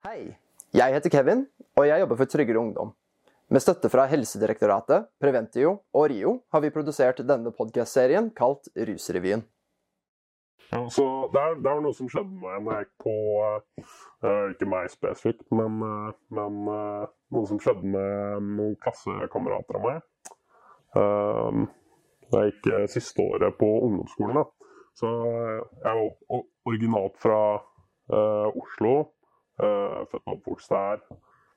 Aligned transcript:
Hei, 0.00 0.30
jeg 0.72 0.94
heter 0.94 1.12
Kevin, 1.12 1.42
og 1.76 1.84
jeg 1.84 2.00
jobber 2.00 2.16
for 2.16 2.30
Tryggere 2.32 2.56
Ungdom. 2.56 2.94
Med 3.52 3.60
støtte 3.60 3.90
fra 3.92 4.06
Helsedirektoratet, 4.08 5.10
Preventio 5.20 5.74
og 5.92 6.06
RIO 6.08 6.30
har 6.54 6.62
vi 6.64 6.70
produsert 6.72 7.20
denne 7.28 7.52
podkastserien 7.52 8.30
kalt 8.32 8.70
Rusrevyen. 8.88 9.42
Ja, 10.70 10.80
så 10.88 11.04
det 11.34 11.42
er, 11.42 11.60
det 11.60 11.68
er 11.74 11.84
noe 11.84 11.92
som 11.98 12.08
skjedde 12.08 12.32
med 12.32 12.46
meg 12.46 12.64
når 12.64 12.78
jeg 12.78 12.88
gikk 12.88 13.04
på 13.04 13.14
uh, 13.44 14.48
Ikke 14.54 14.70
meg 14.72 14.88
spesifikt, 14.94 15.44
men, 15.52 15.76
uh, 15.84 16.16
men 16.32 16.58
uh, 16.72 17.04
noe 17.36 17.52
som 17.52 17.60
skjedde 17.60 17.92
med 17.92 18.48
noen 18.56 18.80
klassekamerater 18.80 19.82
av 19.82 19.88
meg. 19.90 20.02
Da 20.96 22.46
jeg 22.46 22.56
gikk 22.56 22.72
siste 22.96 23.28
året 23.28 23.60
på 23.60 23.68
ungdomsskolen. 23.84 24.40
Da. 24.40 24.74
Så 24.96 25.12
jeg 25.12 25.92
var 25.92 26.44
originalt 26.72 27.20
fra 27.20 27.40
Oslo. 28.56 29.10
Født 29.60 30.24
og 30.24 30.34
oppvokst 30.36 30.74
her. 30.74 31.04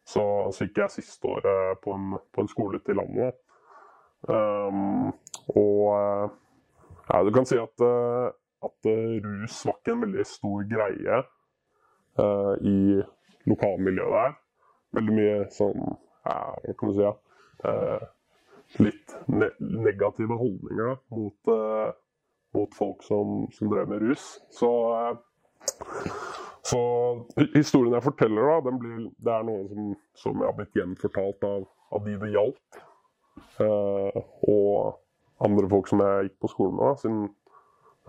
Så, 0.03 0.23
så 0.51 0.67
gikk 0.67 0.81
jeg 0.83 0.95
siste 0.97 1.27
året 1.31 1.79
på 1.83 1.95
en, 1.95 2.17
på 2.35 2.43
en 2.43 2.51
skole 2.51 2.79
ute 2.81 2.91
i 2.91 2.97
landet. 2.97 3.37
Um, 4.27 5.11
og 5.55 6.31
ja, 7.09 7.21
du 7.23 7.31
kan 7.35 7.47
si 7.47 7.57
at 7.59 7.83
at 8.63 8.85
uh, 8.85 9.19
rus 9.23 9.65
var 9.65 9.77
ikke 9.79 9.95
en 9.95 10.01
veldig 10.05 10.25
stor 10.27 10.65
greie 10.71 11.19
uh, 12.19 12.53
i 12.63 12.77
lokalmiljøet 13.49 14.17
der. 14.17 14.35
Veldig 14.93 15.15
mye 15.17 15.37
sånn 15.53 15.79
ja, 15.83 16.37
Hva 16.63 16.75
kan 16.79 16.91
du 16.91 16.97
si? 16.97 17.07
Ja, 17.07 17.13
uh, 17.67 18.05
litt 18.79 19.15
ne 19.27 19.49
negative 19.59 20.37
holdninger 20.39 20.93
da, 20.93 20.95
mot, 21.13 21.51
mot, 22.55 22.71
folk 22.73 23.03
som, 23.05 23.43
som, 23.53 23.69
drev 23.69 23.91
med 23.91 24.01
rus. 24.01 24.23
Så, 24.55 24.69
så 26.63 26.79
historien 27.53 27.93
jeg 27.97 28.05
forteller, 28.05 28.49
da, 28.63 28.73
blir, 28.79 29.05
det 29.19 29.33
er 29.35 29.47
noe 29.47 29.67
som, 29.67 29.93
som 30.15 30.43
har 30.45 30.55
blitt 30.57 30.77
gjenfortalt 30.77 31.43
av, 31.47 31.65
av 31.91 32.05
de 32.07 32.17
det 32.21 32.33
gjaldt. 32.33 32.83
og 33.59 34.99
andre 35.43 35.67
folk 35.67 35.89
som 35.91 36.03
jeg 36.05 36.29
gikk 36.29 36.37
på 36.43 36.51
skolen 36.53 36.77
med. 36.79 36.99
siden 37.01 37.23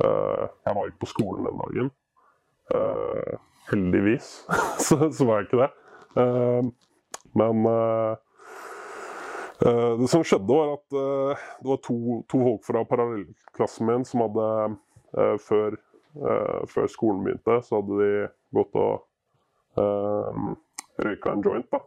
Uh, 0.03 0.51
jeg 0.67 0.75
var 0.75 0.89
ikke 0.89 1.05
på 1.05 1.11
skolen 1.13 1.47
den 1.47 1.61
dagen. 1.63 1.91
Uh, 2.75 3.35
heldigvis 3.71 4.31
så, 4.87 4.97
så, 5.13 5.27
var 5.29 5.39
jeg 5.39 5.47
ikke 5.47 5.61
det. 5.63 5.71
Uh, 6.19 6.71
men 7.35 7.67
det 9.65 10.09
som 10.11 10.23
skjedde, 10.27 10.51
var 10.51 10.75
at 10.75 10.95
det 10.95 11.69
var 11.71 11.79
to, 11.83 11.97
to 12.31 12.41
folk 12.43 12.65
fra 12.67 12.83
parallellklassen 12.87 13.87
min 13.89 14.05
som 14.07 14.23
hadde 14.25 14.47
før, 15.43 15.77
før, 16.71 16.89
skolen 16.91 17.23
begynte, 17.25 17.57
så 17.65 17.81
hadde 17.81 17.99
de 18.03 18.11
gått 18.55 18.77
og 18.79 19.11
røyka 21.05 21.33
en 21.35 21.43
joint 21.43 21.67
da, 21.75 21.81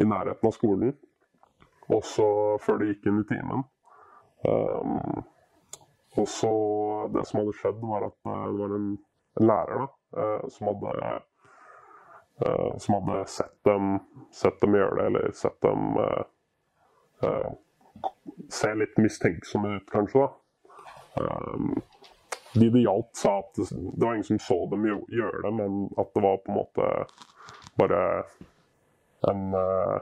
i 0.00 0.06
nærheten 0.08 0.48
av 0.48 0.54
skolen. 0.56 0.94
Også 1.92 2.24
før 2.64 2.80
de 2.80 2.92
gikk 2.92 3.08
inn 3.08 3.22
i 3.22 3.26
timen. 3.28 3.64
Um, 4.48 5.24
og 6.18 6.28
så 6.28 6.50
Det 7.14 7.26
som 7.26 7.40
hadde 7.40 7.54
skjedd, 7.56 7.80
var 7.82 8.06
at 8.06 8.16
eh, 8.26 8.46
det 8.52 8.58
var 8.58 8.74
en, 8.76 8.88
en 9.40 9.46
lærer 9.46 9.78
da, 9.80 9.86
eh, 10.22 10.48
som 10.48 10.66
hadde 10.70 10.90
eh, 12.42 12.78
som 12.78 12.94
hadde 12.94 13.22
sett 13.30 13.54
dem, 13.64 13.98
sett 14.32 14.60
dem, 14.60 14.74
gjøre 14.74 14.98
det, 14.98 15.06
eller 15.06 15.32
sett 15.34 15.56
dem 15.62 15.96
uh, 15.98 16.24
uh, 17.24 17.50
se 18.50 18.74
litt 18.74 18.98
mistenksomme 18.98 19.76
ut, 19.78 19.88
kanskje. 19.90 20.26
da. 20.26 21.24
Um, 21.24 21.80
de 22.60 22.70
det 22.74 22.84
hjalp, 22.84 23.10
sa 23.16 23.38
at 23.40 23.58
det, 23.60 23.66
var 24.04 24.14
ingen 24.14 24.28
som 24.28 24.40
så 24.42 24.58
dem 24.72 24.86
gjøre 24.86 25.42
det, 25.44 25.52
men 25.58 25.80
at 25.98 26.12
det 26.14 26.22
var 26.24 26.40
på 26.44 26.52
en 26.52 26.58
måte 26.58 26.88
bare 27.78 28.02
en, 29.30 29.44
uh, 29.54 29.98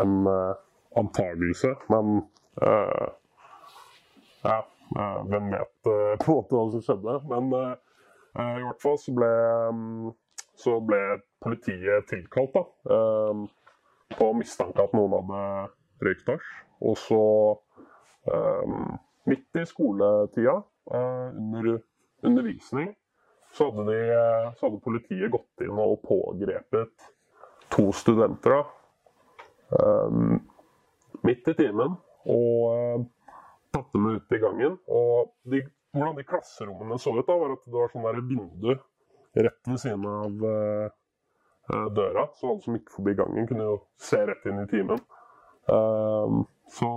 en 0.00 0.14
antagelse. 0.96 1.74
Men 1.92 2.22
ja. 4.44 4.60
Eh, 4.96 5.26
hvem 5.26 5.50
vet 5.50 5.86
eh, 5.86 6.14
på 6.20 6.28
en 6.28 6.36
måte 6.38 6.56
hva 6.56 6.64
som 6.72 6.82
skjedde. 6.84 7.16
Men 7.30 7.50
uh, 7.56 8.58
i 8.58 8.64
hvert 8.64 8.82
fall 8.82 8.98
så 9.00 9.14
ble, 9.16 9.30
mm, 9.74 10.10
så 10.60 10.76
ble 10.84 11.00
politiet 11.44 12.08
tilkalt 12.10 12.54
da, 12.54 12.62
på 14.14 14.28
mistanke 14.38 14.84
at 14.84 14.94
noen 14.96 15.16
hadde 15.16 15.40
røykt 16.04 16.30
hasj. 16.30 16.52
Og 16.84 16.96
så, 16.98 17.20
midt 19.28 19.58
i 19.60 19.64
skoletida, 19.68 20.56
under 20.90 21.80
undervisning, 22.24 22.94
så 23.54 23.70
hadde, 23.70 23.84
de, 23.92 23.98
så 24.58 24.66
hadde, 24.66 24.80
politiet 24.84 25.30
gått 25.32 25.64
inn 25.64 25.78
og 25.78 26.00
pågrepet 26.04 27.10
to 27.74 27.92
studenter. 27.94 28.56
Da. 28.56 28.64
midt 31.22 31.48
i 31.48 31.54
timen. 31.58 31.94
Og 32.24 33.06
tatt 33.74 33.92
dem 33.92 34.10
ut 34.16 34.34
i 34.34 34.40
gangen. 34.42 34.76
Og 34.88 35.34
de, 35.50 35.62
hvordan 35.94 36.18
de 36.18 36.26
klasserommene 36.28 36.98
så 37.00 37.14
ut, 37.14 37.26
da, 37.26 37.38
var 37.38 37.54
at 37.56 37.64
det 37.66 37.78
var 37.78 37.92
sånn 37.92 38.08
et 38.10 38.28
vindu 38.28 38.74
rett 39.34 39.70
ved 39.70 39.80
siden 39.82 40.06
av 40.10 40.46
døra. 41.94 42.28
Så 42.38 42.50
alle 42.50 42.64
som 42.64 42.78
gikk 42.78 42.92
forbi 42.94 43.14
gangen, 43.18 43.46
kunne 43.50 43.68
jo 43.68 43.76
se 44.00 44.20
rett 44.28 44.50
inn 44.50 44.62
i 44.62 44.68
timen. 44.70 45.00
Så, 46.74 46.90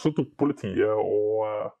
så, 0.00 0.12
tok 0.14 0.34
politiet 0.40 0.92
og 1.00 1.72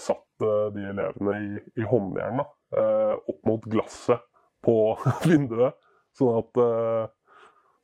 satte 0.00 0.29
de 0.40 0.84
elevene 0.90 1.36
i, 1.38 1.62
i 1.80 1.86
håndjern 1.86 2.42
opp 2.42 3.40
mot 3.48 3.64
glasset 3.70 4.22
på 4.64 4.74
vinduet. 5.30 5.76
Sånn 6.18 6.40
at, 6.40 6.60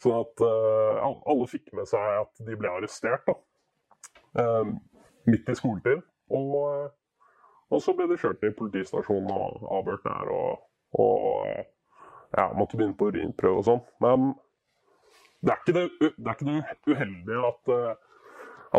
sånn 0.02 0.18
at 0.20 0.42
alle 0.44 1.46
fikk 1.50 1.70
med 1.78 1.88
seg 1.90 2.20
at 2.24 2.44
de 2.48 2.58
ble 2.58 2.72
arrestert. 2.72 3.26
da 3.28 3.36
midt 5.26 5.48
i 5.48 5.56
skoletid. 5.58 6.02
Og, 6.34 6.90
og 7.70 7.82
så 7.82 7.94
ble 7.96 8.08
de 8.10 8.18
kjørt 8.20 8.40
til 8.42 8.54
politistasjonen 8.58 9.30
og 9.34 9.66
avhørt 9.78 10.06
der. 10.06 10.32
Og, 10.32 10.66
og 11.02 11.46
ja, 12.36 12.48
måtte 12.58 12.78
begynne 12.78 12.98
på 12.98 13.10
urinprøve 13.12 13.62
og 13.62 13.68
sånn. 13.68 13.84
Men 14.04 14.32
det 15.44 15.54
er 15.54 15.76
det, 15.76 15.86
det, 16.00 16.12
er 16.26 16.34
ikke 16.34 16.48
det 16.48 16.94
uheldige 16.94 17.50
at, 17.50 17.74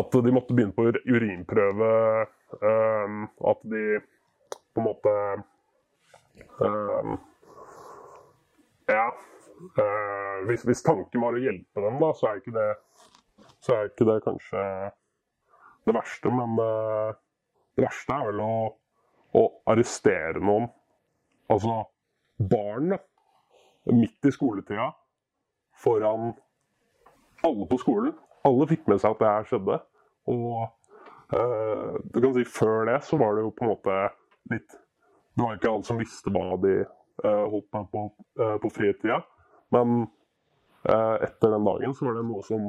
at, 0.02 0.18
de 0.26 0.34
måtte 0.34 0.56
begynne 0.56 0.76
på 0.76 0.90
urinprøve. 0.90 1.92
Um, 2.48 3.26
at 3.44 3.60
de 3.68 3.82
på 4.72 4.80
en 4.80 4.86
måte 4.86 5.14
um, 6.64 7.18
Ja. 8.88 9.10
Uh, 9.76 10.46
hvis, 10.46 10.62
hvis, 10.64 10.82
tanken 10.86 11.20
var 11.20 11.34
å 11.34 11.42
hjelpe 11.42 11.82
dem, 11.82 11.98
da, 12.00 12.12
så 12.14 12.30
er 12.30 12.40
ikke 12.40 12.54
det, 12.54 12.68
er 13.74 13.90
ikke 13.90 14.06
det 14.06 14.20
kanskje 14.24 14.62
det 15.88 15.94
verste, 15.96 16.30
men 16.30 16.54
uh, 16.62 17.10
det 17.74 17.84
verste 17.84 18.14
er 18.14 18.30
vel 18.30 18.42
å, 18.44 18.52
å, 19.34 19.42
arrestere 19.68 20.40
noen, 20.40 20.70
altså 21.50 21.80
barn, 22.38 22.94
da, 22.94 23.00
midt 23.90 24.30
i 24.30 24.32
skoletida, 24.32 24.92
foran 25.82 26.32
alle 27.44 27.68
på 27.68 27.78
skolen. 27.82 28.14
Alle 28.46 28.66
fikk 28.70 28.86
med 28.90 29.02
seg 29.02 29.14
at 29.14 29.22
det 29.22 29.32
her 29.32 29.48
skjedde. 29.48 29.78
Og 30.30 30.68
du 31.28 32.20
kan 32.22 32.32
si 32.32 32.44
før 32.48 32.86
det 32.88 33.02
så 33.04 33.18
var 33.20 33.34
det 33.36 33.42
jo 33.44 33.50
på 33.52 33.66
en 33.66 33.72
måte 33.74 33.96
litt 34.48 34.76
Det 35.36 35.42
var 35.42 35.58
ikke 35.58 35.70
alle 35.70 35.84
som 35.84 35.98
visste 36.00 36.32
hva 36.32 36.56
de 36.62 36.70
uh, 36.84 37.44
holdt 37.52 37.66
på 37.70 37.82
på, 37.92 38.04
på 38.62 38.70
fritida. 38.72 39.20
Men 39.74 40.06
etter 40.88 41.52
den 41.52 41.66
dagen 41.66 41.92
så 41.94 42.06
var 42.06 42.16
det 42.16 42.24
noe 42.24 42.42
som, 42.46 42.64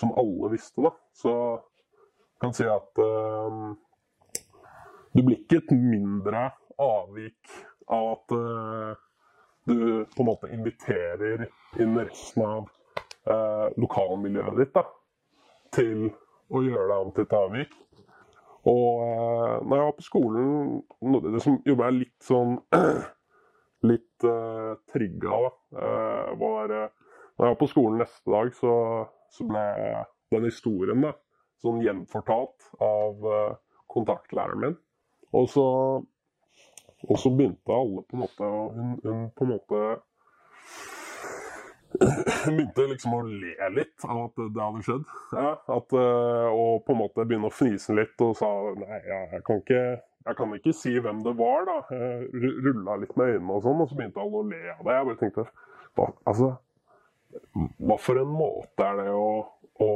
som 0.00 0.10
alle 0.18 0.50
visste, 0.50 0.82
da. 0.82 0.90
Så 1.14 1.32
kan 2.42 2.52
si 2.56 2.66
at 2.66 2.98
du 5.12 5.20
blir 5.20 5.36
ikke 5.36 5.60
et 5.60 5.72
mindre 5.76 6.48
avvik 6.82 7.54
av 7.86 8.08
at 8.16 8.34
du 9.64 10.06
på 10.16 10.22
en 10.22 10.26
måte 10.26 10.50
inviterer 10.52 11.46
inn 11.80 11.98
resten 11.98 12.42
av 12.42 12.66
uh, 13.30 13.68
lokalmiljøet 13.78 14.58
ditt 14.58 14.74
da, 14.74 14.84
til 15.74 16.08
å 16.52 16.62
gjøre 16.64 16.88
deg 16.90 17.04
om 17.04 17.12
til 17.14 17.26
et 17.26 17.36
avvik. 17.38 17.76
Og 18.70 19.02
uh, 19.02 19.56
når 19.66 19.76
jeg 19.76 19.86
var 19.88 19.96
på 19.96 20.04
skolen 20.06 20.50
Det 21.34 21.40
som 21.42 21.58
gjorde 21.66 21.82
meg 21.82 21.96
litt 21.96 22.22
sånn 22.22 22.54
litt 23.90 24.26
uh, 24.28 24.78
trigga, 24.92 25.40
da, 25.48 25.50
var 26.38 26.70
Når 26.70 27.42
jeg 27.42 27.48
var 27.48 27.58
på 27.58 27.70
skolen 27.72 27.98
neste 28.04 28.30
dag, 28.30 28.52
så, 28.54 28.74
så 29.34 29.48
ble 29.48 29.64
den 30.32 30.46
historien 30.46 31.02
da, 31.02 31.10
sånn 31.62 31.82
gjenfortalt 31.82 32.70
av 32.82 33.26
kontaktlæreren 33.92 34.62
min. 34.62 34.78
Og 35.36 35.48
så, 35.50 35.66
og 37.08 37.18
så, 37.18 37.32
begynte 37.34 37.74
alle 37.74 38.04
på 38.06 38.16
en 38.16 38.22
måte 38.22 38.48
Hun, 38.76 38.94
hun 39.02 39.26
på 39.34 39.46
en 39.46 39.52
måte 39.56 39.82
begynte 42.46 42.86
liksom 42.90 43.16
å 43.16 43.20
le 43.26 43.68
litt 43.74 44.06
av 44.06 44.24
at 44.26 44.40
det 44.40 44.62
hadde 44.62 44.84
skjedd. 44.86 45.04
Ja, 45.36 45.52
at, 45.76 45.94
uh, 45.96 46.48
og 46.50 46.82
på 46.86 46.94
en 46.94 47.00
måte 47.02 47.26
begynne 47.28 47.50
å 47.50 47.54
fnise 47.54 47.96
litt 47.96 48.24
og 48.24 48.34
sa 48.38 48.48
nei, 48.78 49.00
jeg 49.08 49.42
kan 49.46 49.62
ikke, 49.62 49.82
jeg 50.26 50.38
kan 50.38 50.56
ikke 50.56 50.74
si 50.76 50.94
hvem 50.98 51.22
det 51.26 51.34
var. 51.38 51.68
da. 51.68 51.78
Rulla 52.32 52.98
litt 53.02 53.14
med 53.18 53.36
øynene 53.36 53.58
og 53.58 53.64
sånn, 53.66 53.84
og 53.84 53.90
så 53.90 53.98
begynte 53.98 54.22
alle 54.22 54.42
å 54.42 54.48
le 54.48 54.62
av 54.76 54.84
det. 54.84 54.98
Jeg 54.98 55.08
bare 55.10 55.20
tenkte 55.22 55.46
hva, 55.98 56.08
altså, 56.30 56.52
hva 57.82 57.98
for 58.00 58.20
en 58.20 58.32
måte 58.32 58.86
er 58.86 59.02
det 59.02 59.08
å, 59.12 59.28
å, 59.84 59.90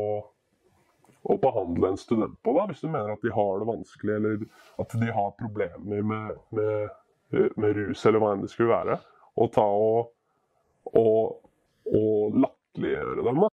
å, 1.23 1.39
behandle 1.41 1.93
en 1.93 2.01
student 2.01 2.37
på, 2.45 2.55
da? 2.57 2.67
Hvis 2.71 2.85
du 2.85 2.91
mener 2.91 3.15
at 3.15 3.25
de 3.25 3.33
har 3.33 3.63
det 3.63 3.71
vanskelig, 3.71 4.19
eller 4.19 4.47
at 4.83 4.99
de 5.01 5.11
har 5.19 5.37
problemer 5.41 6.05
med, 6.13 6.45
med, 6.59 7.01
med 7.57 7.81
rus, 7.81 8.05
eller 8.05 8.23
hva 8.23 8.35
enn 8.35 8.45
det 8.45 8.53
skulle 8.53 8.75
være. 8.75 9.01
Og 9.41 9.51
ta 9.53 9.65
og, 9.65 10.13
og 10.97 11.46
og 11.93 12.37
latterliggjøre 12.45 13.23
dem. 13.23 13.41
da. 13.45 13.51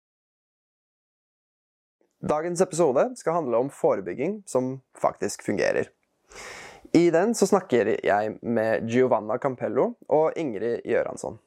Dagens 2.30 2.60
episode 2.60 3.06
skal 3.16 3.38
handle 3.38 3.56
om 3.64 3.70
forebygging 3.72 4.42
som 4.46 4.80
faktisk 5.00 5.42
fungerer. 5.46 5.88
I 6.92 7.10
den 7.10 7.34
så 7.34 7.46
snakker 7.46 7.94
jeg 8.04 8.34
med 8.42 8.90
Giovanna 8.90 9.38
Campello 9.38 9.94
og 10.08 10.36
Ingrid 10.36 10.82
Gjøransson. 10.84 11.38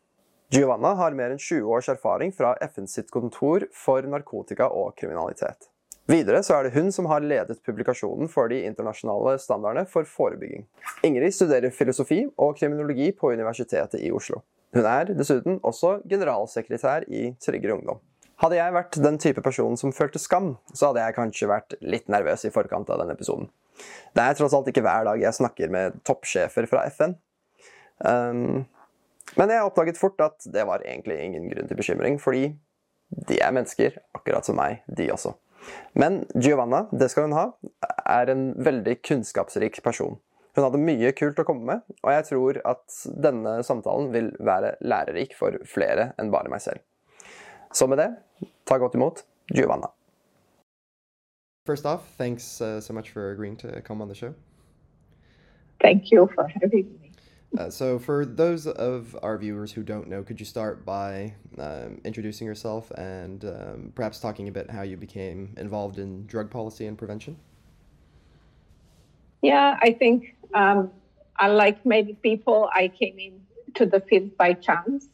Giovanna 0.53 0.93
har 0.95 1.15
mer 1.17 1.33
enn 1.33 1.41
20 1.41 1.69
års 1.75 1.89
erfaring 1.89 2.33
fra 2.33 2.53
FNs 2.61 2.93
sitt 2.99 3.11
kontor 3.11 3.65
for 3.73 4.05
narkotika 4.05 4.67
og 4.69 4.95
kriminalitet. 4.99 5.69
Videre 6.09 6.41
så 6.43 6.57
er 6.57 6.67
det 6.67 6.73
hun 6.75 6.91
som 6.91 7.07
har 7.07 7.23
ledet 7.23 7.61
publikasjonen 7.63 8.29
for 8.31 8.51
de 8.51 8.59
internasjonale 8.67 9.37
standardene 9.39 9.87
for 9.89 10.07
forebygging. 10.07 10.65
Ingrid 11.07 11.33
studerer 11.35 11.71
filosofi 11.71 12.25
og 12.37 12.57
kriminologi 12.59 13.11
på 13.15 13.31
Universitetet 13.31 14.03
i 14.03 14.11
Oslo. 14.11 14.41
Hun 14.73 14.87
er 14.89 15.11
dessuten 15.13 15.59
også 15.61 15.99
generalsekretær 16.09 17.05
i 17.11 17.29
Tryggere 17.43 17.77
Ungdom. 17.77 17.99
Hadde 18.41 18.57
jeg 18.57 18.73
vært 18.75 18.97
den 18.99 19.19
type 19.21 19.43
person 19.45 19.77
som 19.79 19.93
følte 19.95 20.19
skam, 20.19 20.55
så 20.73 20.89
hadde 20.89 21.03
jeg 21.03 21.15
kanskje 21.15 21.49
vært 21.51 21.75
litt 21.85 22.09
nervøs 22.11 22.47
i 22.47 22.51
forkant 22.53 22.89
av 22.91 22.99
denne 23.03 23.13
episoden. 23.15 23.47
Det 24.13 24.23
er 24.23 24.35
tross 24.37 24.55
alt 24.57 24.67
ikke 24.69 24.83
hver 24.85 25.05
dag 25.07 25.21
jeg 25.21 25.37
snakker 25.37 25.71
med 25.73 26.01
toppsjefer 26.07 26.67
fra 26.69 26.83
FN. 26.93 27.15
Um, 28.03 28.65
men 29.37 29.53
jeg 29.53 29.65
oppdaget 29.65 30.01
fort 30.01 30.19
at 30.25 30.43
det 30.53 30.65
var 30.67 30.83
egentlig 30.85 31.19
ingen 31.21 31.47
grunn 31.53 31.69
til 31.69 31.79
bekymring, 31.79 32.19
fordi 32.21 32.49
de 33.29 33.39
er 33.39 33.53
mennesker, 33.53 33.97
akkurat 34.17 34.45
som 34.45 34.57
meg, 34.57 34.81
de 34.89 35.07
også. 35.13 35.35
Men 35.95 36.23
Giovanna, 36.33 36.87
det 36.91 37.11
skal 37.13 37.29
hun 37.29 37.37
ha, 37.37 37.45
er 38.09 38.33
en 38.33 38.49
veldig 38.65 38.97
kunnskapsrik 39.05 39.79
person. 39.85 40.17
Hun 40.53 40.67
hadde 40.67 40.81
mye 40.81 41.09
kult 41.17 41.39
å 41.41 41.45
komme 41.47 41.65
med, 41.65 41.95
og 42.03 42.11
jeg 42.13 42.25
tror 42.27 42.59
at 42.69 42.97
denne 43.25 43.55
samtalen 43.65 44.11
vil 44.13 44.29
være 44.37 44.75
lærerik 44.85 45.33
for 45.37 45.57
flere 45.65 46.11
enn 46.21 46.29
bare 46.33 46.51
meg 46.53 46.61
selv. 46.61 46.83
Så 47.73 47.87
med 47.89 47.97
det, 47.97 48.11
ta 48.69 48.77
godt 48.77 48.93
imot 48.93 49.23
Giovanna. 49.49 49.89
First 51.65 51.85
off, 51.85 52.05
thanks 52.17 52.61
uh, 52.61 52.79
so 52.81 52.93
much 52.93 53.09
for 53.09 53.31
agreeing 53.31 53.55
to 53.57 53.81
come 53.81 54.01
on 54.01 54.09
the 54.09 54.15
show. 54.15 54.33
Thank 55.81 56.11
you 56.11 56.29
for 56.35 56.47
having 56.47 56.99
me. 57.01 57.11
Uh, 57.57 57.69
so, 57.69 57.99
for 57.99 58.25
those 58.25 58.67
of 58.67 59.15
our 59.21 59.37
viewers 59.37 59.71
who 59.71 59.83
don't 59.83 60.07
know, 60.07 60.23
could 60.23 60.39
you 60.39 60.45
start 60.45 60.85
by 60.85 61.33
um, 61.59 62.01
introducing 62.03 62.47
yourself 62.47 62.91
and 62.97 63.45
um, 63.45 63.91
perhaps 63.95 64.19
talking 64.19 64.47
a 64.47 64.51
bit 64.51 64.69
how 64.69 64.81
you 64.81 64.97
became 64.97 65.53
involved 65.57 65.99
in 65.99 66.25
drug 66.25 66.49
policy 66.49 66.87
and 66.87 66.97
prevention? 66.97 67.37
Yeah, 69.43 69.77
I 69.81 69.91
think 69.91 70.35
um, 70.53 70.89
unlike 71.37 71.85
many 71.85 72.13
people, 72.13 72.69
I 72.73 72.87
came 72.87 73.19
into 73.19 73.85
the 73.85 73.99
field 73.99 74.37
by 74.37 74.53
chance. 74.53 75.09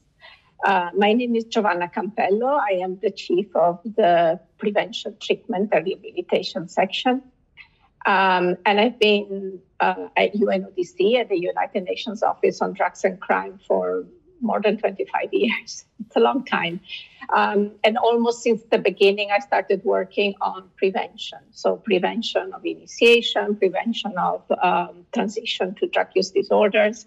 Uh, 0.63 0.91
my 0.95 1.13
name 1.13 1.35
is 1.35 1.45
Giovanna 1.45 1.87
Campello. 1.87 2.59
I 2.59 2.73
am 2.75 2.99
the 3.01 3.09
chief 3.09 3.47
of 3.55 3.79
the 3.83 4.39
prevention, 4.59 5.17
treatment, 5.19 5.69
and 5.73 5.83
rehabilitation 5.83 6.67
section. 6.67 7.23
Um, 8.05 8.55
and 8.67 8.79
I've 8.79 8.99
been 8.99 9.59
uh, 9.79 10.09
at 10.15 10.35
UNODC, 10.35 11.19
at 11.19 11.29
the 11.29 11.39
United 11.39 11.85
Nations 11.85 12.21
Office 12.21 12.61
on 12.61 12.73
Drugs 12.73 13.03
and 13.03 13.19
Crime, 13.19 13.59
for 13.67 14.05
more 14.41 14.61
than 14.61 14.77
25 14.77 15.33
years. 15.33 15.85
It's 16.09 16.15
a 16.15 16.19
long 16.19 16.43
time. 16.43 16.79
Um, 17.31 17.73
and 17.83 17.95
almost 17.97 18.41
since 18.41 18.63
the 18.71 18.79
beginning, 18.79 19.29
I 19.31 19.39
started 19.39 19.83
working 19.83 20.33
on 20.41 20.69
prevention. 20.75 21.37
So, 21.51 21.75
prevention 21.75 22.51
of 22.53 22.65
initiation, 22.65 23.55
prevention 23.57 24.17
of 24.17 24.41
um, 24.63 25.05
transition 25.13 25.75
to 25.75 25.87
drug 25.87 26.07
use 26.15 26.31
disorders. 26.31 27.05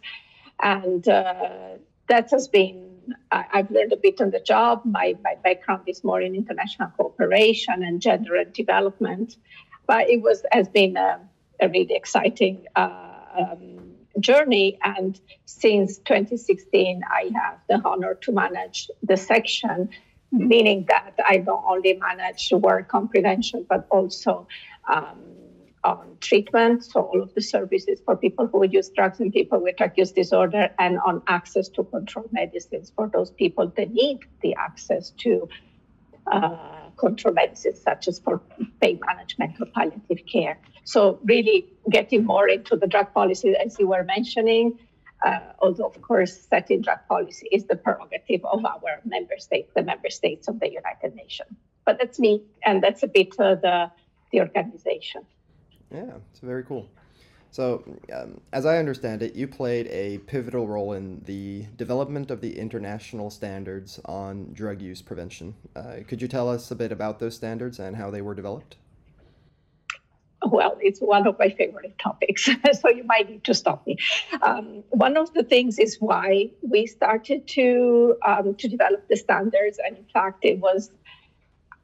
And 0.62 1.08
uh, 1.08 1.78
that 2.06 2.30
has 2.30 2.46
been, 2.46 3.14
I, 3.32 3.44
have 3.50 3.70
learned 3.72 3.92
a 3.92 3.96
bit 3.96 4.20
on 4.20 4.30
the 4.30 4.38
job. 4.38 4.82
My, 4.84 5.16
my 5.24 5.34
background 5.42 5.82
is 5.88 6.04
more 6.04 6.20
in 6.20 6.36
international 6.36 6.90
cooperation 6.96 7.82
and 7.82 8.00
gender 8.00 8.36
and 8.36 8.52
development. 8.52 9.36
But 9.88 10.08
it 10.08 10.22
was 10.22 10.44
has 10.52 10.68
been 10.68 10.96
a, 10.96 11.18
a 11.60 11.68
really 11.68 11.94
exciting 11.94 12.66
uh, 12.76 13.12
um, 13.36 13.81
journey. 14.20 14.78
And 14.82 15.18
since 15.44 15.98
2016, 15.98 17.02
I 17.08 17.30
have 17.34 17.58
the 17.68 17.80
honor 17.86 18.14
to 18.22 18.32
manage 18.32 18.90
the 19.02 19.16
section, 19.16 19.90
meaning 20.30 20.86
that 20.88 21.14
I 21.26 21.38
don't 21.38 21.64
only 21.66 21.94
manage 21.94 22.50
work 22.52 22.94
on 22.94 23.08
prevention, 23.08 23.66
but 23.68 23.86
also 23.90 24.48
um, 24.88 25.18
on 25.84 26.16
treatment, 26.20 26.84
so 26.84 27.00
all 27.00 27.22
of 27.22 27.34
the 27.34 27.40
services 27.42 28.00
for 28.04 28.16
people 28.16 28.46
who 28.46 28.64
use 28.64 28.88
drugs 28.90 29.18
and 29.20 29.32
people 29.32 29.60
with 29.60 29.76
drug 29.76 29.92
use 29.96 30.12
disorder, 30.12 30.70
and 30.78 30.98
on 31.00 31.22
access 31.26 31.68
to 31.70 31.82
control 31.84 32.28
medicines 32.30 32.92
for 32.94 33.08
those 33.12 33.30
people 33.30 33.72
that 33.76 33.90
need 33.90 34.20
the 34.42 34.54
access 34.54 35.10
to 35.10 35.48
uh, 36.30 36.81
control 36.96 37.34
medicines, 37.34 37.80
such 37.80 38.08
as 38.08 38.18
for 38.18 38.40
pain 38.80 39.00
management 39.06 39.60
or 39.60 39.66
palliative 39.66 40.26
care. 40.30 40.58
So 40.84 41.20
really 41.24 41.66
getting 41.90 42.24
more 42.24 42.48
into 42.48 42.76
the 42.76 42.86
drug 42.86 43.12
policy, 43.12 43.54
as 43.56 43.78
you 43.78 43.88
were 43.88 44.04
mentioning, 44.04 44.78
uh, 45.24 45.38
although 45.60 45.86
of 45.86 46.00
course 46.02 46.36
setting 46.50 46.82
drug 46.82 46.98
policy 47.08 47.48
is 47.52 47.64
the 47.66 47.76
prerogative 47.76 48.44
of 48.44 48.64
our 48.64 49.00
member 49.04 49.38
states, 49.38 49.70
the 49.74 49.82
member 49.82 50.10
states 50.10 50.48
of 50.48 50.58
the 50.60 50.70
United 50.70 51.14
Nations. 51.14 51.56
But 51.84 51.98
that's 51.98 52.18
me, 52.18 52.42
and 52.64 52.82
that's 52.82 53.02
a 53.02 53.08
bit 53.08 53.34
uh, 53.38 53.54
the 53.56 53.90
the 54.30 54.40
organization. 54.40 55.22
Yeah, 55.92 56.18
it's 56.30 56.40
very 56.40 56.64
cool. 56.64 56.88
So, 57.52 57.84
um, 58.10 58.40
as 58.54 58.64
I 58.64 58.78
understand 58.78 59.22
it, 59.22 59.34
you 59.34 59.46
played 59.46 59.86
a 59.88 60.18
pivotal 60.26 60.66
role 60.66 60.94
in 60.94 61.20
the 61.26 61.66
development 61.76 62.30
of 62.30 62.40
the 62.40 62.58
international 62.58 63.28
standards 63.28 64.00
on 64.06 64.54
drug 64.54 64.80
use 64.80 65.02
prevention. 65.02 65.54
Uh, 65.76 65.96
could 66.08 66.22
you 66.22 66.28
tell 66.28 66.48
us 66.48 66.70
a 66.70 66.74
bit 66.74 66.92
about 66.92 67.18
those 67.18 67.36
standards 67.36 67.78
and 67.78 67.94
how 67.94 68.10
they 68.10 68.22
were 68.22 68.34
developed? 68.34 68.76
well, 70.46 70.76
it's 70.80 71.00
one 71.00 71.26
of 71.26 71.38
my 71.38 71.50
favorite 71.50 71.98
topics, 71.98 72.48
so 72.80 72.88
you 72.88 73.04
might 73.04 73.28
need 73.28 73.44
to 73.44 73.54
stop 73.54 73.86
me. 73.86 73.98
Um, 74.42 74.82
one 74.90 75.16
of 75.16 75.32
the 75.34 75.42
things 75.42 75.78
is 75.78 75.98
why 76.00 76.50
we 76.62 76.86
started 76.86 77.46
to 77.48 78.16
um, 78.26 78.54
to 78.56 78.68
develop 78.68 79.08
the 79.08 79.16
standards, 79.16 79.78
and 79.84 79.96
in 79.98 80.06
fact, 80.12 80.44
it 80.44 80.58
was. 80.58 80.90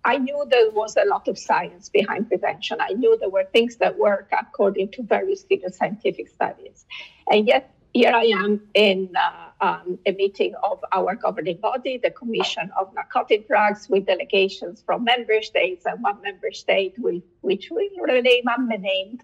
I 0.04 0.18
knew 0.18 0.46
there 0.48 0.70
was 0.70 0.96
a 0.96 1.04
lot 1.04 1.28
of 1.28 1.38
science 1.38 1.88
behind 1.88 2.28
prevention. 2.28 2.78
I 2.80 2.92
knew 2.92 3.16
there 3.18 3.28
were 3.28 3.44
things 3.44 3.76
that 3.76 3.98
work 3.98 4.30
according 4.32 4.92
to 4.92 5.02
very 5.02 5.34
serious 5.36 5.76
scientific 5.76 6.28
studies, 6.28 6.86
and 7.30 7.46
yet 7.46 7.74
here 7.92 8.12
I 8.14 8.24
am 8.24 8.60
in 8.74 9.10
uh, 9.16 9.64
um, 9.64 9.98
a 10.06 10.12
meeting 10.12 10.54
of 10.62 10.84
our 10.92 11.14
governing 11.14 11.58
body, 11.58 11.98
the 11.98 12.10
Commission 12.10 12.70
of 12.78 12.92
Narcotic 12.94 13.48
Drugs, 13.48 13.88
with 13.88 14.06
delegations 14.06 14.82
from 14.84 15.04
member 15.04 15.42
states, 15.42 15.86
and 15.86 16.02
one 16.02 16.20
member 16.22 16.52
state, 16.52 16.94
will, 16.98 17.20
which 17.40 17.68
will 17.70 17.88
remain 18.06 18.44
unnamed. 18.46 19.22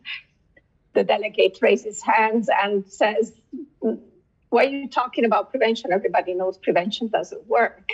The 0.95 1.05
delegate 1.05 1.59
raises 1.61 2.03
hands 2.03 2.49
and 2.63 2.87
says, 2.91 3.33
Why 3.81 4.65
are 4.65 4.69
you 4.69 4.89
talking 4.89 5.25
about 5.25 5.51
prevention? 5.51 5.93
Everybody 5.93 6.35
knows 6.35 6.57
prevention 6.59 7.09
doesn't 7.09 7.47
work. 7.47 7.89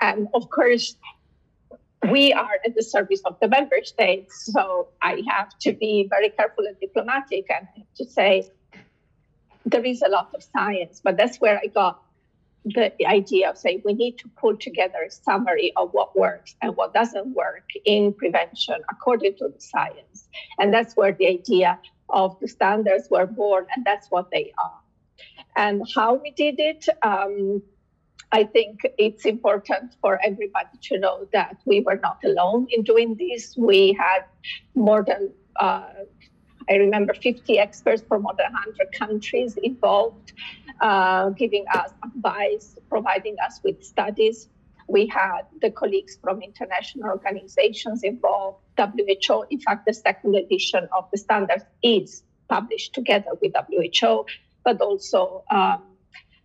And 0.00 0.28
of 0.34 0.50
course, 0.50 0.96
we 2.10 2.32
are 2.32 2.58
at 2.64 2.74
the 2.74 2.82
service 2.82 3.20
of 3.24 3.38
the 3.40 3.48
member 3.48 3.82
states, 3.82 4.50
so 4.52 4.88
I 5.02 5.22
have 5.28 5.50
to 5.60 5.72
be 5.72 6.06
very 6.08 6.30
careful 6.30 6.66
and 6.66 6.78
diplomatic 6.80 7.46
and 7.50 7.66
to 7.96 8.04
say, 8.04 8.50
there 9.66 9.84
is 9.84 10.02
a 10.02 10.08
lot 10.08 10.30
of 10.34 10.42
science, 10.42 11.00
but 11.02 11.16
that's 11.16 11.38
where 11.38 11.58
I 11.58 11.66
got 11.66 12.02
the 12.66 13.06
idea 13.06 13.50
of 13.50 13.58
saying 13.58 13.82
we 13.84 13.92
need 13.92 14.18
to 14.18 14.28
pull 14.40 14.56
together 14.56 14.98
a 15.06 15.10
summary 15.10 15.72
of 15.76 15.90
what 15.92 16.16
works 16.16 16.54
and 16.62 16.74
what 16.76 16.94
doesn't 16.94 17.34
work 17.34 17.68
in 17.84 18.12
prevention 18.14 18.76
according 18.90 19.36
to 19.36 19.48
the 19.48 19.60
science. 19.60 20.28
And 20.58 20.72
that's 20.72 20.94
where 20.96 21.12
the 21.12 21.26
idea 21.26 21.78
of 22.08 22.38
the 22.40 22.48
standards 22.48 23.08
were 23.10 23.26
born, 23.26 23.66
and 23.74 23.84
that's 23.84 24.10
what 24.10 24.30
they 24.30 24.52
are. 24.58 24.80
And 25.56 25.82
how 25.94 26.14
we 26.14 26.30
did 26.30 26.58
it, 26.58 26.86
um, 27.02 27.62
I 28.34 28.42
think 28.42 28.80
it's 28.98 29.26
important 29.26 29.94
for 30.00 30.18
everybody 30.24 30.76
to 30.88 30.98
know 30.98 31.28
that 31.32 31.56
we 31.66 31.82
were 31.82 32.00
not 32.02 32.18
alone 32.24 32.66
in 32.68 32.82
doing 32.82 33.14
this. 33.14 33.54
We 33.56 33.92
had 33.92 34.24
more 34.74 35.04
than 35.04 35.30
uh, 35.54 35.90
I 36.68 36.74
remember 36.74 37.14
50 37.14 37.60
experts 37.60 38.02
from 38.08 38.22
more 38.22 38.34
than 38.36 38.52
100 38.52 38.90
countries 38.92 39.56
involved, 39.56 40.32
uh, 40.80 41.28
giving 41.30 41.64
us 41.72 41.92
advice, 42.02 42.76
providing 42.88 43.36
us 43.46 43.60
with 43.62 43.84
studies. 43.84 44.48
We 44.88 45.06
had 45.06 45.42
the 45.60 45.70
colleagues 45.70 46.18
from 46.20 46.42
international 46.42 47.10
organizations 47.10 48.02
involved, 48.02 48.58
WHO. 48.76 49.44
In 49.50 49.60
fact, 49.60 49.86
the 49.86 49.94
second 49.94 50.34
edition 50.34 50.88
of 50.90 51.08
the 51.12 51.18
standards 51.18 51.64
is 51.84 52.24
published 52.48 52.94
together 52.94 53.30
with 53.40 53.52
WHO, 53.54 54.26
but 54.64 54.80
also 54.80 55.44
um, 55.52 55.84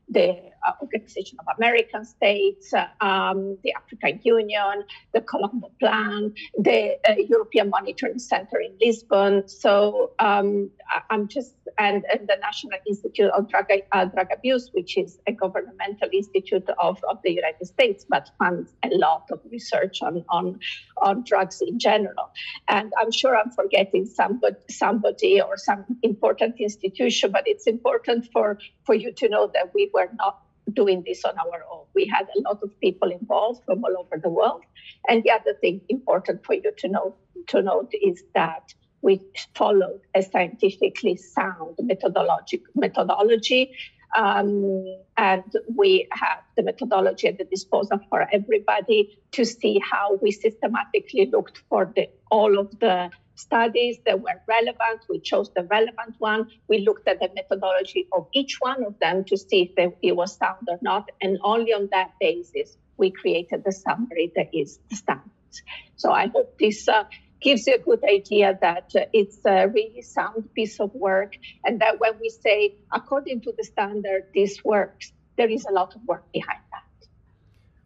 the 0.07 0.48
Organization 0.81 1.37
of 1.39 1.45
American 1.57 2.05
States, 2.05 2.73
uh, 2.73 2.87
um, 3.01 3.57
the 3.63 3.73
African 3.73 4.19
Union, 4.23 4.83
the 5.13 5.21
Colombo 5.21 5.71
Plan, 5.79 6.33
the 6.57 6.97
uh, 7.07 7.15
European 7.27 7.69
Monitoring 7.69 8.19
Center 8.19 8.59
in 8.59 8.75
Lisbon. 8.81 9.47
So 9.47 10.11
um, 10.19 10.69
I'm 11.09 11.27
just, 11.27 11.55
and, 11.77 12.03
and, 12.11 12.27
the 12.27 12.37
National 12.41 12.79
Institute 12.87 13.31
of 13.31 13.49
Drug, 13.49 13.65
uh, 13.91 14.05
Drug 14.05 14.27
Abuse, 14.33 14.69
which 14.73 14.97
is 14.97 15.19
a 15.27 15.31
governmental 15.31 16.09
institute 16.11 16.69
of, 16.79 16.99
of 17.09 17.19
the 17.23 17.31
United 17.31 17.65
States, 17.65 18.05
but 18.07 18.29
funds 18.37 18.73
a 18.83 18.89
lot 18.89 19.29
of 19.31 19.39
research 19.51 20.01
on, 20.01 20.23
on, 20.29 20.59
on 20.97 21.23
drugs 21.23 21.61
in 21.61 21.79
general. 21.79 22.31
And 22.67 22.91
I'm 22.99 23.11
sure 23.11 23.35
I'm 23.35 23.51
forgetting 23.51 24.05
somebody, 24.05 24.55
somebody 24.69 25.41
or 25.41 25.57
some 25.57 25.85
important 26.03 26.59
institution, 26.59 27.31
but 27.31 27.43
it's 27.45 27.67
important 27.67 28.29
for, 28.31 28.59
for 28.85 28.95
you 28.95 29.11
to 29.13 29.29
know 29.29 29.49
that 29.53 29.73
we 29.73 29.89
were 29.93 30.09
not 30.17 30.41
doing 30.71 31.03
this 31.05 31.23
on 31.25 31.37
our 31.37 31.63
own. 31.71 31.85
We 31.95 32.05
had 32.05 32.27
a 32.35 32.41
lot 32.41 32.59
of 32.63 32.77
people 32.79 33.11
involved 33.11 33.63
from 33.65 33.83
all 33.83 33.97
over 33.97 34.19
the 34.21 34.29
world. 34.29 34.61
And 35.07 35.23
the 35.23 35.31
other 35.31 35.53
thing 35.61 35.81
important 35.89 36.45
for 36.45 36.55
you 36.55 36.71
to 36.77 36.87
know 36.87 37.15
to 37.47 37.61
note 37.61 37.91
is 38.01 38.23
that 38.35 38.73
we 39.01 39.21
followed 39.55 40.01
a 40.15 40.21
scientifically 40.21 41.15
sound 41.15 41.77
methodology 41.79 42.61
methodology. 42.75 43.71
Um, 44.17 44.85
and 45.17 45.43
we 45.75 46.07
have 46.11 46.39
the 46.57 46.63
methodology 46.63 47.27
at 47.27 47.37
the 47.37 47.43
disposal 47.43 47.99
for 48.09 48.27
everybody 48.33 49.19
to 49.33 49.45
see 49.45 49.79
how 49.79 50.17
we 50.21 50.31
systematically 50.31 51.29
looked 51.31 51.61
for 51.69 51.93
the, 51.95 52.09
all 52.31 52.57
of 52.57 52.71
the 52.79 53.11
studies 53.39 53.97
that 54.05 54.21
were 54.21 54.41
relevant. 54.47 55.01
We 55.09 55.19
chose 55.19 55.49
the 55.55 55.63
relevant 55.63 56.15
one. 56.19 56.49
We 56.67 56.79
looked 56.79 57.07
at 57.07 57.19
the 57.19 57.29
methodology 57.33 58.07
of 58.11 58.27
each 58.33 58.57
one 58.59 58.83
of 58.83 58.99
them 58.99 59.23
to 59.25 59.37
see 59.37 59.73
if 59.77 59.93
it 60.01 60.15
was 60.15 60.35
sound 60.35 60.67
or 60.67 60.77
not. 60.81 61.09
And 61.21 61.39
only 61.43 61.73
on 61.73 61.89
that 61.91 62.11
basis, 62.19 62.77
we 62.97 63.11
created 63.11 63.63
the 63.63 63.71
summary 63.71 64.31
that 64.35 64.49
is 64.53 64.79
the 64.89 64.95
standards. 64.95 65.63
So 65.95 66.11
I 66.11 66.27
hope 66.27 66.57
this 66.59 66.87
uh, 66.87 67.05
gives 67.41 67.65
you 67.67 67.75
a 67.75 67.79
good 67.79 68.03
idea 68.03 68.57
that 68.61 68.91
uh, 68.95 69.05
it's 69.13 69.39
a 69.45 69.67
really 69.67 70.01
sound 70.01 70.53
piece 70.53 70.79
of 70.79 70.93
work. 70.93 71.33
And 71.63 71.79
that 71.81 71.99
when 71.99 72.19
we 72.21 72.29
say, 72.29 72.75
according 72.91 73.41
to 73.41 73.53
the 73.57 73.63
standard, 73.63 74.23
this 74.35 74.63
works, 74.63 75.11
there 75.37 75.49
is 75.49 75.65
a 75.65 75.71
lot 75.71 75.95
of 75.95 76.01
work 76.05 76.31
behind. 76.33 76.59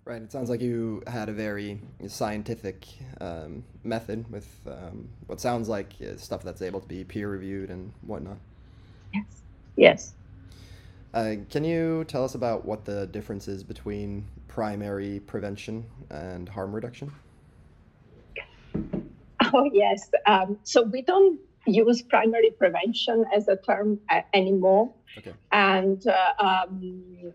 Right. 0.05 0.21
It 0.21 0.33
sounds 0.33 0.49
like 0.49 0.59
you 0.59 1.01
had 1.07 1.29
a 1.29 1.31
very 1.31 1.79
scientific 2.07 2.85
um, 3.21 3.63
method 3.85 4.29
with 4.29 4.59
um, 4.67 5.07
what 5.27 5.39
sounds 5.39 5.69
like 5.69 5.93
uh, 6.01 6.17
stuff 6.17 6.43
that's 6.43 6.61
able 6.61 6.81
to 6.81 6.87
be 6.87 7.05
peer 7.05 7.29
reviewed 7.29 7.69
and 7.69 7.93
whatnot. 8.01 8.37
Yes. 9.13 9.43
Yes. 9.77 10.13
Uh, 11.13 11.35
can 11.49 11.63
you 11.63 12.03
tell 12.05 12.25
us 12.25 12.35
about 12.35 12.65
what 12.65 12.83
the 12.83 13.07
difference 13.07 13.47
is 13.47 13.63
between 13.63 14.25
primary 14.47 15.21
prevention 15.21 15.85
and 16.09 16.49
harm 16.49 16.73
reduction? 16.73 17.11
Oh, 18.75 19.69
yes. 19.71 20.09
Um, 20.25 20.57
so 20.63 20.81
we 20.81 21.01
don't 21.01 21.39
use 21.65 22.01
primary 22.01 22.51
prevention 22.51 23.23
as 23.33 23.47
a 23.47 23.55
term 23.55 23.99
uh, 24.09 24.21
anymore. 24.33 24.93
Okay. 25.17 25.33
And 25.51 26.05
uh, 26.07 26.43
um, 26.43 27.33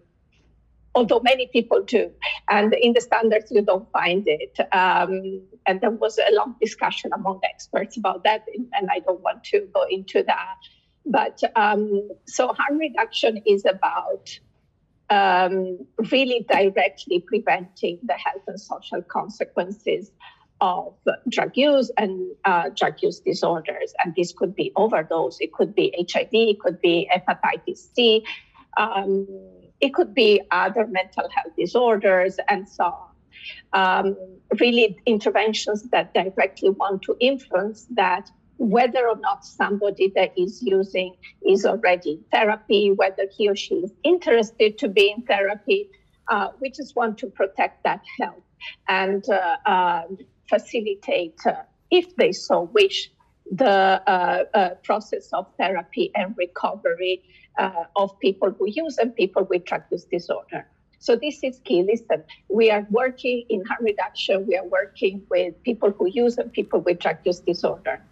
although 0.95 1.21
many 1.21 1.49
people 1.49 1.83
do. 1.83 2.11
And 2.51 2.75
in 2.75 2.93
the 2.93 3.01
standards, 3.01 3.51
you 3.51 3.63
don't 3.63 3.91
find 3.93 4.25
it. 4.27 4.59
Um, 4.73 5.43
and 5.67 5.81
there 5.81 5.91
was 5.91 6.19
a 6.19 6.35
long 6.35 6.57
discussion 6.61 7.11
among 7.13 7.41
experts 7.45 7.97
about 7.97 8.25
that, 8.25 8.45
and 8.55 8.89
I 8.91 9.01
don't 9.01 9.21
want 9.21 9.45
to 9.45 9.69
go 9.73 9.85
into 9.89 10.23
that. 10.25 10.57
But 11.07 11.41
um, 11.57 12.09
so 12.27 12.49
harm 12.49 12.79
reduction 12.79 13.43
is 13.47 13.65
about 13.65 14.39
um, 15.11 15.79
really 16.11 16.47
directly 16.51 17.21
preventing 17.27 17.99
the 18.03 18.15
health 18.15 18.43
and 18.47 18.61
social 18.61 19.03
consequences 19.03 20.11
of 20.61 20.95
drug 21.29 21.53
use 21.57 21.91
and 21.97 22.33
uh, 22.45 22.71
drug 22.77 22.95
use 23.01 23.21
disorders. 23.21 23.95
And 24.05 24.15
this 24.17 24.33
could 24.33 24.55
be 24.55 24.73
overdose, 24.77 25.39
it 25.41 25.53
could 25.53 25.75
be 25.75 25.95
HIV, 26.13 26.29
it 26.33 26.61
could 26.61 26.81
be 26.81 27.09
hepatitis 27.15 27.95
C. 27.95 28.25
Um, 28.77 29.27
it 29.81 29.95
could 29.95 30.15
be 30.15 30.41
other 30.51 30.87
mental 30.87 31.29
health 31.31 31.53
disorders 31.57 32.39
and 32.49 32.69
so 32.69 32.85
on. 32.85 33.09
Um, 33.73 34.17
really, 34.59 34.99
interventions 35.07 35.83
that 35.91 36.15
directly 36.15 36.71
want 36.71 37.03
to 37.03 37.17
influence 37.21 37.87
that, 37.91 38.31
whether 38.57 39.09
or 39.09 39.17
not 39.19 39.45
somebody 39.45 40.13
that 40.17 40.33
is 40.37 40.63
using 40.63 41.15
is 41.47 41.65
already 41.65 42.13
in 42.13 42.25
therapy, 42.33 42.91
whether 42.91 43.27
he 43.31 43.49
or 43.49 43.55
she 43.55 43.77
is 43.77 43.93
interested 44.03 44.79
to 44.79 44.89
be 44.89 45.15
in 45.17 45.23
therapy. 45.23 45.91
Uh, 46.29 46.49
we 46.61 46.71
just 46.71 46.97
want 46.97 47.17
to 47.19 47.29
protect 47.29 47.85
that 47.85 48.03
health 48.21 48.43
and 48.89 49.25
uh, 49.31 49.57
uh, 49.65 50.03
facilitate, 50.49 51.41
if 51.91 52.17
they 52.17 52.33
so 52.33 52.63
wish, 52.63 53.11
the 53.51 54.03
uh, 54.07 54.45
uh, 54.55 54.71
process 54.83 55.31
of 55.33 55.47
therapy 55.57 56.11
and 56.15 56.35
recovery 56.37 57.23
uh, 57.59 57.85
of 57.97 58.19
people 58.21 58.51
who 58.51 58.67
use 58.69 58.99
and 58.99 59.15
people 59.15 59.45
with 59.45 59.65
drug 59.65 59.83
use 59.91 60.05
disorder. 60.05 60.67
So 61.01 61.17
this 61.17 61.41
is 61.43 61.61
key. 61.65 61.83
Listen, 61.83 62.25
we 62.49 62.71
are 62.71 62.87
working 62.91 63.45
in 63.49 63.65
harm 63.67 63.85
reduction. 63.85 64.47
We 64.47 64.57
are 64.57 64.67
working 64.67 65.23
with 65.31 65.61
people 65.63 65.91
who 65.91 66.09
use 66.09 66.39
and 66.39 66.53
people 66.53 66.81
with 66.81 66.99
drug 66.99 67.19
use 67.25 67.41
disorder. 67.41 68.03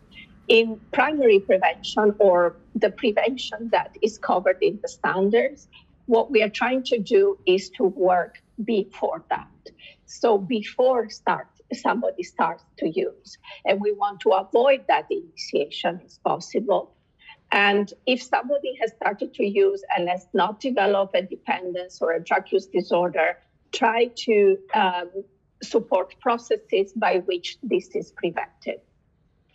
In 0.48 0.80
primary 0.92 1.40
prevention 1.40 2.14
or 2.20 2.56
the 2.76 2.90
prevention 2.90 3.70
that 3.72 3.96
is 4.02 4.18
covered 4.18 4.58
in 4.62 4.78
the 4.82 4.88
standards, 4.88 5.66
what 6.06 6.30
we 6.30 6.42
are 6.42 6.48
trying 6.48 6.84
to 6.84 6.98
do 6.98 7.36
is 7.46 7.70
to 7.70 7.84
work 7.84 8.40
before 8.64 9.24
that. 9.30 9.48
So 10.06 10.38
before 10.38 11.10
start, 11.10 11.48
somebody 11.72 12.22
starts 12.22 12.64
to 12.78 12.88
use, 12.88 13.38
and 13.64 13.80
we 13.80 13.90
want 13.92 14.20
to 14.20 14.30
avoid 14.30 14.84
that 14.86 15.06
initiation 15.10 16.00
as 16.04 16.18
possible 16.24 16.95
and 17.56 17.90
if 18.04 18.22
somebody 18.22 18.76
has 18.82 18.92
started 18.92 19.32
to 19.32 19.44
use 19.44 19.82
and 19.96 20.10
has 20.10 20.28
not 20.34 20.60
developed 20.60 21.16
a 21.16 21.22
dependence 21.22 22.02
or 22.02 22.12
a 22.12 22.22
drug 22.22 22.44
use 22.52 22.66
disorder, 22.66 23.38
try 23.72 24.10
to 24.26 24.58
um, 24.74 25.10
support 25.62 26.14
processes 26.20 26.92
by 26.94 27.22
which 27.24 27.56
this 27.62 27.88
is 27.94 28.12
prevented. 28.12 28.82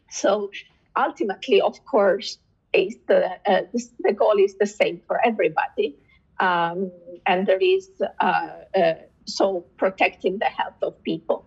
So 0.09 0.49
ultimately, 0.97 1.61
of 1.61 1.85
course, 1.85 2.39
is 2.73 2.95
the, 3.07 3.23
uh, 3.47 3.61
the 3.99 4.13
goal 4.13 4.37
is 4.39 4.55
the 4.57 4.65
same 4.65 5.01
for 5.05 5.19
everybody. 5.23 5.95
Um, 6.39 6.91
and 7.27 7.45
there 7.45 7.59
is 7.61 7.87
uh, 8.19 8.47
uh, 8.75 8.93
so 9.25 9.65
protecting 9.77 10.39
the 10.39 10.45
health 10.45 10.81
of 10.81 11.03
people. 11.03 11.45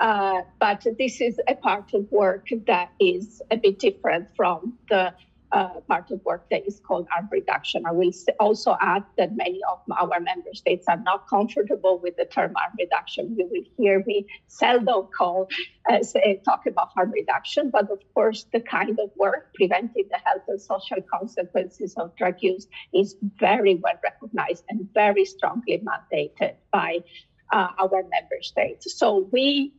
Uh, 0.00 0.40
but 0.58 0.86
this 0.98 1.20
is 1.20 1.38
a 1.46 1.54
part 1.54 1.92
of 1.92 2.10
work 2.10 2.48
that 2.66 2.92
is 2.98 3.42
a 3.50 3.58
bit 3.58 3.78
different 3.78 4.34
from 4.34 4.78
the 4.88 5.12
uh, 5.52 5.80
part 5.86 6.10
of 6.10 6.24
work 6.24 6.48
that 6.50 6.66
is 6.66 6.80
called 6.80 7.06
harm 7.10 7.28
reduction. 7.30 7.84
I 7.86 7.92
will 7.92 8.10
also 8.40 8.76
add 8.80 9.04
that 9.18 9.36
many 9.36 9.60
of 9.70 9.80
our 9.96 10.18
member 10.20 10.54
states 10.54 10.86
are 10.88 10.96
not 10.96 11.28
comfortable 11.28 11.98
with 11.98 12.16
the 12.16 12.24
term 12.24 12.54
harm 12.56 12.72
reduction. 12.78 13.36
You 13.36 13.48
will 13.50 13.64
hear 13.76 14.02
me 14.06 14.26
seldom 14.48 15.08
call 15.16 15.48
uh, 15.90 16.02
say, 16.02 16.40
talk 16.44 16.66
about 16.66 16.88
harm 16.94 17.10
reduction, 17.10 17.70
but 17.70 17.90
of 17.90 18.00
course, 18.14 18.46
the 18.52 18.60
kind 18.60 18.98
of 18.98 19.10
work 19.16 19.52
preventing 19.54 20.04
the 20.10 20.18
health 20.24 20.42
and 20.48 20.60
social 20.60 20.98
consequences 21.12 21.94
of 21.96 22.16
drug 22.16 22.36
use 22.40 22.66
is 22.94 23.16
very 23.38 23.74
well 23.76 23.98
recognized 24.02 24.64
and 24.70 24.88
very 24.94 25.24
strongly 25.24 25.82
mandated 25.84 26.54
by 26.72 26.98
uh, 27.52 27.68
our 27.78 28.02
member 28.02 28.40
states. 28.40 28.98
So 28.98 29.28
we 29.32 29.74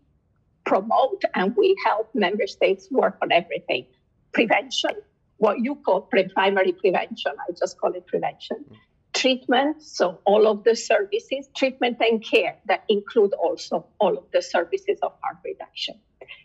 promote 0.65 1.23
and 1.33 1.55
we 1.55 1.75
help 1.83 2.13
member 2.13 2.47
states 2.47 2.87
work 2.91 3.17
on 3.21 3.31
everything 3.31 3.85
prevention 4.33 4.91
what 5.37 5.59
you 5.59 5.75
call 5.75 6.01
pre- 6.01 6.27
primary 6.29 6.71
prevention. 6.71 7.33
I 7.39 7.51
just 7.53 7.77
call 7.77 7.93
it 7.93 8.05
prevention. 8.07 8.65
Treatment, 9.13 9.83
so 9.83 10.19
all 10.25 10.47
of 10.47 10.63
the 10.63 10.75
services, 10.75 11.47
treatment 11.55 11.97
and 11.99 12.23
care 12.23 12.57
that 12.65 12.83
include 12.89 13.33
also 13.33 13.85
all 13.99 14.17
of 14.17 14.25
the 14.33 14.41
services 14.41 14.97
of 15.03 15.13
harm 15.21 15.37
reduction. 15.45 15.95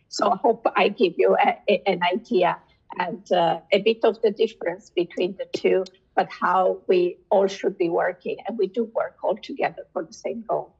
So 0.09 0.31
I 0.31 0.37
hope 0.37 0.67
I 0.77 0.89
give 0.89 1.15
you 1.17 1.37
a, 1.37 1.59
a, 1.69 1.83
an 1.87 2.01
idea 2.03 2.59
and 2.99 3.31
uh, 3.33 3.61
a 3.73 3.81
bit 3.83 4.05
of 4.05 4.21
the 4.23 4.31
difference 4.31 4.91
between 4.91 5.37
the 5.37 5.47
two, 5.55 5.85
but 6.15 6.29
how 6.31 6.79
we 6.87 7.19
all 7.31 7.47
should 7.47 7.79
be 7.79 7.89
working. 7.89 8.37
And 8.47 8.59
we 8.59 8.67
do 8.67 8.85
work 8.85 9.17
all 9.23 9.37
together 9.37 9.87
for 9.93 10.05
the 10.05 10.13
same 10.13 10.45
goal. 10.47 10.75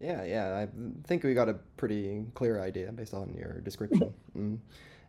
Yeah, 0.00 0.24
yeah. 0.24 0.56
I 0.56 0.68
think 1.06 1.24
we 1.24 1.34
got 1.34 1.48
a 1.48 1.54
pretty 1.76 2.24
clear 2.34 2.60
idea 2.60 2.90
based 2.92 3.14
on 3.14 3.34
your 3.34 3.60
description. 3.60 4.12
Mm. 4.36 4.58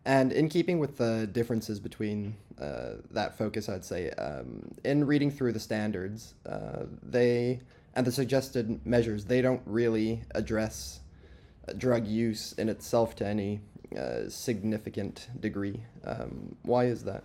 And 0.05 0.31
in 0.31 0.49
keeping 0.49 0.79
with 0.79 0.97
the 0.97 1.27
differences 1.31 1.79
between 1.79 2.35
uh, 2.59 2.93
that 3.11 3.37
focus, 3.37 3.69
I'd 3.69 3.85
say, 3.85 4.09
um, 4.11 4.73
in 4.83 5.05
reading 5.05 5.29
through 5.29 5.53
the 5.53 5.59
standards, 5.59 6.33
uh, 6.45 6.85
they 7.03 7.59
and 7.93 8.07
the 8.07 8.11
suggested 8.11 8.85
measures 8.85 9.25
they 9.25 9.41
don't 9.41 9.61
really 9.65 10.21
address 10.33 11.01
drug 11.77 12.07
use 12.07 12.53
in 12.53 12.69
itself 12.69 13.15
to 13.17 13.25
any 13.27 13.61
uh, 13.97 14.29
significant 14.29 15.27
degree. 15.39 15.83
Um, 16.05 16.55
why 16.63 16.85
is 16.85 17.03
that? 17.03 17.23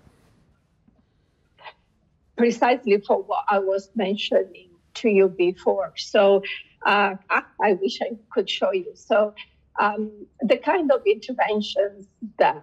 Precisely 2.36 3.00
for 3.06 3.22
what 3.22 3.44
I 3.48 3.58
was 3.58 3.90
mentioning 3.94 4.70
to 4.94 5.08
you 5.08 5.28
before. 5.28 5.92
So 5.96 6.42
uh, 6.84 7.14
I 7.30 7.72
wish 7.74 8.00
I 8.02 8.10
could 8.30 8.50
show 8.50 8.72
you. 8.72 8.92
So 8.94 9.34
um, 9.80 10.26
the 10.40 10.56
kind 10.56 10.90
of 10.90 11.02
interventions 11.06 12.06
that 12.38 12.62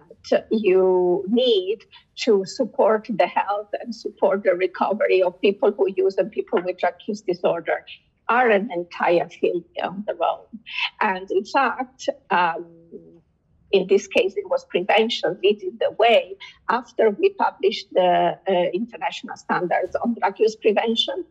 you 0.50 1.24
need 1.28 1.78
to 2.16 2.44
support 2.44 3.06
the 3.08 3.26
health 3.26 3.68
and 3.80 3.94
support 3.94 4.42
the 4.44 4.54
recovery 4.54 5.22
of 5.22 5.40
people 5.40 5.72
who 5.72 5.86
use 5.96 6.16
and 6.16 6.30
people 6.30 6.60
with 6.64 6.78
drug 6.78 6.94
use 7.06 7.20
disorder 7.20 7.84
are 8.28 8.48
an 8.48 8.70
entire 8.72 9.28
field 9.28 9.64
on 9.82 10.04
their 10.06 10.16
own. 10.22 10.46
And 11.00 11.30
in 11.30 11.44
fact, 11.44 12.08
um, 12.30 12.66
in 13.70 13.86
this 13.88 14.06
case, 14.06 14.34
it 14.36 14.48
was 14.48 14.64
prevention 14.64 15.38
leading 15.42 15.76
the 15.80 15.90
way. 15.98 16.36
After 16.68 17.10
we 17.10 17.30
published 17.30 17.88
the 17.92 18.38
uh, 18.48 18.52
international 18.72 19.36
standards 19.36 19.96
on 19.96 20.14
drug 20.18 20.38
use 20.38 20.56
prevention, 20.56 21.24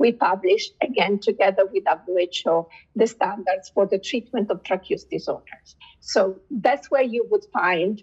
we 0.00 0.12
published 0.12 0.72
again 0.82 1.18
together 1.18 1.64
with 1.72 1.84
WHO 1.86 2.66
the 2.96 3.06
standards 3.06 3.70
for 3.74 3.86
the 3.86 3.98
treatment 3.98 4.50
of 4.50 4.62
drug 4.64 4.88
use 4.88 5.04
disorders. 5.04 5.76
So 6.00 6.40
that's 6.50 6.90
where 6.90 7.02
you 7.02 7.26
would 7.30 7.44
find 7.52 8.02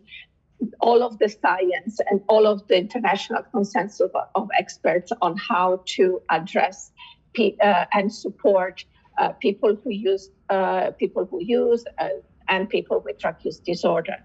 all 0.79 1.01
of 1.03 1.17
the 1.17 1.27
science 1.27 1.99
and 2.09 2.21
all 2.29 2.45
of 2.45 2.67
the 2.67 2.77
international 2.77 3.41
consensus 3.51 3.99
of, 3.99 4.11
of 4.35 4.47
experts 4.57 5.11
on 5.21 5.35
how 5.37 5.81
to 5.95 6.21
address 6.29 6.91
uh, 7.39 7.85
and 7.93 8.13
support 8.13 8.85
uh, 9.17 9.29
people 9.29 9.75
who 9.83 9.91
use 9.91 10.29
uh, 10.49 10.91
people 10.91 11.25
who 11.25 11.43
use 11.43 11.83
uh, 11.99 12.09
and 12.47 12.69
people 12.69 13.01
with 13.03 13.19
drug 13.19 13.35
use 13.43 13.59
disorder. 13.59 14.17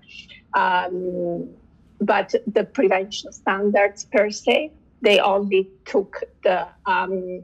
Um, 0.55 1.49
but 2.00 2.35
the 2.47 2.64
prevention 2.64 3.33
standards 3.33 4.07
per 4.12 4.31
se 4.31 4.73
they 5.02 5.18
only 5.18 5.68
took 5.85 6.23
the 6.42 6.66
um, 6.87 7.42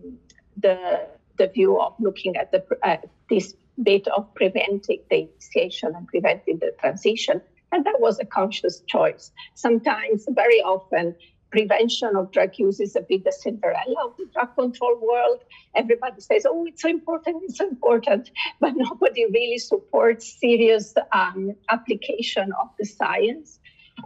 the 0.56 1.06
the 1.36 1.48
view 1.48 1.80
of 1.80 1.94
looking 2.00 2.36
at 2.36 2.50
the 2.52 2.64
uh, 2.82 2.96
this 3.28 3.54
bit 3.82 4.08
of 4.08 4.32
preventing 4.34 5.00
the 5.10 5.28
initiation 5.28 5.94
and 5.94 6.06
preventing 6.08 6.58
the 6.58 6.72
transition, 6.80 7.40
and 7.72 7.84
that 7.84 8.00
was 8.00 8.18
a 8.18 8.24
conscious 8.24 8.80
choice. 8.86 9.30
Sometimes, 9.54 10.26
very 10.30 10.60
often, 10.62 11.14
prevention 11.50 12.16
of 12.16 12.30
drug 12.30 12.50
use 12.58 12.80
is 12.80 12.94
a 12.96 13.00
bit 13.00 13.24
the 13.24 13.32
Cinderella 13.32 14.04
of 14.04 14.16
the 14.18 14.26
drug 14.32 14.54
control 14.54 14.98
world. 15.00 15.40
Everybody 15.74 16.20
says, 16.20 16.46
"Oh, 16.48 16.64
it's 16.66 16.82
so 16.82 16.88
important, 16.88 17.42
it's 17.44 17.58
so 17.58 17.68
important," 17.68 18.30
but 18.60 18.72
nobody 18.76 19.26
really 19.26 19.58
supports 19.58 20.38
serious 20.40 20.94
um, 21.12 21.54
application 21.70 22.52
of 22.60 22.68
the 22.78 22.84
science 22.84 23.58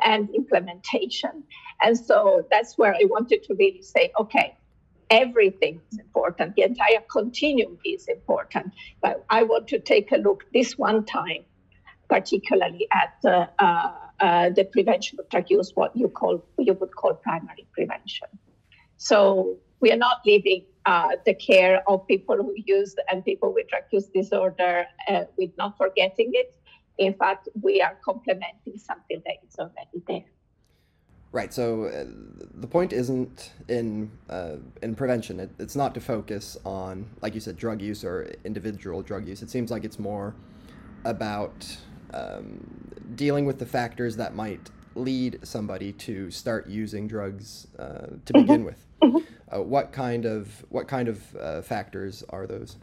and 0.05 0.29
implementation. 0.35 1.45
And 1.83 1.99
so 1.99 2.47
that's 2.51 2.79
where 2.79 2.95
I 2.95 3.05
wanted 3.05 3.43
to 3.45 3.55
really 3.55 3.83
say, 3.83 4.13
okay, 4.19 4.57
everything 5.11 5.81
is 5.93 5.99
important. 5.99 6.57
The 6.57 6.63
entire 6.63 7.03
continuum 7.11 7.79
is 7.85 8.09
important. 8.09 8.73
But 9.01 9.25
I 9.29 9.43
want 9.43 9.69
to 9.69 9.79
take 9.79 10.11
a 10.13 10.17
look 10.17 10.45
this 10.53 10.79
one 10.79 11.05
time, 11.05 11.45
particularly 12.09 12.87
at 12.93 13.15
uh, 13.25 13.47
uh, 14.21 14.51
the 14.51 14.65
prevention 14.65 15.19
of 15.21 15.29
drug 15.29 15.51
use, 15.51 15.73
what 15.75 15.97
you 15.97 16.09
call 16.09 16.45
you 16.59 16.73
would 16.75 16.95
call 16.95 17.15
primary 17.15 17.67
prevention. 17.73 18.29
So 18.97 19.59
we 19.81 19.91
are 19.93 19.97
not 19.97 20.19
leaving 20.25 20.65
uh, 20.87 21.11
the 21.27 21.35
care 21.35 21.83
of 21.89 22.07
people 22.07 22.37
who 22.37 22.55
use 22.57 22.95
and 23.11 23.25
people 23.25 23.53
with 23.53 23.69
drug 23.69 23.83
use 23.91 24.07
disorder 24.07 24.87
uh, 25.09 25.25
with 25.37 25.51
not 25.59 25.77
forgetting 25.77 26.31
it. 26.35 26.57
In 26.99 27.15
fact, 27.15 27.49
we 27.61 27.81
are 27.81 27.97
complementing 28.05 28.77
something 28.77 29.23
that 29.25 29.37
is 29.47 29.59
already 29.59 30.03
there. 30.07 30.25
Right. 31.33 31.53
So 31.53 31.85
uh, 31.85 32.05
the 32.61 32.67
point 32.67 32.93
isn't 32.93 33.53
in 33.69 34.11
uh, 34.29 34.57
in 34.83 34.95
prevention. 34.95 35.41
It, 35.41 35.51
it's 35.59 35.75
not 35.75 35.95
to 35.95 36.01
focus 36.01 36.59
on, 36.67 37.09
like 37.23 37.35
you 37.35 37.41
said, 37.41 37.57
drug 37.57 37.81
use 37.81 38.05
or 38.05 38.31
individual 38.45 39.01
drug 39.03 39.27
use. 39.27 39.41
It 39.41 39.49
seems 39.49 39.71
like 39.71 39.85
it's 39.85 39.99
more 39.99 40.35
about 41.07 41.75
um, 42.13 42.61
dealing 43.15 43.47
with 43.47 43.59
the 43.59 43.65
factors 43.67 44.17
that 44.17 44.35
might 44.35 44.71
lead 44.95 45.39
somebody 45.43 45.93
to 45.93 46.31
start 46.31 46.67
using 46.69 47.09
drugs 47.09 47.67
uh, 47.79 48.09
to 48.27 48.33
begin 48.35 48.47
mm-hmm. 48.47 48.65
with. 48.65 48.87
Mm-hmm. 49.03 49.57
Uh, 49.57 49.63
what 49.63 49.91
kind 49.91 50.27
of 50.27 50.65
what 50.69 50.87
kind 50.87 51.09
of 51.09 51.37
uh, 51.37 51.63
factors 51.63 52.23
are 52.29 52.47
those? 52.47 52.77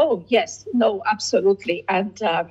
Oh 0.00 0.24
yes, 0.28 0.64
no, 0.72 1.02
absolutely, 1.04 1.84
and 1.88 2.22
um, 2.22 2.50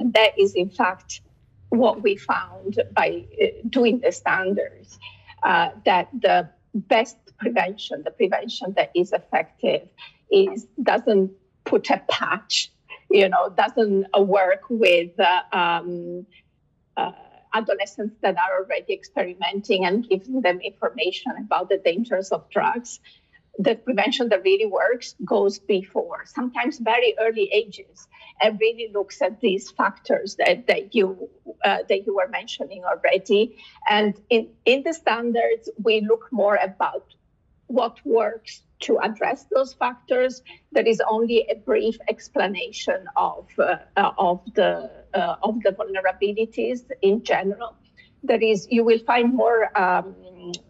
that 0.00 0.36
is 0.36 0.54
in 0.54 0.68
fact 0.68 1.20
what 1.68 2.02
we 2.02 2.16
found 2.16 2.82
by 2.92 3.26
uh, 3.40 3.46
doing 3.68 4.00
the 4.00 4.10
standards 4.10 4.98
uh, 5.44 5.68
that 5.84 6.08
the 6.12 6.50
best 6.74 7.16
prevention, 7.38 8.02
the 8.04 8.10
prevention 8.10 8.74
that 8.76 8.90
is 8.92 9.12
effective, 9.12 9.88
is 10.32 10.66
doesn't 10.82 11.30
put 11.62 11.88
a 11.90 12.02
patch, 12.08 12.72
you 13.08 13.28
know, 13.28 13.48
doesn't 13.50 14.06
work 14.18 14.62
with 14.68 15.12
uh, 15.20 15.42
um, 15.52 16.26
uh, 16.96 17.12
adolescents 17.54 18.16
that 18.20 18.36
are 18.36 18.64
already 18.64 18.94
experimenting 18.94 19.84
and 19.84 20.08
giving 20.08 20.40
them 20.40 20.60
information 20.60 21.32
about 21.38 21.68
the 21.68 21.78
dangers 21.78 22.32
of 22.32 22.50
drugs 22.50 22.98
the 23.58 23.74
prevention 23.74 24.28
that 24.30 24.42
really 24.42 24.66
works 24.66 25.14
goes 25.24 25.58
before, 25.58 26.24
sometimes 26.24 26.78
very 26.78 27.14
early 27.20 27.50
ages, 27.52 28.08
and 28.42 28.58
really 28.60 28.90
looks 28.92 29.20
at 29.20 29.40
these 29.40 29.70
factors 29.70 30.36
that, 30.36 30.66
that 30.66 30.94
you 30.94 31.28
uh, 31.64 31.78
that 31.88 32.06
you 32.06 32.14
were 32.14 32.28
mentioning 32.28 32.82
already. 32.84 33.56
And 33.88 34.14
in, 34.30 34.48
in 34.64 34.82
the 34.82 34.94
standards, 34.94 35.68
we 35.82 36.00
look 36.00 36.28
more 36.30 36.56
about 36.56 37.14
what 37.66 37.98
works 38.04 38.62
to 38.80 38.98
address 38.98 39.46
those 39.54 39.74
factors. 39.74 40.42
There 40.72 40.86
is 40.86 41.02
only 41.06 41.46
a 41.50 41.54
brief 41.56 41.98
explanation 42.08 43.04
of 43.16 43.46
uh, 43.58 43.76
of 44.16 44.40
the 44.54 44.90
uh, 45.12 45.36
of 45.42 45.62
the 45.62 45.72
vulnerabilities 45.72 46.80
in 47.02 47.22
general 47.24 47.76
there 48.22 48.42
is 48.42 48.66
you 48.70 48.84
will 48.84 48.98
find 48.98 49.32
more 49.34 49.76
um, 49.78 50.14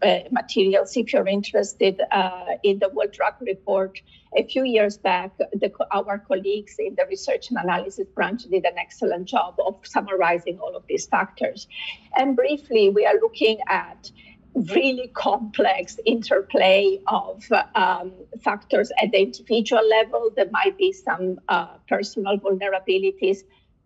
uh, 0.01 0.19
materials 0.31 0.95
if 0.95 1.13
you're 1.13 1.27
interested 1.27 2.01
uh, 2.11 2.45
in 2.63 2.79
the 2.79 2.89
World 2.89 3.11
Drug 3.11 3.33
Report. 3.41 3.99
A 4.37 4.43
few 4.43 4.63
years 4.63 4.97
back, 4.97 5.37
the, 5.37 5.71
our 5.91 6.19
colleagues 6.19 6.75
in 6.79 6.95
the 6.95 7.05
research 7.09 7.49
and 7.49 7.57
analysis 7.57 8.07
branch 8.15 8.43
did 8.43 8.65
an 8.65 8.77
excellent 8.77 9.27
job 9.27 9.55
of 9.65 9.75
summarizing 9.83 10.59
all 10.59 10.75
of 10.75 10.83
these 10.87 11.05
factors. 11.07 11.67
And 12.15 12.35
briefly, 12.35 12.89
we 12.89 13.05
are 13.05 13.15
looking 13.15 13.59
at 13.67 14.11
really 14.53 15.09
complex 15.13 15.97
interplay 16.05 16.99
of 17.07 17.43
um, 17.75 18.11
factors 18.41 18.91
at 19.01 19.11
the 19.11 19.21
individual 19.21 19.87
level. 19.87 20.29
There 20.35 20.49
might 20.51 20.77
be 20.77 20.91
some 20.91 21.39
uh, 21.47 21.77
personal 21.87 22.37
vulnerabilities, 22.37 23.39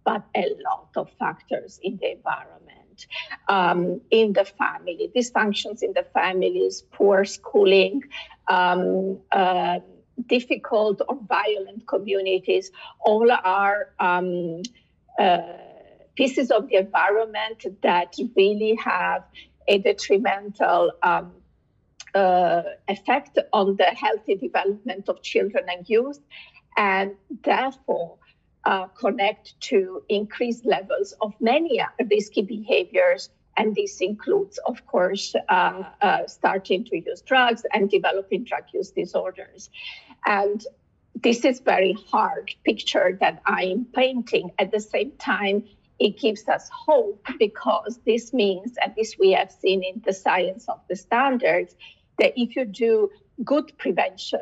but 0.03 0.23
a 0.35 0.55
lot 0.63 0.89
of 0.95 1.11
factors 1.19 1.79
in 1.83 1.97
the 1.97 2.13
environment 2.13 2.84
um, 3.47 4.01
in 4.11 4.33
the 4.33 4.45
family, 4.45 5.11
dysfunctions 5.15 5.83
in 5.83 5.93
the 5.93 6.05
families, 6.13 6.83
poor 6.91 7.25
schooling, 7.25 8.01
um, 8.47 9.19
uh, 9.31 9.79
difficult 10.27 11.01
or 11.07 11.17
violent 11.27 11.87
communities, 11.87 12.71
all 12.99 13.29
are 13.31 13.93
um, 13.99 14.61
uh, 15.19 15.41
pieces 16.15 16.51
of 16.51 16.69
the 16.69 16.75
environment 16.77 17.65
that 17.81 18.15
really 18.35 18.75
have 18.75 19.23
a 19.67 19.77
detrimental 19.79 20.91
um, 21.03 21.33
uh, 22.13 22.61
effect 22.87 23.37
on 23.51 23.75
the 23.75 23.85
healthy 23.85 24.35
development 24.35 25.09
of 25.09 25.21
children 25.21 25.65
and 25.67 25.89
youth, 25.89 26.19
and 26.77 27.15
therefore 27.43 28.17
uh, 28.65 28.87
connect 28.87 29.59
to 29.61 30.03
increased 30.09 30.65
levels 30.65 31.13
of 31.21 31.33
many 31.39 31.81
risky 32.09 32.41
behaviors. 32.41 33.29
And 33.57 33.73
this 33.73 34.01
includes, 34.01 34.59
of 34.65 34.85
course, 34.85 35.33
uh, 35.47 35.83
uh, 36.01 36.27
starting 36.27 36.83
to 36.85 36.97
use 36.97 37.21
drugs 37.21 37.65
and 37.73 37.89
developing 37.89 38.43
drug 38.43 38.63
use 38.73 38.91
disorders. 38.91 39.69
And 40.25 40.65
this 41.23 41.45
is 41.45 41.61
very 41.61 41.95
hard 42.11 42.53
picture 42.65 43.17
that 43.21 43.41
I'm 43.45 43.85
painting. 43.85 44.51
At 44.59 44.71
the 44.71 44.81
same 44.81 45.11
time, 45.19 45.63
it 45.99 46.19
gives 46.19 46.47
us 46.49 46.69
hope 46.73 47.25
because 47.39 47.99
this 48.05 48.33
means, 48.33 48.75
at 48.81 48.97
least 48.97 49.17
we 49.17 49.31
have 49.31 49.51
seen 49.51 49.83
in 49.83 50.01
the 50.05 50.11
science 50.11 50.67
of 50.67 50.81
the 50.89 50.95
standards, 50.95 51.75
that 52.19 52.33
if 52.35 52.55
you 52.55 52.65
do 52.65 53.09
good 53.43 53.71
prevention, 53.77 54.41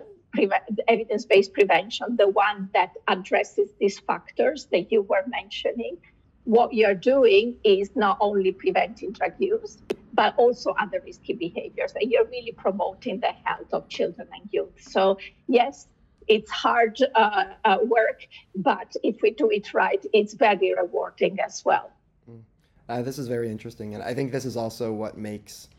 evidence-based 0.87 1.53
prevention, 1.53 2.15
the 2.17 2.27
one 2.27 2.69
that 2.73 2.93
addresses 3.07 3.69
these 3.79 3.99
factors 3.99 4.67
that 4.71 4.91
you 4.91 5.01
were 5.03 5.23
mentioning, 5.27 5.97
what 6.45 6.73
you're 6.73 6.95
doing 6.95 7.55
is 7.63 7.91
not 7.95 8.17
only 8.19 8.51
preventing 8.51 9.11
drug 9.11 9.33
use, 9.39 9.77
but 10.13 10.35
also 10.37 10.75
other 10.79 11.01
risky 11.05 11.33
behaviors. 11.33 11.93
And 11.99 12.11
you're 12.11 12.25
really 12.25 12.51
promoting 12.51 13.19
the 13.19 13.31
health 13.43 13.73
of 13.73 13.87
children 13.89 14.27
and 14.33 14.49
youth. 14.51 14.73
So, 14.79 15.17
yes, 15.47 15.87
it's 16.27 16.51
hard 16.51 16.97
uh, 17.15 17.45
uh, 17.65 17.77
work, 17.83 18.27
but 18.55 18.93
if 19.03 19.21
we 19.21 19.31
do 19.31 19.49
it 19.51 19.73
right, 19.73 20.03
it's 20.13 20.33
very 20.33 20.73
rewarding 20.73 21.39
as 21.39 21.63
well. 21.65 21.91
Mm. 22.29 22.41
Uh, 22.89 23.01
this 23.01 23.17
is 23.17 23.27
very 23.27 23.49
interesting, 23.49 23.93
and 23.93 24.03
I 24.03 24.13
think 24.13 24.31
this 24.31 24.45
is 24.45 24.57
also 24.57 24.91
what 24.91 25.17
makes 25.17 25.69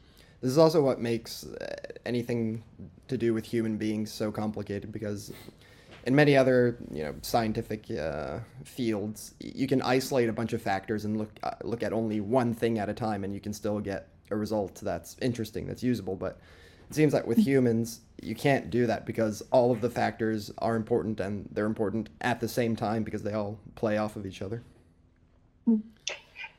this 0.45 0.53
is 0.53 0.59
also 0.59 0.83
what 0.83 1.01
makes 1.01 1.47
uh, 1.47 1.75
anything 2.05 2.63
to 3.09 3.17
do 3.17 3.33
with 3.33 3.47
human 3.47 3.79
beings 3.79 4.13
so 4.13 4.31
complicated 4.31 4.93
because 4.93 5.33
in 6.07 6.15
many 6.15 6.37
other 6.37 6.77
you 6.93 7.03
know 7.03 7.15
scientific 7.23 7.91
uh, 7.91 8.41
fields 8.63 9.35
you 9.41 9.67
can 9.67 9.81
isolate 9.81 10.29
a 10.29 10.35
bunch 10.35 10.53
of 10.53 10.61
factors 10.61 11.07
and 11.07 11.17
look 11.17 11.31
uh, 11.45 11.53
look 11.63 11.83
at 11.83 11.95
only 11.95 12.21
one 12.21 12.53
thing 12.53 12.79
at 12.79 12.91
a 12.91 12.93
time 12.93 13.25
and 13.25 13.33
you 13.33 13.41
can 13.41 13.55
still 13.55 13.81
get 13.81 14.09
a 14.31 14.37
result 14.37 14.75
that's 14.83 15.17
interesting 15.23 15.67
that's 15.67 15.83
usable. 15.83 16.15
But 16.15 16.39
it 16.91 16.95
seems 16.95 17.15
like 17.15 17.27
with 17.27 17.39
humans 17.39 18.01
you 18.21 18.35
can't 18.35 18.69
do 18.69 18.87
that 18.87 19.07
because 19.07 19.43
all 19.51 19.73
of 19.73 19.81
the 19.81 19.89
factors 19.89 20.53
are 20.59 20.77
important 20.77 21.21
and 21.21 21.49
they're 21.53 21.65
important 21.65 22.11
at 22.21 22.41
the 22.41 22.49
same 22.49 22.77
time 22.77 23.03
because 23.03 23.23
they 23.23 23.33
all 23.33 23.59
play 23.77 23.97
off 23.97 24.17
of 24.17 24.27
each 24.27 24.43
other. 24.43 24.63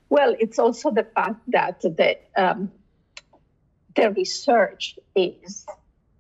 Well 0.09 0.35
it's 0.39 0.57
also 0.57 0.89
the 0.89 1.03
fact 1.03 1.39
that 1.51 1.81
the 1.81 2.17
um, 2.35 2.71
the 3.95 4.11
research 4.11 4.97
is 5.15 5.65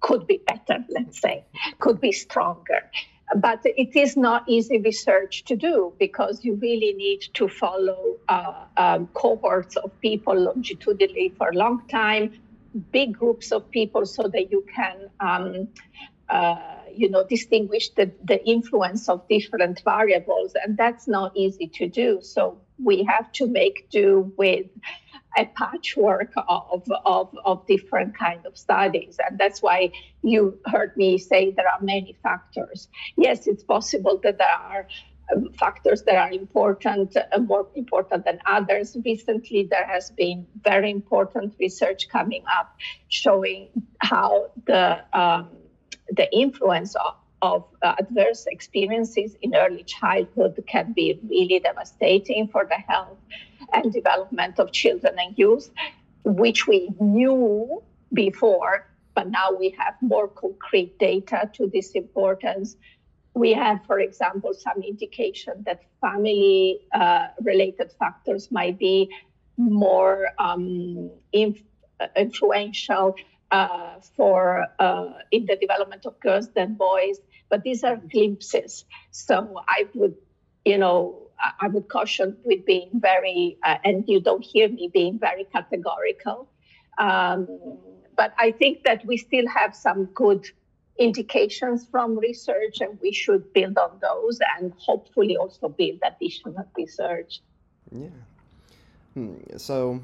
could 0.01 0.27
be 0.27 0.39
better 0.47 0.83
let's 0.89 1.19
say 1.19 1.43
could 1.79 1.99
be 1.99 2.11
stronger 2.11 2.89
but 3.35 3.61
it 3.63 3.95
is 3.95 4.15
not 4.15 4.47
easy 4.47 4.79
research 4.79 5.43
to 5.45 5.55
do 5.55 5.93
because 5.99 6.45
you 6.45 6.55
really 6.55 6.93
need 6.93 7.21
to 7.33 7.47
follow 7.47 8.17
uh, 8.29 8.65
um, 8.77 9.07
cohorts 9.13 9.75
of 9.77 9.91
people 10.01 10.35
longitudinally 10.35 11.33
for 11.37 11.49
a 11.49 11.53
long 11.53 11.81
time, 11.87 12.39
big 12.91 13.17
groups 13.17 13.51
of 13.51 13.69
people, 13.71 14.05
so 14.05 14.23
that 14.27 14.51
you 14.51 14.63
can, 14.73 15.09
um, 15.19 15.67
uh, 16.29 16.77
you 16.93 17.09
know, 17.09 17.25
distinguish 17.27 17.89
the, 17.89 18.11
the 18.23 18.45
influence 18.45 19.09
of 19.09 19.27
different 19.27 19.81
variables, 19.83 20.53
and 20.63 20.77
that's 20.77 21.07
not 21.07 21.35
easy 21.35 21.67
to 21.67 21.87
do. 21.87 22.19
So 22.21 22.59
we 22.83 23.03
have 23.05 23.31
to 23.33 23.47
make 23.47 23.89
do 23.89 24.31
with 24.37 24.67
a 25.37 25.45
patchwork 25.45 26.31
of, 26.47 26.89
of, 27.05 27.35
of 27.43 27.67
different 27.67 28.17
kind 28.17 28.45
of 28.45 28.57
studies. 28.57 29.17
And 29.27 29.37
that's 29.37 29.61
why 29.61 29.91
you 30.21 30.59
heard 30.65 30.95
me 30.95 31.17
say 31.17 31.51
there 31.51 31.67
are 31.67 31.81
many 31.81 32.15
factors. 32.23 32.87
Yes, 33.17 33.47
it's 33.47 33.63
possible 33.63 34.19
that 34.23 34.37
there 34.37 34.47
are 34.47 34.87
um, 35.35 35.51
factors 35.53 36.03
that 36.03 36.15
are 36.15 36.31
important, 36.31 37.17
uh, 37.17 37.39
more 37.39 37.67
important 37.75 38.25
than 38.25 38.39
others. 38.45 38.95
Recently, 39.03 39.67
there 39.69 39.85
has 39.85 40.11
been 40.11 40.45
very 40.63 40.91
important 40.91 41.55
research 41.59 42.09
coming 42.09 42.43
up 42.59 42.75
showing 43.09 43.69
how 43.99 44.51
the 44.67 45.03
um, 45.17 45.49
the 46.11 46.31
influence 46.31 46.95
of, 46.95 47.15
of 47.41 47.65
uh, 47.81 47.95
adverse 47.99 48.45
experiences 48.45 49.35
in 49.41 49.55
early 49.55 49.83
childhood 49.83 50.63
can 50.67 50.93
be 50.93 51.19
really 51.27 51.59
devastating 51.59 52.47
for 52.47 52.65
the 52.65 52.75
health 52.75 53.17
and 53.75 53.93
development 53.93 54.59
of 54.59 54.71
children 54.71 55.15
and 55.19 55.37
youth, 55.37 55.69
which 56.23 56.67
we 56.67 56.89
knew 56.99 57.81
before, 58.13 58.87
but 59.13 59.29
now 59.29 59.51
we 59.57 59.69
have 59.77 59.95
more 60.01 60.27
concrete 60.27 60.97
data 60.99 61.49
to 61.53 61.67
this 61.73 61.91
importance. 61.91 62.75
We 63.33 63.53
have, 63.53 63.85
for 63.85 63.99
example, 63.99 64.53
some 64.53 64.81
indication 64.81 65.63
that 65.65 65.83
family 66.01 66.79
uh, 66.93 67.27
related 67.41 67.91
factors 67.99 68.51
might 68.51 68.79
be 68.79 69.09
more 69.57 70.29
um, 70.39 71.11
inf- 71.31 71.61
influential 72.15 73.15
uh, 73.51 73.99
for 74.15 74.65
uh, 74.79 75.13
in 75.31 75.45
the 75.45 75.55
development 75.55 76.05
of 76.05 76.19
girls 76.19 76.49
than 76.49 76.75
boys 76.75 77.19
but 77.49 77.63
these 77.63 77.83
are 77.83 77.95
glimpses 77.95 78.85
so 79.11 79.61
i 79.67 79.85
would 79.93 80.15
you 80.65 80.77
know 80.77 81.24
I 81.59 81.67
would 81.67 81.89
caution 81.89 82.37
with 82.43 82.65
being 82.65 82.89
very, 82.93 83.57
uh, 83.63 83.77
and 83.83 84.03
you 84.07 84.19
don't 84.21 84.43
hear 84.43 84.69
me 84.69 84.89
being 84.93 85.19
very 85.19 85.45
categorical. 85.45 86.47
Um, 86.97 87.47
but 88.15 88.33
I 88.37 88.51
think 88.51 88.83
that 88.83 89.05
we 89.05 89.17
still 89.17 89.47
have 89.47 89.75
some 89.75 90.05
good 90.05 90.47
indications 90.97 91.85
from 91.91 92.17
research, 92.17 92.79
and 92.79 92.97
we 93.01 93.11
should 93.11 93.51
build 93.53 93.77
on 93.77 93.99
those 94.01 94.39
and 94.57 94.73
hopefully 94.77 95.35
also 95.35 95.67
build 95.67 95.99
additional 96.03 96.65
research. 96.77 97.41
Yeah. 97.91 98.07
Hmm. 99.13 99.35
So, 99.57 100.01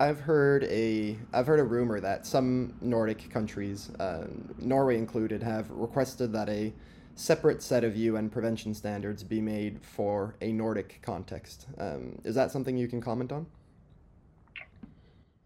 I've 0.00 0.20
heard 0.20 0.64
a 0.64 1.16
I've 1.32 1.46
heard 1.46 1.60
a 1.60 1.64
rumor 1.64 2.00
that 2.00 2.26
some 2.26 2.74
Nordic 2.80 3.30
countries, 3.30 3.90
uh, 4.00 4.26
Norway 4.58 4.98
included, 4.98 5.42
have 5.42 5.70
requested 5.70 6.32
that 6.32 6.48
a 6.48 6.72
separate 7.14 7.62
set 7.62 7.84
of 7.84 7.96
UN 7.96 8.28
prevention 8.28 8.74
standards 8.74 9.22
be 9.22 9.40
made 9.40 9.80
for 9.82 10.36
a 10.40 10.52
Nordic 10.52 11.00
context. 11.02 11.66
Um, 11.78 12.18
is 12.24 12.34
that 12.34 12.50
something 12.50 12.76
you 12.76 12.88
can 12.88 13.00
comment 13.00 13.32
on? 13.32 13.46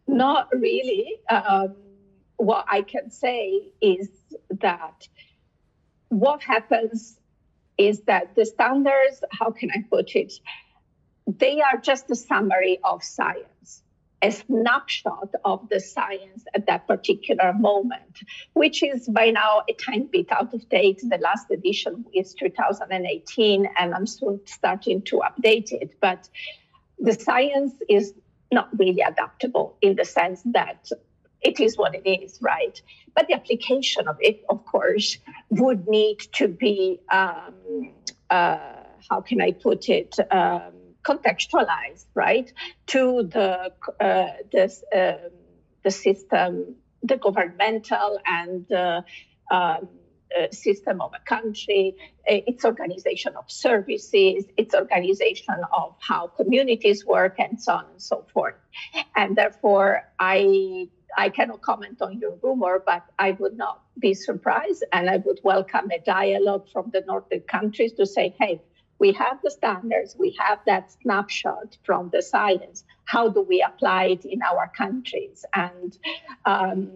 Not 0.07 0.49
really. 0.53 1.17
Um, 1.29 1.77
what 2.37 2.65
I 2.69 2.83
can 2.83 3.11
say 3.11 3.69
is 3.81 4.09
that 4.51 5.07
what 6.09 6.43
happens 6.43 7.19
is 7.77 8.01
that 8.03 8.35
the 8.35 8.47
standards, 8.47 9.23
how 9.31 9.51
can 9.51 9.71
I 9.71 9.85
put 9.89 10.17
it? 10.17 10.33
They 11.27 11.61
are 11.61 11.79
just 11.79 12.11
a 12.11 12.17
summary 12.17 12.79
of 12.83 13.05
science 13.05 13.47
a 14.23 14.33
snapshot 14.33 15.35
of 15.45 15.69
the 15.69 15.81
science 15.81 16.45
at 16.55 16.67
that 16.67 16.87
particular 16.87 17.53
moment, 17.53 18.21
which 18.55 18.83
is 18.83 19.09
by 19.09 19.31
now 19.31 19.63
a 19.69 19.73
tiny 19.75 20.05
bit 20.05 20.33
out 20.33 20.53
of 20.55 20.69
date. 20.69 21.01
The 21.03 21.19
last 21.19 21.51
edition 21.51 22.05
is 22.15 22.35
2018, 22.35 23.69
and 23.79 23.95
I'm 23.95 24.07
soon 24.07 24.41
starting 24.45 25.03
to 25.03 25.21
update 25.21 25.73
it. 25.73 25.93
But 26.01 26.29
the 26.99 27.15
science 27.15 27.75
is 27.89 28.13
not 28.51 28.69
really 28.79 29.03
adaptable 29.03 29.77
in 29.83 29.95
the 29.95 30.05
sense 30.05 30.43
that 30.47 30.91
it 31.41 31.61
is 31.61 31.79
what 31.79 31.95
it 31.95 32.09
is, 32.09 32.39
right? 32.41 32.81
But 33.15 33.29
the 33.29 33.35
application 33.35 34.09
of 34.09 34.17
it, 34.21 34.43
of 34.51 34.65
course, 34.65 35.19
would 35.51 35.87
need 35.87 36.19
to 36.33 36.49
be, 36.49 36.99
um, 37.13 37.93
uh, 38.31 38.59
how 39.09 39.21
can 39.21 39.41
I 39.41 39.53
put 39.53 39.89
it? 39.89 40.17
Um, 40.31 40.73
contextualized, 41.09 42.07
right, 42.15 42.49
to 42.93 43.03
the 43.35 43.73
uh, 44.09 44.33
this, 44.53 44.75
um, 44.95 45.31
the 45.85 45.91
system, 45.91 46.77
the 47.11 47.17
governmental 47.17 48.11
and 48.27 48.65
um, 49.51 49.89
uh, 50.39 50.51
system 50.53 51.01
of 51.01 51.11
a 51.15 51.23
country, 51.35 51.97
its 52.27 52.65
organization 52.65 53.33
of 53.37 53.51
services, 53.51 54.45
its 54.57 54.75
organization 54.75 55.59
of 55.73 55.95
how 56.01 56.23
communities 56.27 57.01
work, 57.07 57.35
and 57.39 57.55
so 57.61 57.73
on 57.73 57.85
and 57.93 58.03
so 58.03 58.27
forth. 58.35 58.59
And 59.17 59.37
therefore, 59.37 59.91
I 60.19 60.89
I 61.17 61.31
cannot 61.31 61.63
comment 61.63 62.03
on 62.03 62.19
your 62.23 62.35
rumor, 62.43 62.83
but 62.85 63.03
I 63.19 63.31
would 63.41 63.57
not 63.57 63.81
be 63.99 64.13
surprised, 64.15 64.85
and 64.93 65.09
I 65.09 65.17
would 65.17 65.41
welcome 65.43 65.87
a 65.91 65.99
dialogue 65.99 66.67
from 66.73 66.91
the 66.93 67.03
Nordic 67.11 67.49
countries 67.49 67.93
to 67.95 68.05
say, 68.07 68.35
hey, 68.39 68.61
we 68.99 69.13
have 69.13 69.39
the 69.43 69.51
standards, 69.51 70.17
we 70.19 70.37
have 70.39 70.59
that 70.67 70.93
snapshot 70.93 71.77
from 71.85 72.11
the 72.13 72.23
science. 72.23 72.85
How 73.05 73.29
do 73.29 73.43
we 73.43 73.63
apply 73.63 74.05
it 74.07 74.25
in 74.25 74.43
our 74.43 74.69
countries? 74.69 75.45
And 75.55 75.97
um, 76.45 76.91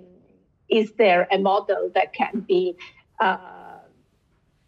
is 0.68 0.92
there 0.92 1.28
a 1.30 1.38
model 1.38 1.90
that 1.94 2.12
can 2.12 2.40
be 2.40 2.76
uh, 3.20 3.38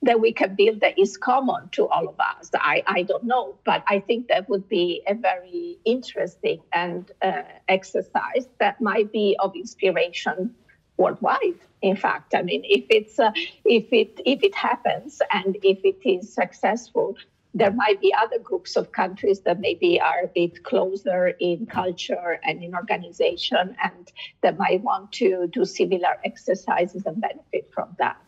that 0.03 0.21
we 0.21 0.33
can 0.33 0.55
build 0.55 0.81
that 0.81 0.99
is 0.99 1.17
common 1.17 1.71
to 1.73 1.89
all 1.89 2.09
of 2.09 2.21
us? 2.21 2.51
I, 2.55 2.83
I 2.87 3.03
don't 3.03 3.25
know, 3.25 3.57
but 3.65 3.83
I 3.89 4.01
think 4.01 4.29
that 4.29 4.49
would 4.49 4.69
be 4.69 5.03
a 5.09 5.15
very 5.15 5.79
interesting 5.85 6.61
and 6.73 7.11
uh, 7.23 7.43
exercise 7.69 8.47
that 8.61 8.81
might 8.81 9.11
be 9.13 9.37
of 9.41 9.57
inspiration 9.57 10.55
worldwide. 10.97 11.61
In 11.83 11.97
fact 11.97 12.35
i 12.35 12.41
mean 12.41 12.63
if 12.65 12.87
it's 12.89 13.19
uh, 13.19 13.31
if 13.65 13.93
it 13.93 14.19
if 14.25 14.43
it 14.43 14.55
happens 14.55 15.21
and 15.31 15.59
if 15.63 15.85
it 15.85 16.01
is 16.09 16.33
successful 16.33 17.15
there 17.55 17.73
might 17.73 18.01
be 18.01 18.13
other 18.13 18.39
groups 18.39 18.77
of 18.77 18.91
countries 18.91 19.41
that 19.41 19.61
maybe 19.61 20.01
are 20.01 20.23
a 20.25 20.27
bit 20.27 20.65
closer 20.65 21.29
in 21.39 21.67
culture 21.67 22.41
and 22.43 22.65
in 22.65 22.75
organization 22.75 23.77
and 23.83 24.13
that 24.41 24.59
might 24.59 24.83
want 24.83 25.13
to 25.13 25.47
do 25.53 25.65
similar 25.65 26.17
exercises 26.25 27.07
and 27.07 27.21
benefit 27.21 27.71
from 27.73 27.95
that. 27.99 28.21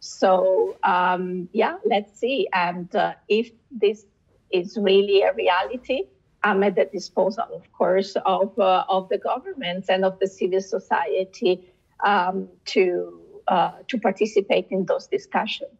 So 0.00 0.76
um, 0.82 1.48
yeah 1.52 1.76
let's 1.84 2.18
see. 2.18 2.48
And 2.52 2.94
uh, 2.96 3.14
if 3.28 3.50
this 3.70 4.04
is 4.50 4.76
really 4.76 5.22
a 5.22 5.32
reality 5.32 6.04
I'm 6.44 6.62
at 6.62 6.74
the 6.74 6.84
disposal, 6.84 7.44
of 7.54 7.72
course, 7.72 8.16
of, 8.26 8.58
uh, 8.58 8.84
of 8.86 9.08
the 9.08 9.16
governments 9.16 9.88
and 9.88 10.04
of 10.04 10.18
the 10.18 10.26
civil 10.26 10.60
society 10.60 11.72
um, 12.04 12.48
to 12.66 13.20
uh, 13.48 13.72
to 13.88 13.98
participate 13.98 14.66
in 14.70 14.86
those 14.86 15.06
discussions. 15.06 15.78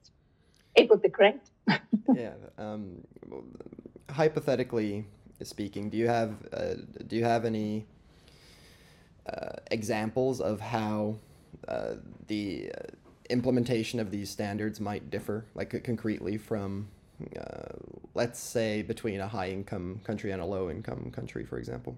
It 0.75 0.91
would 0.91 1.03
be 1.03 1.09
great. 1.09 1.41
yeah. 2.15 2.35
Um, 2.59 3.05
hypothetically 4.11 5.07
speaking, 5.43 5.91
do 5.91 5.97
you 5.97 6.09
have 6.09 6.35
uh, 6.53 6.75
do 7.07 7.17
you 7.17 7.25
have 7.25 7.45
any 7.45 7.87
uh, 9.27 9.53
examples 9.71 10.41
of 10.41 10.61
how 10.61 11.17
uh, 11.69 11.95
the 12.27 12.71
uh, 12.77 12.81
implementation 13.31 14.01
of 14.01 14.11
these 14.11 14.31
standards 14.31 14.81
might 14.81 15.11
differ, 15.11 15.47
like 15.55 15.83
concretely 15.85 16.37
from, 16.37 16.89
uh, 17.39 17.75
let's 18.15 18.39
say, 18.39 18.83
between 18.83 19.21
a 19.21 19.29
high 19.29 19.49
income 19.49 20.01
country 20.05 20.31
and 20.31 20.43
a 20.43 20.45
low 20.45 20.71
income 20.71 21.11
country, 21.11 21.45
for 21.45 21.59
example? 21.59 21.97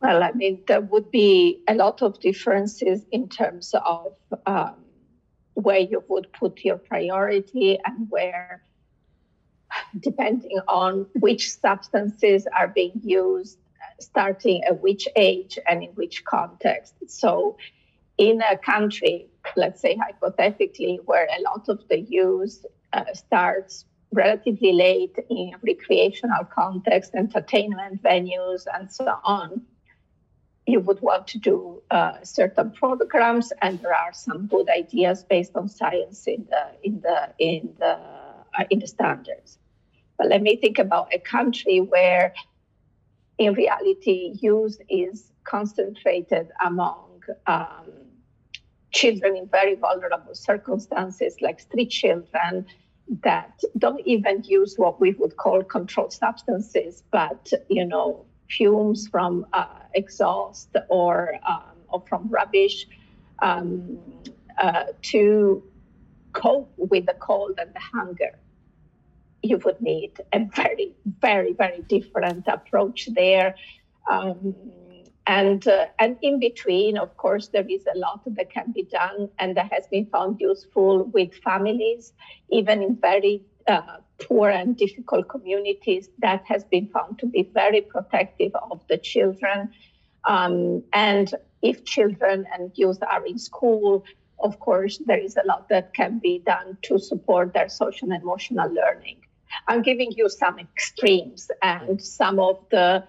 Well, 0.00 0.22
I 0.22 0.32
mean, 0.32 0.62
there 0.66 0.80
would 0.80 1.10
be 1.10 1.62
a 1.68 1.74
lot 1.74 2.00
of 2.02 2.20
differences 2.20 3.04
in 3.12 3.28
terms 3.28 3.74
of 3.84 4.14
um, 4.46 4.76
where 5.54 5.80
you 5.80 6.02
would 6.08 6.32
put 6.32 6.64
your 6.64 6.78
priority 6.78 7.78
and 7.84 8.08
where, 8.08 8.62
depending 9.98 10.58
on 10.68 11.06
which 11.14 11.52
substances 11.52 12.46
are 12.58 12.68
being 12.68 13.00
used, 13.04 13.58
starting 13.98 14.64
at 14.64 14.80
which 14.80 15.06
age 15.16 15.58
and 15.68 15.82
in 15.82 15.90
which 15.90 16.24
context. 16.24 16.94
So, 17.08 17.58
in 18.16 18.40
a 18.42 18.56
country, 18.56 19.26
let's 19.56 19.82
say 19.82 19.96
hypothetically, 19.96 21.00
where 21.04 21.26
a 21.26 21.42
lot 21.42 21.68
of 21.68 21.86
the 21.88 22.00
use 22.00 22.64
uh, 22.94 23.04
starts 23.12 23.84
relatively 24.12 24.72
late 24.72 25.16
in 25.28 25.52
recreational 25.62 26.44
context, 26.44 27.14
entertainment 27.14 28.02
venues, 28.02 28.66
and 28.74 28.90
so 28.90 29.06
on, 29.24 29.62
you 30.70 30.80
would 30.80 31.00
want 31.00 31.26
to 31.28 31.38
do 31.38 31.82
uh, 31.90 32.22
certain 32.22 32.70
programs, 32.70 33.52
and 33.62 33.80
there 33.80 33.94
are 33.94 34.12
some 34.12 34.46
good 34.46 34.68
ideas 34.68 35.24
based 35.24 35.56
on 35.56 35.68
science 35.68 36.26
in 36.26 36.46
the 36.50 36.64
in 36.82 37.00
the 37.00 37.32
in 37.38 37.74
the 37.78 37.98
uh, 38.58 38.64
in 38.70 38.78
the 38.78 38.86
standards. 38.86 39.58
But 40.18 40.28
let 40.28 40.42
me 40.42 40.56
think 40.56 40.78
about 40.78 41.14
a 41.14 41.18
country 41.18 41.80
where, 41.80 42.34
in 43.38 43.54
reality, 43.54 44.36
use 44.40 44.78
is 44.88 45.32
concentrated 45.44 46.50
among 46.64 47.22
um, 47.46 47.90
children 48.92 49.36
in 49.36 49.46
very 49.48 49.76
vulnerable 49.76 50.34
circumstances, 50.34 51.36
like 51.40 51.60
street 51.60 51.90
children 51.90 52.66
that 53.22 53.60
don't 53.78 54.06
even 54.06 54.42
use 54.44 54.76
what 54.76 55.00
we 55.00 55.12
would 55.12 55.36
call 55.36 55.62
controlled 55.62 56.12
substances, 56.12 57.02
but 57.10 57.52
you 57.68 57.84
know 57.84 58.24
fumes 58.50 59.08
from 59.08 59.46
uh, 59.52 59.66
exhaust 59.94 60.76
or 60.88 61.34
um, 61.48 61.76
or 61.88 62.02
from 62.08 62.28
rubbish 62.28 62.86
um, 63.40 63.98
uh, 64.58 64.84
to 65.02 65.62
cope 66.32 66.72
with 66.76 67.06
the 67.06 67.14
cold 67.14 67.58
and 67.58 67.74
the 67.74 67.80
hunger. 67.80 68.38
You 69.42 69.58
would 69.64 69.80
need 69.80 70.12
a 70.32 70.40
very, 70.54 70.92
very, 71.20 71.52
very 71.54 71.82
different 71.88 72.46
approach 72.46 73.08
there. 73.14 73.54
Um, 74.08 74.54
and 75.26 75.66
uh, 75.68 75.86
and 75.98 76.16
in 76.22 76.40
between, 76.40 76.98
of 76.98 77.16
course, 77.16 77.48
there 77.48 77.66
is 77.68 77.86
a 77.94 77.96
lot 77.96 78.22
that 78.26 78.50
can 78.50 78.72
be 78.72 78.82
done, 78.82 79.28
and 79.38 79.56
that 79.56 79.72
has 79.72 79.86
been 79.86 80.06
found 80.06 80.40
useful 80.40 81.04
with 81.04 81.34
families, 81.34 82.12
even 82.50 82.82
in 82.82 82.96
very 82.96 83.42
uh, 83.66 83.98
poor 84.20 84.50
and 84.50 84.76
difficult 84.76 85.28
communities. 85.28 86.08
That 86.18 86.44
has 86.46 86.64
been 86.64 86.88
found 86.88 87.18
to 87.20 87.26
be 87.26 87.42
very 87.42 87.80
protective 87.80 88.52
of 88.70 88.80
the 88.88 88.98
children. 88.98 89.70
Um, 90.24 90.84
and 90.92 91.32
if 91.62 91.84
children 91.84 92.46
and 92.52 92.70
youth 92.74 93.02
are 93.02 93.24
in 93.26 93.38
school, 93.38 94.04
of 94.38 94.58
course, 94.58 94.98
there 95.06 95.18
is 95.18 95.36
a 95.36 95.46
lot 95.46 95.68
that 95.68 95.94
can 95.94 96.18
be 96.18 96.38
done 96.38 96.78
to 96.82 96.98
support 96.98 97.52
their 97.52 97.68
social 97.68 98.10
and 98.12 98.22
emotional 98.22 98.72
learning. 98.72 99.18
I'm 99.66 99.82
giving 99.82 100.12
you 100.12 100.28
some 100.28 100.58
extremes 100.58 101.50
and 101.62 102.00
some 102.00 102.38
of 102.38 102.64
the 102.70 103.04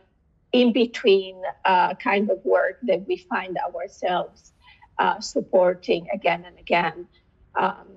in 0.51 0.73
between 0.73 1.41
uh, 1.63 1.93
kind 1.95 2.29
of 2.29 2.43
work 2.43 2.79
that 2.83 3.07
we 3.07 3.17
find 3.17 3.57
ourselves 3.57 4.51
uh, 4.99 5.19
supporting 5.19 6.07
again 6.13 6.43
and 6.45 6.57
again. 6.59 7.07
Um, 7.55 7.87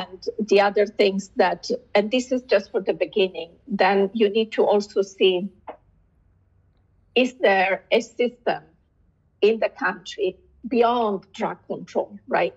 and 0.00 0.18
the 0.50 0.60
other 0.60 0.86
things 0.86 1.30
that, 1.36 1.70
and 1.94 2.10
this 2.10 2.32
is 2.32 2.42
just 2.42 2.70
for 2.72 2.80
the 2.80 2.92
beginning, 2.92 3.50
then 3.68 4.10
you 4.12 4.28
need 4.28 4.50
to 4.52 4.62
also 4.64 5.02
see 5.02 5.48
is 7.14 7.34
there 7.34 7.84
a 7.92 8.00
system 8.00 8.62
in 9.40 9.60
the 9.60 9.68
country 9.68 10.36
beyond 10.66 11.24
drug 11.32 11.58
control, 11.68 12.18
right? 12.26 12.54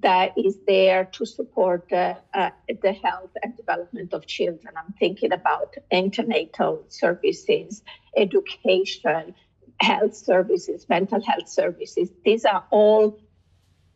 that 0.00 0.32
is 0.36 0.58
there 0.66 1.04
to 1.04 1.24
support 1.24 1.86
the, 1.90 2.16
uh, 2.34 2.50
the 2.82 2.92
health 2.92 3.30
and 3.42 3.56
development 3.56 4.12
of 4.12 4.26
children. 4.26 4.74
I'm 4.76 4.92
thinking 4.98 5.32
about 5.32 5.76
antenatal 5.92 6.84
services, 6.88 7.82
education, 8.16 9.34
health 9.80 10.16
services, 10.16 10.86
mental 10.88 11.22
health 11.22 11.48
services. 11.48 12.10
These 12.24 12.44
are 12.44 12.64
all 12.70 13.20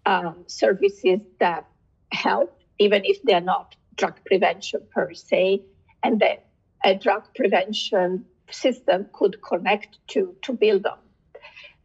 um, 0.06 0.44
services 0.46 1.20
that 1.40 1.66
help, 2.12 2.59
even 2.80 3.02
if 3.04 3.22
they're 3.22 3.48
not 3.54 3.76
drug 3.96 4.16
prevention 4.26 4.80
per 4.92 5.14
se, 5.14 5.62
and 6.02 6.18
that 6.20 6.46
a 6.84 6.94
drug 6.96 7.24
prevention 7.36 8.24
system 8.50 9.06
could 9.12 9.40
connect 9.42 9.98
to 10.08 10.34
to 10.42 10.52
build 10.52 10.86
on. 10.86 10.98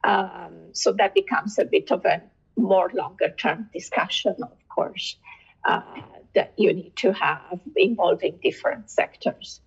Um, 0.04 0.54
so 0.72 0.94
that 0.94 1.14
becomes 1.14 1.60
a 1.60 1.66
bit 1.66 1.92
of 1.92 2.06
a 2.06 2.22
more 2.56 2.90
longer 2.94 3.30
term 3.30 3.70
discussion, 3.74 4.36
of 4.42 4.70
course, 4.70 5.18
uh, 5.66 5.82
that 6.34 6.54
you 6.58 6.74
need 6.74 6.96
to 6.98 7.12
have 7.12 7.60
involving 7.76 8.40
different 8.42 8.90
sectors. 8.90 9.62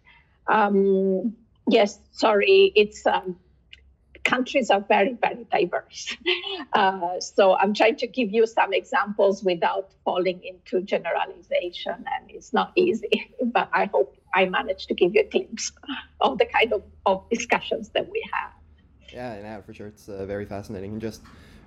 Um, 0.47 1.37
yes, 1.69 1.99
sorry, 2.12 2.73
it's 2.75 3.07
um, 3.07 3.37
countries 4.29 4.71
are 4.71 4.81
very, 4.81 5.14
very 5.21 5.47
diverse. 5.51 6.17
Uh, 6.75 7.19
so 7.19 7.57
I'm 7.57 7.73
trying 7.73 7.97
to 7.97 8.07
give 8.07 8.31
you 8.31 8.47
some 8.47 8.73
examples 8.73 9.43
without 9.43 9.91
falling 10.05 10.41
into 10.45 10.85
generalization, 10.85 11.95
and 11.95 12.31
it's 12.31 12.53
not 12.53 12.73
easy, 12.77 13.33
but 13.57 13.69
I 13.73 13.87
hope 13.87 14.17
I 14.35 14.45
managed 14.45 14.88
to 14.88 14.95
give 14.95 15.14
you 15.14 15.23
a 15.23 15.25
glimpse 15.25 15.73
of 16.21 16.38
the 16.38 16.47
kind 16.47 16.73
of, 16.73 16.83
of 17.07 17.29
discussions 17.31 17.88
that 17.91 18.09
we 18.11 18.23
have. 18.33 18.53
Yeah, 19.12 19.38
yeah, 19.41 19.61
for 19.62 19.73
sure. 19.73 19.87
It's 19.87 20.09
uh, 20.09 20.27
very 20.27 20.45
fascinating. 20.45 20.93
And 20.93 21.01
just 21.01 21.23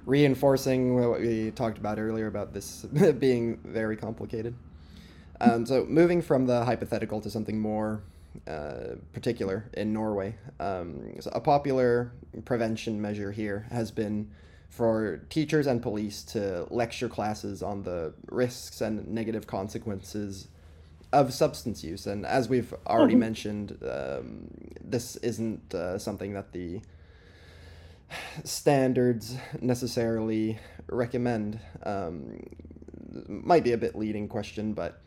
reinforcing 0.06 0.96
what 0.96 1.20
we 1.20 1.52
talked 1.52 1.78
about 1.78 1.98
earlier 2.00 2.28
about 2.28 2.54
this 2.54 2.84
being 3.20 3.58
very 3.64 3.98
complicated. 3.98 4.54
Um, 5.42 5.66
so 5.66 5.86
moving 5.86 6.22
from 6.22 6.46
the 6.46 6.64
hypothetical 6.64 7.20
to 7.22 7.30
something 7.30 7.60
more 7.60 8.04
uh, 8.48 8.96
particular 9.14 9.70
in 9.74 9.94
Norway, 9.94 10.36
um, 10.60 11.20
so 11.20 11.30
a 11.34 11.42
popular 11.42 12.12
prevention 12.46 13.02
measure 13.02 13.32
here 13.32 13.68
has 13.72 13.92
been 13.92 14.32
for 14.70 15.18
teachers 15.30 15.68
and 15.68 15.82
police 15.82 16.24
to 16.24 16.66
lecture 16.70 17.10
classes 17.10 17.62
on 17.62 17.84
the 17.84 18.14
risks 18.30 18.80
and 18.80 19.06
negative 19.08 19.46
consequences 19.46 20.48
of 21.12 21.34
substance 21.34 21.84
use. 21.84 22.08
And 22.08 22.26
as 22.26 22.48
we've 22.48 22.74
already 22.88 23.14
mm-hmm. 23.14 23.20
mentioned, 23.20 23.78
um, 23.86 24.48
this 24.82 25.18
isn't 25.18 25.74
uh, 25.74 25.98
something 25.98 26.34
that 26.34 26.54
the 26.54 26.82
standards 28.44 29.36
necessarily 29.60 30.60
recommend? 30.88 31.60
Um, 31.84 32.44
might 33.28 33.64
be 33.64 33.74
a 33.74 33.78
bit 33.78 33.96
leading 33.96 34.28
question, 34.28 34.74
but 34.74 35.02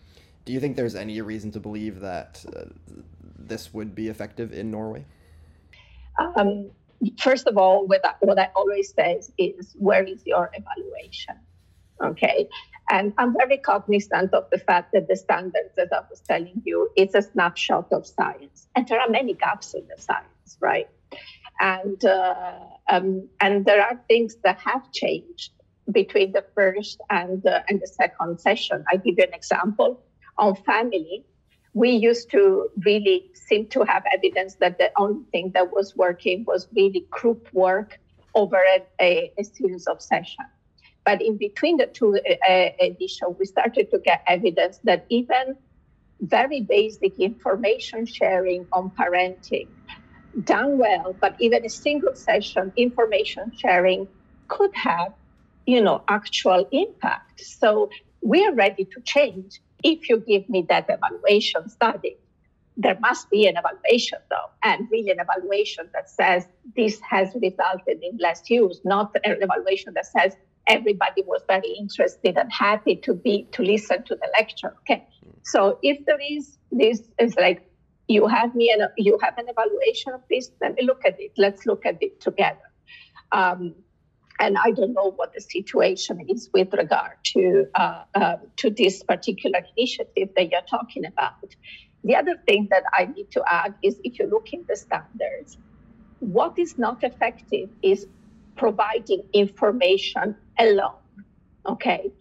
do 0.45 0.53
you 0.53 0.61
think 0.61 0.77
there's 0.77 0.95
any 0.95 1.21
reason 1.21 1.51
to 1.53 1.61
believe 1.61 2.01
that 2.01 2.45
uh, 2.55 2.65
this 3.49 3.73
would 3.75 3.95
be 3.95 4.09
effective 4.09 4.53
in 4.53 4.71
Norway? 4.71 5.05
Um, 6.37 6.71
first 7.19 7.47
of 7.47 7.57
all, 7.59 7.87
what 7.87 8.05
I, 8.05 8.51
always 8.55 8.93
say 8.95 9.21
is, 9.39 9.75
where 9.79 10.05
is 10.05 10.23
your 10.25 10.51
evaluation? 10.53 11.37
Okay. 12.03 12.49
And 12.91 13.13
I'm 13.19 13.35
very 13.37 13.59
cognizant 13.59 14.35
of 14.35 14.45
the 14.51 14.59
fact 14.59 14.93
that 14.93 15.09
the 15.09 15.17
standards, 15.17 15.75
as 15.79 15.89
I 15.91 16.01
was 16.11 16.21
telling 16.21 16.61
you, 16.65 16.91
it's 16.97 17.15
a 17.15 17.23
snapshot 17.23 17.93
of 17.93 18.07
science. 18.07 18.69
And 18.77 18.87
there 18.87 19.01
are 19.01 19.09
many 19.09 19.35
gaps 19.35 19.75
in 19.75 19.87
the 19.89 20.01
science, 20.01 20.59
right? 20.61 20.89
and 21.61 22.05
uh, 22.05 22.55
um, 22.89 23.29
and 23.41 23.65
there 23.65 23.83
are 23.83 24.01
things 24.09 24.37
that 24.45 24.59
have 24.59 24.91
changed 24.93 25.51
between 25.91 26.33
the 26.33 26.45
first 26.55 27.01
and 27.11 27.43
the, 27.43 27.63
and 27.69 27.81
the 27.81 27.87
second 27.87 28.41
session. 28.41 28.85
I 28.91 28.97
give 28.97 29.17
you 29.19 29.25
an 29.25 29.35
example 29.35 30.03
on 30.39 30.57
family. 30.57 31.25
We 31.75 31.91
used 31.91 32.31
to 32.31 32.71
really 32.85 33.31
seem 33.35 33.67
to 33.69 33.83
have 33.83 34.05
evidence 34.13 34.55
that 34.57 34.79
the 34.79 34.91
only 34.97 35.25
thing 35.33 35.51
that 35.55 35.73
was 35.73 35.97
working 35.97 36.45
was 36.47 36.69
really 36.75 37.07
group 37.11 37.49
work 37.53 37.99
over 38.35 38.57
a, 38.57 38.83
a, 39.01 39.33
a 39.39 39.45
series 39.45 39.87
of 39.87 40.01
sessions. 40.01 40.49
But 41.05 41.21
in 41.21 41.37
between 41.37 41.77
the 41.77 41.87
two 41.87 42.17
uh, 42.17 42.69
editions, 42.81 43.37
we 43.39 43.45
started 43.45 43.91
to 43.91 43.99
get 43.99 44.25
evidence 44.27 44.79
that 44.85 45.05
even 45.11 45.57
very 46.21 46.63
basic 46.63 47.19
information 47.19 48.07
sharing 48.07 48.67
on 48.73 48.91
parenting 48.91 49.69
done 50.45 50.79
well, 50.79 51.15
but 51.21 51.37
even 51.39 51.65
a 51.65 51.69
single 51.69 52.15
session 52.15 52.73
information 52.77 53.53
sharing 53.57 54.09
could 54.49 54.75
have, 54.75 55.13
you 55.67 55.81
know, 55.81 56.03
actual 56.09 56.67
impact. 56.73 57.41
So 57.41 57.91
we're 58.21 58.55
ready 58.55 58.85
to 58.85 59.01
change 59.03 59.61
if 59.85 60.09
you 60.09 60.19
give 60.19 60.49
me 60.49 60.67
that 60.69 60.87
evaluation 60.89 61.69
study. 61.69 62.17
there 62.77 62.99
must 62.99 63.31
be 63.31 63.47
an 63.47 63.57
evaluation, 63.57 64.19
though, 64.31 64.51
and 64.65 64.89
really 64.91 65.11
an 65.11 65.21
evaluation 65.21 65.89
that 65.93 66.11
says 66.11 66.49
this 66.75 67.01
has 67.09 67.29
resulted 67.41 68.03
in 68.03 68.17
less 68.19 68.51
use, 68.51 68.81
not 68.85 69.15
an 69.23 69.41
evaluation 69.41 69.95
that 69.95 70.07
says 70.07 70.37
everybody 70.67 71.23
was 71.25 71.43
very 71.47 71.71
interested 71.79 72.37
and 72.37 72.51
happy 72.53 72.97
to 72.97 73.15
be 73.15 73.47
to 73.53 73.63
listen 73.63 74.03
to 74.03 74.17
the 74.17 74.29
lecture. 74.39 74.75
Okay, 74.81 75.07
so 75.45 75.79
if 75.83 76.05
there 76.07 76.19
is 76.21 76.59
this, 76.73 77.03
is 77.21 77.37
like 77.37 77.61
you 78.09 78.27
have 78.27 78.55
me 78.57 78.73
and 78.73 78.89
you 78.97 79.19
have 79.23 79.39
an 79.39 79.47
evaluation 79.49 80.13
of 80.13 80.23
this. 80.29 80.51
Let 80.61 80.75
me 80.75 80.83
look 80.83 81.03
at 81.07 81.21
it. 81.21 81.33
Let's 81.37 81.67
look 81.67 81.87
at 81.87 81.99
it 82.03 82.21
together. 82.21 82.69
Um, 83.31 83.75
and 84.41 84.57
I 84.59 84.71
don't 84.73 84.95
know 84.95 85.13
what 85.13 85.33
the 85.33 85.41
situation 85.41 86.27
is 86.29 86.51
with 86.53 86.73
regard 86.75 87.17
to 87.35 87.67
uh, 87.75 88.05
uh, 88.15 88.37
to 88.57 88.71
this 88.71 89.03
particular 89.03 89.61
initiative 89.77 90.31
that 90.37 90.51
you're 90.51 90.69
talking 90.69 91.07
about. 91.07 91.55
The 92.03 92.17
other 92.17 92.37
thing 92.47 92.69
that 92.71 92.85
I 92.93 93.07
need 93.07 93.31
to 93.33 93.43
add 93.47 93.75
is 93.83 94.01
if 94.05 94.19
you 94.19 94.27
look 94.27 94.53
in 94.53 94.65
the 94.69 94.77
standards, 94.77 95.57
what 96.21 96.59
is 96.59 96.77
not 96.79 97.03
effective 97.03 97.71
is 97.83 98.07
providing 98.57 99.23
information 99.33 100.37
alone. 100.59 101.01
Okay, 101.67 102.13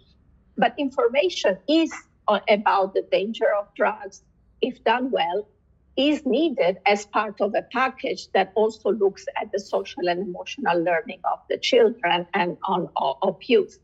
but 0.57 0.73
information 0.77 1.57
is 1.67 1.91
about 2.27 2.93
the 2.93 3.05
danger 3.11 3.47
of 3.59 3.67
drugs, 3.75 4.23
if 4.61 4.81
done 4.83 5.11
well, 5.11 5.47
is 5.95 6.25
needed 6.25 6.77
as 6.85 7.05
part 7.05 7.39
of 7.39 7.53
a 7.55 7.61
package 7.61 8.31
that 8.33 8.51
also 8.55 8.91
looks 8.91 9.25
at 9.39 9.51
the 9.51 9.59
social 9.59 10.07
and 10.07 10.21
emotional 10.27 10.81
learning 10.81 11.19
of 11.31 11.39
the 11.49 11.57
children 11.57 12.25
and 12.33 12.57
on 12.63 12.89
of 12.95 13.37
youth. 13.43 13.77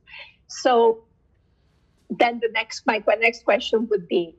So 0.47 1.03
then 2.09 2.39
the 2.39 2.49
next 2.53 2.85
my 2.85 3.03
next 3.19 3.43
question 3.43 3.87
would 3.89 4.07
be 4.07 4.35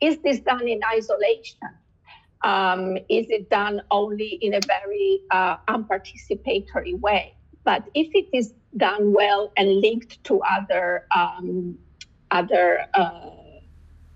is 0.00 0.18
this 0.18 0.40
done 0.40 0.68
in 0.68 0.80
isolation 0.92 1.70
um, 2.44 2.96
is 3.08 3.26
it 3.30 3.50
done 3.50 3.80
only 3.90 4.38
in 4.40 4.54
a 4.54 4.60
very 4.66 5.20
uh, 5.30 5.56
unparticipatory 5.68 6.98
way 7.00 7.34
but 7.64 7.88
if 7.94 8.08
it 8.14 8.26
is 8.32 8.52
done 8.76 9.12
well 9.12 9.52
and 9.56 9.80
linked 9.80 10.22
to 10.24 10.40
other 10.42 11.06
um, 11.14 11.78
other 12.30 12.84
uh, 12.94 13.30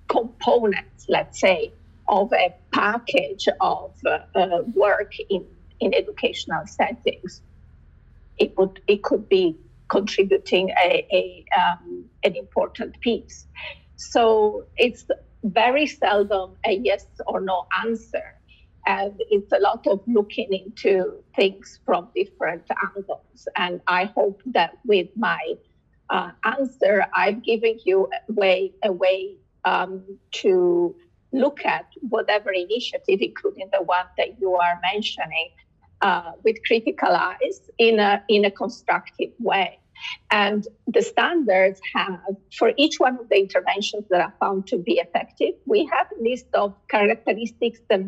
components 0.09 1.07
let's 1.09 1.41
say 1.41 1.73
of 2.13 2.31
a 2.35 2.55
package 2.73 3.49
of 3.61 3.95
uh, 4.05 4.59
work 4.75 5.15
in, 5.31 5.45
in 5.81 5.95
educational 5.95 6.65
settings. 6.67 7.43
It 8.39 8.57
would 8.59 8.81
it 8.87 9.03
could 9.03 9.29
be 9.29 9.57
contributing 9.89 10.71
a, 10.85 11.07
a 11.13 11.45
um, 11.61 12.05
an 12.23 12.37
important 12.37 13.01
piece. 13.01 13.47
So 13.97 14.67
it's 14.77 15.07
very 15.43 15.87
seldom 15.87 16.57
a 16.67 16.73
yes 16.85 17.07
or 17.27 17.41
no 17.41 17.67
answer, 17.85 18.35
and 18.87 19.15
it's 19.31 19.53
a 19.53 19.61
lot 19.61 19.87
of 19.87 20.01
looking 20.07 20.53
into 20.53 21.25
things 21.35 21.81
from 21.87 22.09
different 22.15 22.65
angles. 22.95 23.49
And 23.57 23.81
I 23.87 24.05
hope 24.05 24.43
that 24.47 24.73
with 24.85 25.09
my 25.17 25.41
uh, 26.11 26.33
answer, 26.45 27.07
I've 27.17 27.43
given 27.43 27.79
you 27.87 28.09
a 28.29 28.33
way 28.33 28.73
a 28.85 28.93
way 28.93 29.37
um, 29.65 30.03
to 30.43 30.95
look 31.33 31.65
at 31.65 31.87
whatever 32.01 32.53
initiative, 32.53 33.21
including 33.21 33.69
the 33.73 33.83
one 33.83 34.07
that 34.19 34.41
you 34.41 34.55
are 34.55 34.81
mentioning, 34.93 35.51
uh, 36.01 36.33
with 36.45 36.57
critical 36.67 37.11
eyes 37.11 37.71
in 37.79 38.01
a, 38.01 38.23
in 38.29 38.45
a 38.45 38.51
constructive 38.51 39.31
way. 39.39 39.79
And 40.31 40.67
the 40.89 41.03
standards 41.03 41.81
have, 41.95 42.21
for 42.59 42.73
each 42.77 42.99
one 42.99 43.19
of 43.21 43.29
the 43.29 43.39
interventions 43.39 44.05
that 44.11 44.21
are 44.21 44.35
found 44.41 44.67
to 44.69 44.79
be 44.79 44.95
effective, 44.95 45.55
we 45.67 45.89
have 45.93 46.09
a 46.19 46.23
list 46.23 46.47
of 46.55 46.75
characteristics 46.89 47.81
that 47.89 48.01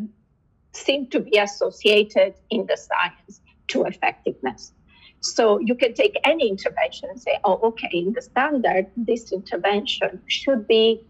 seem 0.73 1.07
to 1.07 1.21
be 1.21 1.37
associated 1.37 2.33
in 2.49 2.65
the 2.65 2.77
science 2.77 3.41
to 3.67 3.83
effectiveness. 3.83 4.73
So 5.21 5.59
you 5.59 5.73
can 5.73 5.93
take 5.93 6.19
any 6.23 6.49
intervention 6.49 7.09
and 7.09 7.19
say, 7.19 7.39
oh, 7.43 7.59
okay, 7.63 7.89
in 7.93 8.13
the 8.13 8.21
standard, 8.21 8.87
this 8.97 9.31
intervention 9.31 10.21
should 10.27 10.67
be 10.67 11.01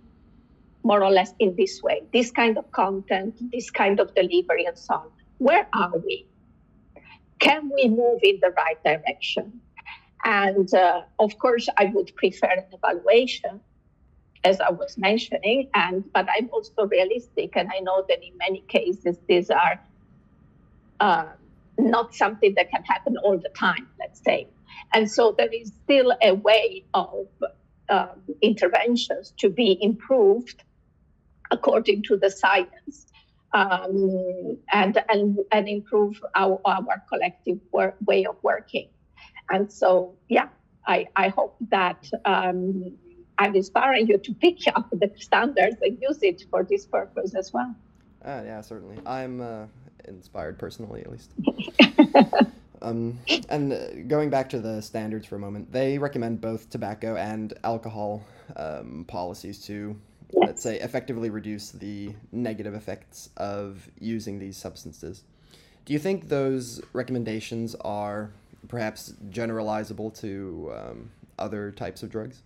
more 0.85 1.03
or 1.03 1.09
less 1.09 1.33
in 1.39 1.55
this 1.57 1.81
way 1.81 2.03
this 2.13 2.31
kind 2.31 2.57
of 2.57 2.71
content, 2.71 3.33
this 3.51 3.71
kind 3.71 3.99
of 3.99 4.13
delivery, 4.13 4.65
and 4.65 4.77
so 4.77 4.93
on. 4.93 5.09
Where 5.39 5.67
are 5.73 5.97
we? 5.97 6.27
Can 7.39 7.71
we 7.75 7.89
move 7.89 8.19
in 8.23 8.39
the 8.41 8.51
right 8.51 8.81
direction? 8.83 9.61
And 10.23 10.71
uh, 10.73 11.01
of 11.19 11.37
course, 11.39 11.67
I 11.75 11.85
would 11.93 12.15
prefer 12.15 12.47
an 12.47 12.65
evaluation, 12.71 13.59
as 14.43 14.61
I 14.61 14.71
was 14.71 14.95
mentioning, 14.97 15.69
and 15.73 16.03
but 16.13 16.27
I'm 16.35 16.49
also 16.53 16.85
realistic, 16.85 17.57
and 17.57 17.67
I 17.75 17.79
know 17.79 18.05
that 18.07 18.23
in 18.23 18.37
many 18.37 18.61
cases 18.67 19.17
these 19.27 19.49
are 19.49 19.79
uh, 20.99 21.29
not 21.79 22.13
something 22.13 22.53
that 22.57 22.69
can 22.69 22.83
happen 22.83 23.17
all 23.17 23.37
the 23.39 23.49
time. 23.49 23.87
Let's 23.99 24.21
say, 24.23 24.47
and 24.93 25.09
so 25.09 25.33
there 25.35 25.51
is 25.51 25.71
still 25.83 26.13
a 26.21 26.33
way 26.33 26.85
of 26.93 27.27
um, 27.89 28.21
interventions 28.41 29.33
to 29.37 29.49
be 29.49 29.77
improved 29.81 30.63
according 31.51 32.03
to 32.03 32.17
the 32.17 32.29
science 32.29 33.07
um, 33.53 34.57
and, 34.71 35.01
and, 35.09 35.39
and 35.51 35.69
improve 35.69 36.21
our, 36.35 36.59
our 36.65 37.03
collective 37.09 37.59
work, 37.71 37.95
way 38.05 38.25
of 38.25 38.35
working. 38.43 38.89
And 39.49 39.71
so, 39.71 40.15
yeah, 40.27 40.49
I, 40.87 41.07
I 41.15 41.29
hope 41.29 41.55
that 41.69 42.09
um, 42.25 42.97
I'm 43.37 43.55
inspiring 43.55 44.07
you 44.07 44.17
to 44.17 44.33
pick 44.33 44.59
up 44.75 44.89
the 44.91 45.11
standards 45.17 45.77
and 45.81 45.97
use 46.01 46.19
it 46.21 46.43
for 46.49 46.63
this 46.63 46.85
purpose 46.85 47.35
as 47.35 47.53
well. 47.53 47.75
Uh, 48.23 48.41
yeah, 48.45 48.61
certainly. 48.61 48.97
I'm 49.05 49.41
uh, 49.41 49.65
inspired 50.05 50.57
personally, 50.57 51.01
at 51.01 51.11
least. 51.11 51.31
um, 52.81 53.19
and 53.49 53.73
uh, 53.73 53.93
going 54.07 54.29
back 54.29 54.49
to 54.49 54.59
the 54.59 54.81
standards 54.81 55.27
for 55.27 55.35
a 55.35 55.39
moment, 55.39 55.71
they 55.71 55.97
recommend 55.97 56.41
both 56.41 56.69
tobacco 56.69 57.15
and 57.15 57.53
alcohol 57.63 58.23
um, 58.55 59.05
policies 59.07 59.63
to 59.65 59.95
let's 60.33 60.61
say, 60.61 60.79
effectively 60.79 61.29
reduce 61.29 61.71
the 61.71 62.13
negative 62.31 62.73
effects 62.73 63.29
of 63.37 63.89
using 63.99 64.39
these 64.39 64.57
substances. 64.57 65.23
Do 65.85 65.93
you 65.93 65.99
think 65.99 66.29
those 66.29 66.81
recommendations 66.93 67.75
are 67.81 68.31
perhaps 68.67 69.13
generalizable 69.29 70.19
to 70.21 70.73
um, 70.75 71.11
other 71.37 71.71
types 71.71 72.03
of 72.03 72.09
drugs? 72.09 72.41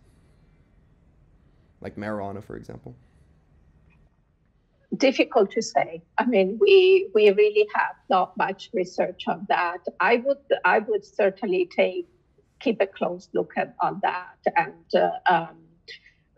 Like 1.82 1.96
marijuana, 1.96 2.44
for 2.44 2.58
example? 2.58 2.96
Difficult 4.98 5.52
to 5.52 5.62
say. 5.62 6.02
I 6.18 6.26
mean, 6.26 6.58
we 6.60 7.10
we 7.14 7.30
really 7.30 7.68
have 7.76 7.96
not 8.10 8.36
much 8.36 8.70
research 8.74 9.24
on 9.28 9.46
that. 9.48 9.78
I 10.00 10.18
would 10.18 10.40
I 10.66 10.80
would 10.80 11.06
certainly 11.06 11.70
take 11.74 12.08
keep 12.60 12.82
a 12.82 12.88
close 12.88 13.30
look 13.34 13.54
at 13.56 13.76
on 13.80 14.00
that 14.04 14.38
and 14.58 14.74
uh, 14.96 15.12
um, 15.34 15.56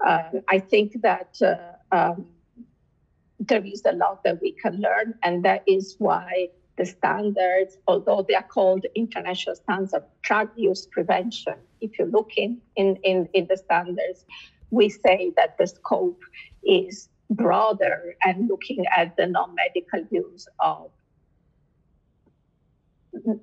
I 0.04 0.60
think 0.60 1.02
that 1.02 1.38
uh, 1.42 1.96
um, 1.96 2.26
there 3.40 3.66
is 3.66 3.84
a 3.86 3.94
lot 3.94 4.24
that 4.24 4.42
we 4.42 4.52
can 4.52 4.80
learn, 4.82 5.16
and 5.24 5.44
that 5.46 5.64
is 5.68 5.96
why 6.00 6.50
the 6.78 6.86
standards, 6.86 7.78
although 7.88 8.26
they 8.28 8.36
are 8.36 8.44
called 8.44 8.86
international 8.96 9.56
standards 9.56 9.94
of 9.94 10.04
drug 10.22 10.50
use 10.56 10.88
prevention, 10.88 11.56
if 11.82 12.00
you 12.00 12.06
look 12.06 12.32
in, 12.38 12.60
in, 12.76 12.98
in, 13.04 13.28
in 13.34 13.48
the 13.48 13.58
standards, 13.58 14.26
we 14.70 14.90
say 14.90 15.32
that 15.36 15.58
the 15.58 15.68
scope 15.68 16.22
is 16.64 17.10
broader 17.30 18.16
and 18.24 18.48
looking 18.48 18.86
at 18.96 19.16
the 19.18 19.28
non-medical 19.28 20.06
use 20.12 20.48
of 20.60 20.92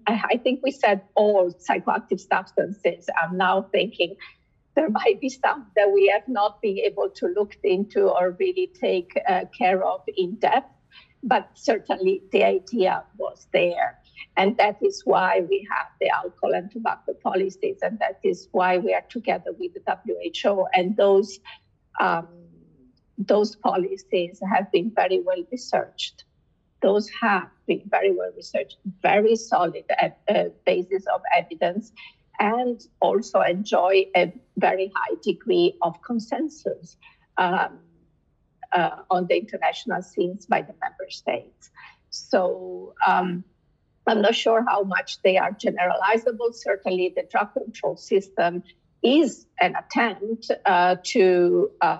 I 0.07 0.38
think 0.42 0.61
we 0.62 0.71
said 0.71 1.03
all 1.14 1.53
psychoactive 1.53 2.21
substances. 2.21 3.09
I'm 3.23 3.37
now 3.37 3.68
thinking 3.71 4.16
there 4.79 4.91
might 4.91 5.21
be 5.21 5.29
some 5.29 5.67
that 5.75 5.91
we 5.93 6.07
have 6.07 6.29
not 6.29 6.62
been 6.62 6.79
able 6.79 7.11
to 7.11 7.27
look 7.27 7.57
into 7.64 8.03
or 8.09 8.37
really 8.38 8.71
take 8.81 9.11
uh, 9.29 9.45
care 9.59 9.83
of 9.83 10.03
in 10.17 10.37
depth, 10.37 10.73
but 11.25 11.51
certainly 11.55 12.23
the 12.31 12.45
idea 12.45 13.03
was 13.17 13.49
there. 13.53 13.99
And 14.37 14.57
that 14.59 14.77
is 14.81 15.03
why 15.05 15.41
we 15.51 15.67
have 15.69 15.88
the 16.01 16.11
alcohol 16.11 16.55
and 16.55 16.71
tobacco 16.71 17.14
policies, 17.14 17.79
and 17.83 17.99
that 17.99 18.21
is 18.23 18.49
why 18.53 18.79
we 18.79 18.95
are 18.95 19.07
together 19.09 19.51
with 19.59 19.73
the 19.75 19.83
WHO. 20.07 20.67
And 20.73 20.97
those 20.97 21.41
um, 21.99 22.29
those 23.19 23.57
policies 23.57 24.41
have 24.53 24.71
been 24.71 24.93
very 24.95 25.21
well 25.27 25.43
researched. 25.51 26.23
Those 26.83 27.11
have 27.20 27.51
been 27.66 27.83
very 27.87 28.12
well 28.14 28.31
researched, 28.37 28.76
very 29.03 29.35
solid 29.35 29.83
uh, 30.01 30.45
basis 30.64 31.05
of 31.12 31.20
evidence, 31.37 31.91
and 32.39 32.80
also 33.01 33.41
enjoy 33.41 34.07
a 34.16 34.32
very 34.57 34.93
high 34.95 35.16
degree 35.22 35.76
of 35.82 36.01
consensus 36.03 36.97
um, 37.36 37.78
uh, 38.72 38.97
on 39.11 39.26
the 39.26 39.36
international 39.36 40.03
scenes 40.03 40.47
by 40.47 40.62
the 40.62 40.74
member 40.80 41.09
states. 41.09 41.70
So 42.11 42.95
um, 43.07 43.45
I'm 44.07 44.22
not 44.22 44.34
sure 44.34 44.64
how 44.66 44.82
much 44.84 45.20
they 45.22 45.36
are 45.36 45.53
generalizable. 45.53 46.55
Certainly, 46.55 47.14
the 47.16 47.24
drug 47.30 47.53
control 47.53 47.97
system 47.97 48.62
is 49.03 49.47
an 49.61 49.74
attempt 49.76 50.51
uh, 50.64 50.97
to 51.05 51.70
uh, 51.80 51.99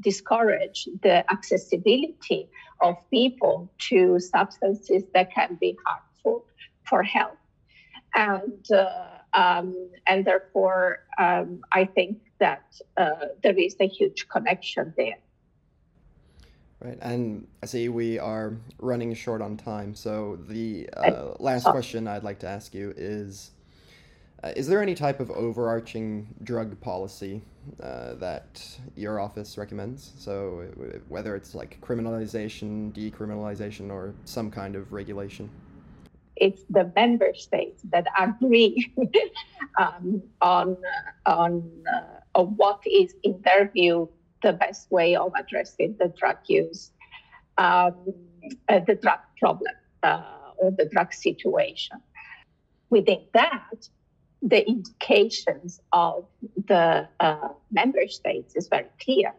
discourage 0.00 0.88
the 1.02 1.30
accessibility 1.32 2.48
of 2.80 2.96
people 3.10 3.72
to 3.88 4.18
substances 4.18 5.04
that 5.14 5.32
can 5.32 5.56
be 5.60 5.76
harmful 5.86 6.46
for 6.84 7.02
health. 7.02 7.38
And, 8.14 8.70
uh, 8.70 9.13
um, 9.34 9.90
and 10.06 10.24
therefore, 10.24 11.00
um, 11.18 11.60
I 11.72 11.84
think 11.84 12.18
that 12.38 12.64
uh, 12.96 13.26
there 13.42 13.58
is 13.58 13.76
a 13.80 13.88
huge 13.88 14.28
connection 14.28 14.94
there. 14.96 15.18
Right, 16.80 16.98
and 17.00 17.46
I 17.62 17.66
see 17.66 17.88
we 17.88 18.18
are 18.18 18.56
running 18.78 19.14
short 19.14 19.40
on 19.40 19.56
time. 19.56 19.94
So 19.94 20.38
the 20.48 20.88
uh, 20.96 21.34
last 21.38 21.64
question 21.64 22.06
I'd 22.06 22.24
like 22.24 22.38
to 22.40 22.48
ask 22.48 22.74
you 22.74 22.92
is: 22.96 23.52
uh, 24.42 24.52
Is 24.54 24.66
there 24.66 24.82
any 24.82 24.94
type 24.94 25.18
of 25.18 25.30
overarching 25.30 26.28
drug 26.42 26.78
policy 26.80 27.40
uh, 27.82 28.14
that 28.14 28.62
your 28.96 29.18
office 29.18 29.56
recommends? 29.56 30.12
So 30.18 30.66
whether 31.08 31.34
it's 31.34 31.54
like 31.54 31.80
criminalization, 31.80 32.92
decriminalization, 32.92 33.90
or 33.90 34.14
some 34.26 34.50
kind 34.50 34.76
of 34.76 34.92
regulation. 34.92 35.48
It's 36.36 36.62
the 36.68 36.90
member 36.96 37.32
states 37.34 37.82
that 37.90 38.06
agree 38.18 38.92
um, 39.78 40.22
on 40.40 40.76
on 41.26 41.70
uh, 42.34 42.42
what 42.42 42.80
is, 42.86 43.14
in 43.22 43.40
their 43.44 43.68
view, 43.68 44.10
the 44.42 44.52
best 44.52 44.90
way 44.90 45.16
of 45.16 45.32
addressing 45.38 45.96
the 45.98 46.08
drug 46.08 46.36
use, 46.46 46.90
um, 47.58 47.94
uh, 48.68 48.80
the 48.86 48.94
drug 48.94 49.20
problem, 49.38 49.72
uh, 50.02 50.22
or 50.58 50.70
the 50.72 50.86
drug 50.86 51.12
situation. 51.12 51.98
Within 52.90 53.24
that, 53.32 53.88
the 54.42 54.66
indications 54.68 55.80
of 55.92 56.26
the 56.66 57.08
uh, 57.20 57.48
member 57.70 58.06
states 58.08 58.54
is 58.56 58.68
very 58.68 58.90
clear, 59.00 59.32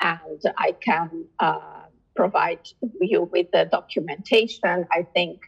and 0.00 0.40
I 0.58 0.72
can 0.72 1.26
uh, 1.38 1.82
provide 2.16 2.66
you 3.00 3.22
with 3.24 3.48
the 3.52 3.68
documentation. 3.70 4.86
I 4.90 5.06
think. 5.14 5.40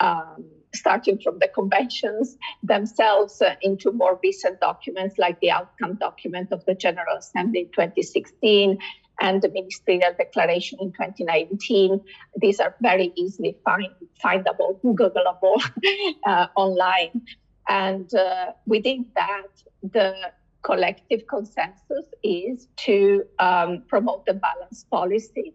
Um, 0.00 0.44
starting 0.74 1.18
from 1.18 1.38
the 1.38 1.48
conventions 1.48 2.36
themselves 2.62 3.40
uh, 3.40 3.54
into 3.62 3.90
more 3.92 4.20
recent 4.22 4.60
documents 4.60 5.18
like 5.18 5.40
the 5.40 5.50
outcome 5.50 5.94
document 5.94 6.52
of 6.52 6.64
the 6.66 6.74
General 6.74 7.16
Assembly 7.16 7.60
in 7.60 7.66
2016 7.66 8.78
and 9.20 9.42
the 9.42 9.48
ministerial 9.48 10.12
declaration 10.16 10.78
in 10.80 10.92
2019. 10.92 12.00
These 12.36 12.60
are 12.60 12.74
very 12.80 13.12
easily 13.16 13.56
find, 13.64 13.88
findable, 14.24 14.80
Googleable 14.82 15.60
uh, 16.26 16.46
online. 16.54 17.22
And 17.68 18.12
uh, 18.14 18.52
within 18.66 19.06
that, 19.16 19.48
the 19.82 20.14
collective 20.62 21.26
consensus 21.26 22.04
is 22.22 22.68
to 22.76 23.24
um, 23.38 23.82
promote 23.88 24.26
the 24.26 24.34
balanced 24.34 24.88
policy 24.90 25.54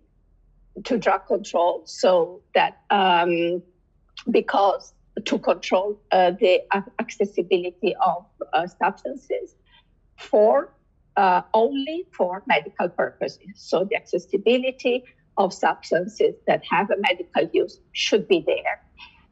to 0.84 0.98
drug 0.98 1.28
control 1.28 1.84
so 1.86 2.42
that 2.56 2.82
um, 2.90 3.62
because 4.30 4.94
to 5.26 5.38
control 5.38 6.00
uh, 6.12 6.32
the 6.32 6.62
accessibility 7.00 7.96
of 7.96 8.26
uh, 8.54 8.68
substances 8.68 9.56
for 10.18 10.74
uh, 11.16 11.42
only 11.54 12.06
for 12.12 12.44
medical 12.48 12.90
purposes. 12.90 13.48
So 13.56 13.86
the 13.90 13.96
accessibility 13.96 15.04
of 15.38 15.54
substances 15.54 16.36
that 16.48 16.64
have 16.70 16.90
a 16.90 16.96
medical 16.98 17.50
use 17.54 17.80
should 17.92 18.28
be 18.28 18.44
there, 18.46 18.82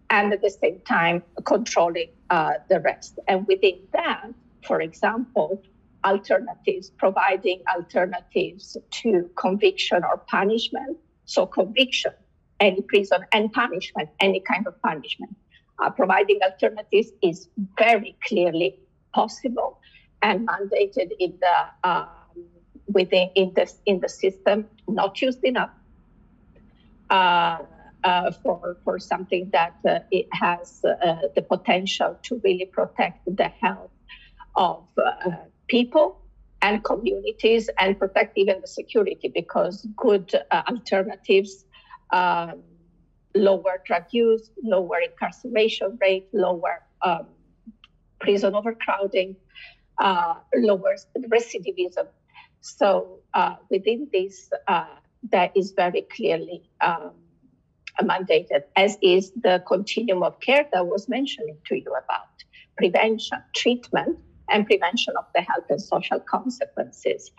and 0.09 0.33
at 0.33 0.41
the 0.41 0.49
same 0.49 0.79
time 0.81 1.23
controlling 1.45 2.09
uh, 2.29 2.53
the 2.69 2.79
rest. 2.79 3.19
And 3.27 3.47
within 3.47 3.79
that, 3.93 4.27
for 4.65 4.81
example, 4.81 5.61
alternatives, 6.03 6.91
providing 6.97 7.61
alternatives 7.75 8.77
to 8.89 9.29
conviction 9.35 10.03
or 10.03 10.17
punishment. 10.17 10.97
So 11.25 11.45
conviction, 11.45 12.13
any 12.61 12.81
prison, 12.81 13.21
and 13.33 13.51
punishment, 13.51 14.09
any 14.21 14.39
kind 14.39 14.65
of 14.67 14.81
punishment 14.81 15.35
uh, 15.81 15.89
providing 15.89 16.39
alternatives 16.43 17.11
is 17.21 17.49
very 17.77 18.15
clearly 18.23 18.79
possible 19.13 19.79
and 20.21 20.47
mandated 20.47 21.09
in 21.19 21.33
the 21.41 21.89
um, 21.89 22.07
within 22.87 23.29
in 23.35 23.53
the 23.55 23.71
in 23.85 23.99
the 23.99 24.09
system, 24.09 24.67
not 24.87 25.21
used 25.21 25.43
enough 25.43 25.71
uh, 27.09 27.57
uh, 28.03 28.31
for 28.43 28.77
for 28.83 28.99
something 28.99 29.49
that 29.51 29.75
uh, 29.87 29.99
it 30.11 30.27
has 30.31 30.81
uh, 30.85 31.15
the 31.35 31.41
potential 31.41 32.17
to 32.23 32.39
really 32.43 32.65
protect 32.65 33.25
the 33.25 33.47
health 33.47 33.91
of 34.55 34.83
uh, 34.97 35.31
people 35.67 36.17
and 36.61 36.83
communities 36.83 37.69
and 37.79 37.97
protect 37.97 38.37
even 38.37 38.61
the 38.61 38.67
security 38.67 39.31
because 39.33 39.87
good 39.97 40.31
alternatives. 40.51 41.65
Um, 42.11 42.63
lower 43.35 43.81
drug 43.85 44.03
use, 44.11 44.51
lower 44.63 44.99
incarceration 44.99 45.97
rate, 46.01 46.27
lower 46.33 46.83
um, 47.01 47.27
prison 48.19 48.53
overcrowding, 48.53 49.35
uh, 49.99 50.35
lower 50.55 50.95
recidivism. 51.29 52.07
So 52.61 53.19
uh, 53.33 53.55
within 53.69 54.07
this, 54.11 54.49
uh, 54.67 54.85
that 55.31 55.55
is 55.55 55.71
very 55.71 56.01
clearly 56.01 56.69
um, 56.81 57.11
mandated, 58.01 58.63
as 58.75 58.97
is 59.01 59.31
the 59.31 59.63
continuum 59.67 60.23
of 60.23 60.39
care 60.39 60.65
that 60.71 60.79
I 60.79 60.81
was 60.81 61.07
mentioning 61.07 61.57
to 61.67 61.75
you 61.75 61.93
about 62.03 62.27
prevention, 62.77 63.39
treatment, 63.55 64.17
and 64.49 64.65
prevention 64.65 65.13
of 65.17 65.25
the 65.33 65.41
health 65.41 65.65
and 65.69 65.81
social 65.81 66.19
consequences. 66.19 67.31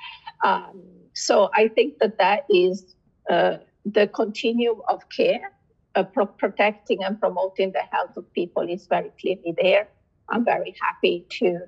Um, 0.44 0.82
so 1.14 1.50
I 1.54 1.68
think 1.68 1.98
that 1.98 2.18
that 2.18 2.46
is 2.48 2.94
uh, 3.30 3.58
the 3.84 4.06
continuum 4.08 4.80
of 4.88 5.08
care 5.08 5.52
uh, 5.94 6.02
pro- 6.02 6.26
protecting 6.26 7.02
and 7.04 7.20
promoting 7.20 7.72
the 7.72 7.82
health 7.90 8.16
of 8.16 8.32
people 8.32 8.68
is 8.68 8.86
very 8.86 9.10
clearly 9.20 9.54
there. 9.60 9.88
I'm 10.28 10.44
very 10.44 10.74
happy 10.80 11.26
to 11.38 11.58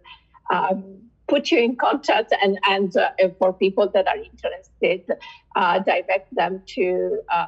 um, 0.51 1.11
put 1.29 1.51
you 1.51 1.59
in 1.59 1.77
contact 1.77 2.33
and, 2.43 2.59
and 2.69 2.97
uh, 2.97 3.11
for 3.39 3.53
people 3.53 3.91
that 3.95 4.07
are 4.07 4.17
interested, 4.17 5.11
uh, 5.57 5.79
direct 5.81 6.35
them 6.35 6.63
to 6.67 7.21
uh, 7.33 7.35
uh, 7.37 7.47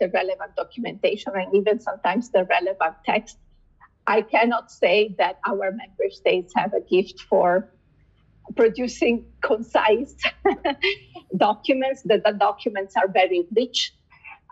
the 0.00 0.08
relevant 0.08 0.54
documentation 0.56 1.32
and 1.34 1.54
even 1.54 1.80
sometimes 1.80 2.30
the 2.30 2.44
relevant 2.44 2.96
text. 3.04 3.38
I 4.06 4.22
cannot 4.22 4.70
say 4.70 5.14
that 5.18 5.38
our 5.46 5.70
member 5.70 6.10
states 6.10 6.52
have 6.56 6.74
a 6.74 6.80
gift 6.80 7.20
for 7.20 7.72
producing 8.56 9.26
concise 9.40 10.14
documents, 11.36 12.02
that 12.04 12.24
the 12.24 12.32
documents 12.32 12.94
are 12.96 13.08
very 13.08 13.46
rich 13.54 13.92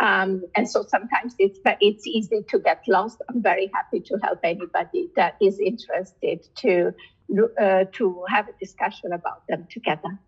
um, 0.00 0.44
and 0.56 0.68
so 0.68 0.84
sometimes 0.88 1.34
it's 1.38 1.60
it's 1.80 2.06
easy 2.06 2.42
to 2.48 2.58
get 2.58 2.82
lost. 2.88 3.20
I'm 3.28 3.42
very 3.42 3.70
happy 3.72 4.00
to 4.00 4.16
help 4.22 4.40
anybody 4.42 5.10
that 5.16 5.36
is 5.42 5.60
interested 5.60 6.48
to 6.56 6.94
uh, 7.60 7.84
to 7.92 8.24
have 8.28 8.48
a 8.48 8.52
discussion 8.58 9.12
about 9.12 9.46
them 9.46 9.66
together. 9.70 10.18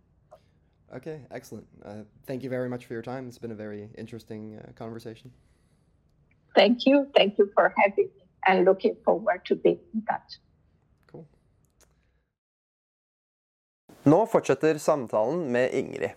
Okay, 0.95 1.23
excellent. 1.31 1.67
Uh, 1.83 2.03
thank 2.27 2.43
you 2.43 2.51
very 2.51 2.69
much 2.69 2.85
for 2.85 2.93
your 2.93 3.03
time. 3.03 3.27
It's 3.27 3.39
been 3.39 3.51
a 3.51 3.55
very 3.55 3.89
interesting 3.97 4.59
uh, 4.59 4.73
conversation. 4.73 5.33
Thank 6.55 6.85
you. 6.85 7.07
Thank 7.17 7.39
you 7.39 7.51
for 7.55 7.75
having 7.79 8.11
me 8.15 8.25
and 8.47 8.67
looking 8.67 8.97
forward 9.03 9.47
to 9.47 9.55
being 9.55 9.81
in 9.95 10.03
touch. 10.03 10.37
Nå 14.05 14.27
fortsetter 14.27 14.79
samtalen 14.79 15.53
med 15.53 15.75
Ingrid. 15.75 16.11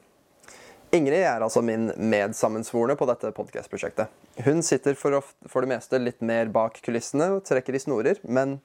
Ingrid 0.91 1.21
er 1.21 1.43
altså 1.43 1.61
min 1.61 1.91
medsammensvorne 2.01 2.95
på 2.97 3.05
dette 3.05 3.29
podkast-prosjektet. 3.37 4.09
Hun 4.41 4.63
sitter 4.65 4.97
for, 4.97 5.19
ofte, 5.19 5.49
for, 5.51 5.61
det 5.61 5.69
meste 5.69 5.99
litt 6.01 6.23
mer 6.25 6.49
bak 6.49 6.79
kulissene 6.81 7.27
og 7.35 7.43
trekker 7.45 7.77
i 7.77 7.83
snorer, 7.83 8.23
men 8.25 8.55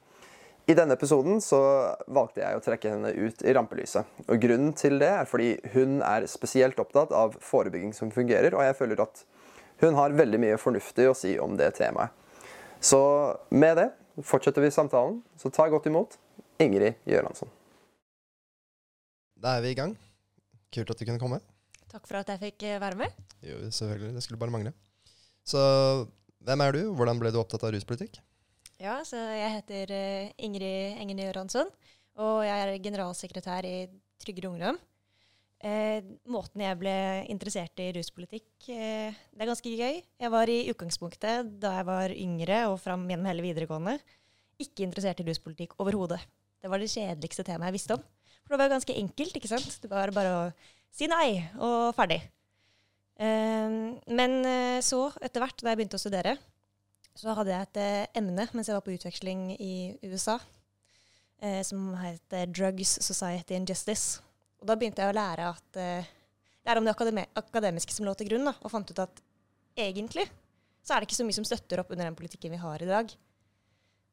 i 0.64 0.76
denne 0.78 0.96
episoden 0.96 1.42
så 1.44 1.60
valgte 2.08 2.40
jeg 2.40 2.56
å 2.56 2.64
trekke 2.64 2.94
henne 2.94 3.12
ut 3.12 3.44
i 3.44 3.56
rampelyset. 3.58 4.08
Og 4.24 4.40
Grunnen 4.40 4.72
til 4.80 4.96
det 5.02 5.12
er 5.18 5.28
fordi 5.28 5.52
hun 5.74 6.00
er 6.00 6.24
spesielt 6.24 6.80
opptatt 6.80 7.12
av 7.12 7.36
forebygging 7.44 7.92
som 7.96 8.14
fungerer, 8.14 8.56
og 8.56 8.64
jeg 8.64 8.80
føler 8.80 9.04
at 9.04 9.24
hun 9.84 10.00
har 10.00 10.16
veldig 10.16 10.40
mye 10.40 10.60
fornuftig 10.64 11.10
å 11.12 11.16
si 11.26 11.36
om 11.36 11.60
det 11.60 11.74
temaet. 11.76 12.16
Så 12.80 13.04
med 13.52 13.76
det 13.82 13.90
fortsetter 14.24 14.64
vi 14.64 14.72
samtalen, 14.72 15.20
så 15.36 15.52
ta 15.52 15.68
godt 15.68 15.92
imot 15.92 16.16
Ingrid 16.56 16.96
Gjøransson. 17.04 17.52
Da 19.40 19.56
er 19.56 19.64
vi 19.64 19.72
i 19.72 19.78
gang. 19.78 19.94
Kult 20.74 20.92
at 20.92 21.00
du 21.00 21.06
kunne 21.08 21.20
komme. 21.22 21.40
Takk 21.90 22.04
for 22.06 22.20
at 22.20 22.28
jeg 22.34 22.42
fikk 22.42 22.66
eh, 22.68 22.80
være 22.82 22.98
med. 23.00 23.14
Jo, 23.42 23.56
selvfølgelig. 23.72 24.14
Det 24.14 24.24
skulle 24.24 24.40
bare 24.42 24.54
mangle. 24.54 24.74
Så 25.48 25.60
hvem 26.44 26.60
er 26.64 26.76
du? 26.76 26.82
Hvordan 26.96 27.22
ble 27.22 27.32
du 27.32 27.40
opptatt 27.40 27.64
av 27.64 27.72
ruspolitikk? 27.74 28.20
Ja, 28.80 29.00
så 29.04 29.18
jeg 29.36 29.56
heter 29.58 29.90
uh, 29.92 30.28
Ingrid 30.40 31.00
Engen 31.02 31.18
Gjøransson, 31.20 31.68
og 32.20 32.38
jeg 32.46 32.62
er 32.64 32.78
generalsekretær 32.80 33.66
i 33.68 33.74
Tryggere 34.22 34.48
Ungdom. 34.48 34.78
Eh, 35.60 36.00
måten 36.32 36.62
jeg 36.64 36.78
ble 36.80 36.94
interessert 37.28 37.82
i 37.84 37.90
ruspolitikk, 37.92 38.48
eh, 38.72 39.12
det 39.12 39.44
er 39.44 39.50
ganske 39.50 39.72
gøy. 39.76 39.98
Jeg 40.00 40.32
var 40.32 40.48
i 40.48 40.62
utgangspunktet, 40.72 41.50
da 41.60 41.74
jeg 41.76 41.88
var 41.90 42.14
yngre 42.14 42.62
og 42.70 42.78
fram 42.80 43.04
gjennom 43.04 43.28
hele 43.28 43.44
videregående, 43.44 43.98
ikke 44.60 44.86
interessert 44.86 45.20
i 45.20 45.26
ruspolitikk 45.28 45.76
overhodet. 45.76 46.22
Det 46.60 46.72
var 46.72 46.80
det 46.80 46.88
kjedeligste 46.88 47.44
temaet 47.44 47.68
jeg 47.68 47.76
visste 47.76 47.98
om. 47.98 48.08
For 48.50 48.58
det 48.58 48.64
var 48.64 48.72
ganske 48.74 48.96
enkelt, 48.98 49.36
ikke 49.38 49.50
sant. 49.50 49.76
Det 49.78 49.88
var 49.90 50.10
bare 50.10 50.30
å 50.34 50.40
si 50.90 51.06
nei, 51.06 51.38
og 51.62 51.92
ferdig. 51.94 52.18
Eh, 53.22 53.76
men 54.10 54.34
eh, 54.42 54.80
så, 54.82 55.04
etter 55.22 55.44
hvert, 55.44 55.62
da 55.62 55.70
jeg 55.70 55.78
begynte 55.78 56.00
å 56.00 56.02
studere, 56.02 56.34
så 57.14 57.36
hadde 57.38 57.54
jeg 57.54 57.68
et 57.68 57.78
eh, 57.78 58.18
emne 58.18 58.48
mens 58.50 58.66
jeg 58.66 58.74
var 58.74 58.82
på 58.82 58.96
utveksling 58.96 59.52
i 59.54 59.72
USA, 60.02 60.40
eh, 61.38 61.60
som 61.66 61.92
het 62.02 62.36
Drugs, 62.50 62.96
Society 63.06 63.54
and 63.54 63.70
Justice. 63.70 64.18
Og 64.58 64.66
da 64.66 64.74
begynte 64.74 65.06
jeg 65.06 65.14
å 65.14 65.16
lære 65.16 65.46
at 65.54 65.78
det 65.78 66.76
om 66.76 66.84
det 66.84 66.92
akademiske 67.38 67.94
som 67.94 68.04
lå 68.04 68.12
til 68.18 68.28
grunn, 68.28 68.50
da, 68.50 68.52
og 68.60 68.74
fant 68.74 68.90
ut 68.90 68.98
at 69.06 69.22
egentlig 69.78 70.26
så 70.84 70.94
er 70.94 71.00
det 71.00 71.10
ikke 71.10 71.18
så 71.20 71.26
mye 71.28 71.38
som 71.38 71.46
støtter 71.46 71.82
opp 71.82 71.92
under 71.94 72.08
den 72.08 72.18
politikken 72.18 72.52
vi 72.54 72.60
har 72.60 72.82
i 72.82 72.88
dag. 72.88 73.12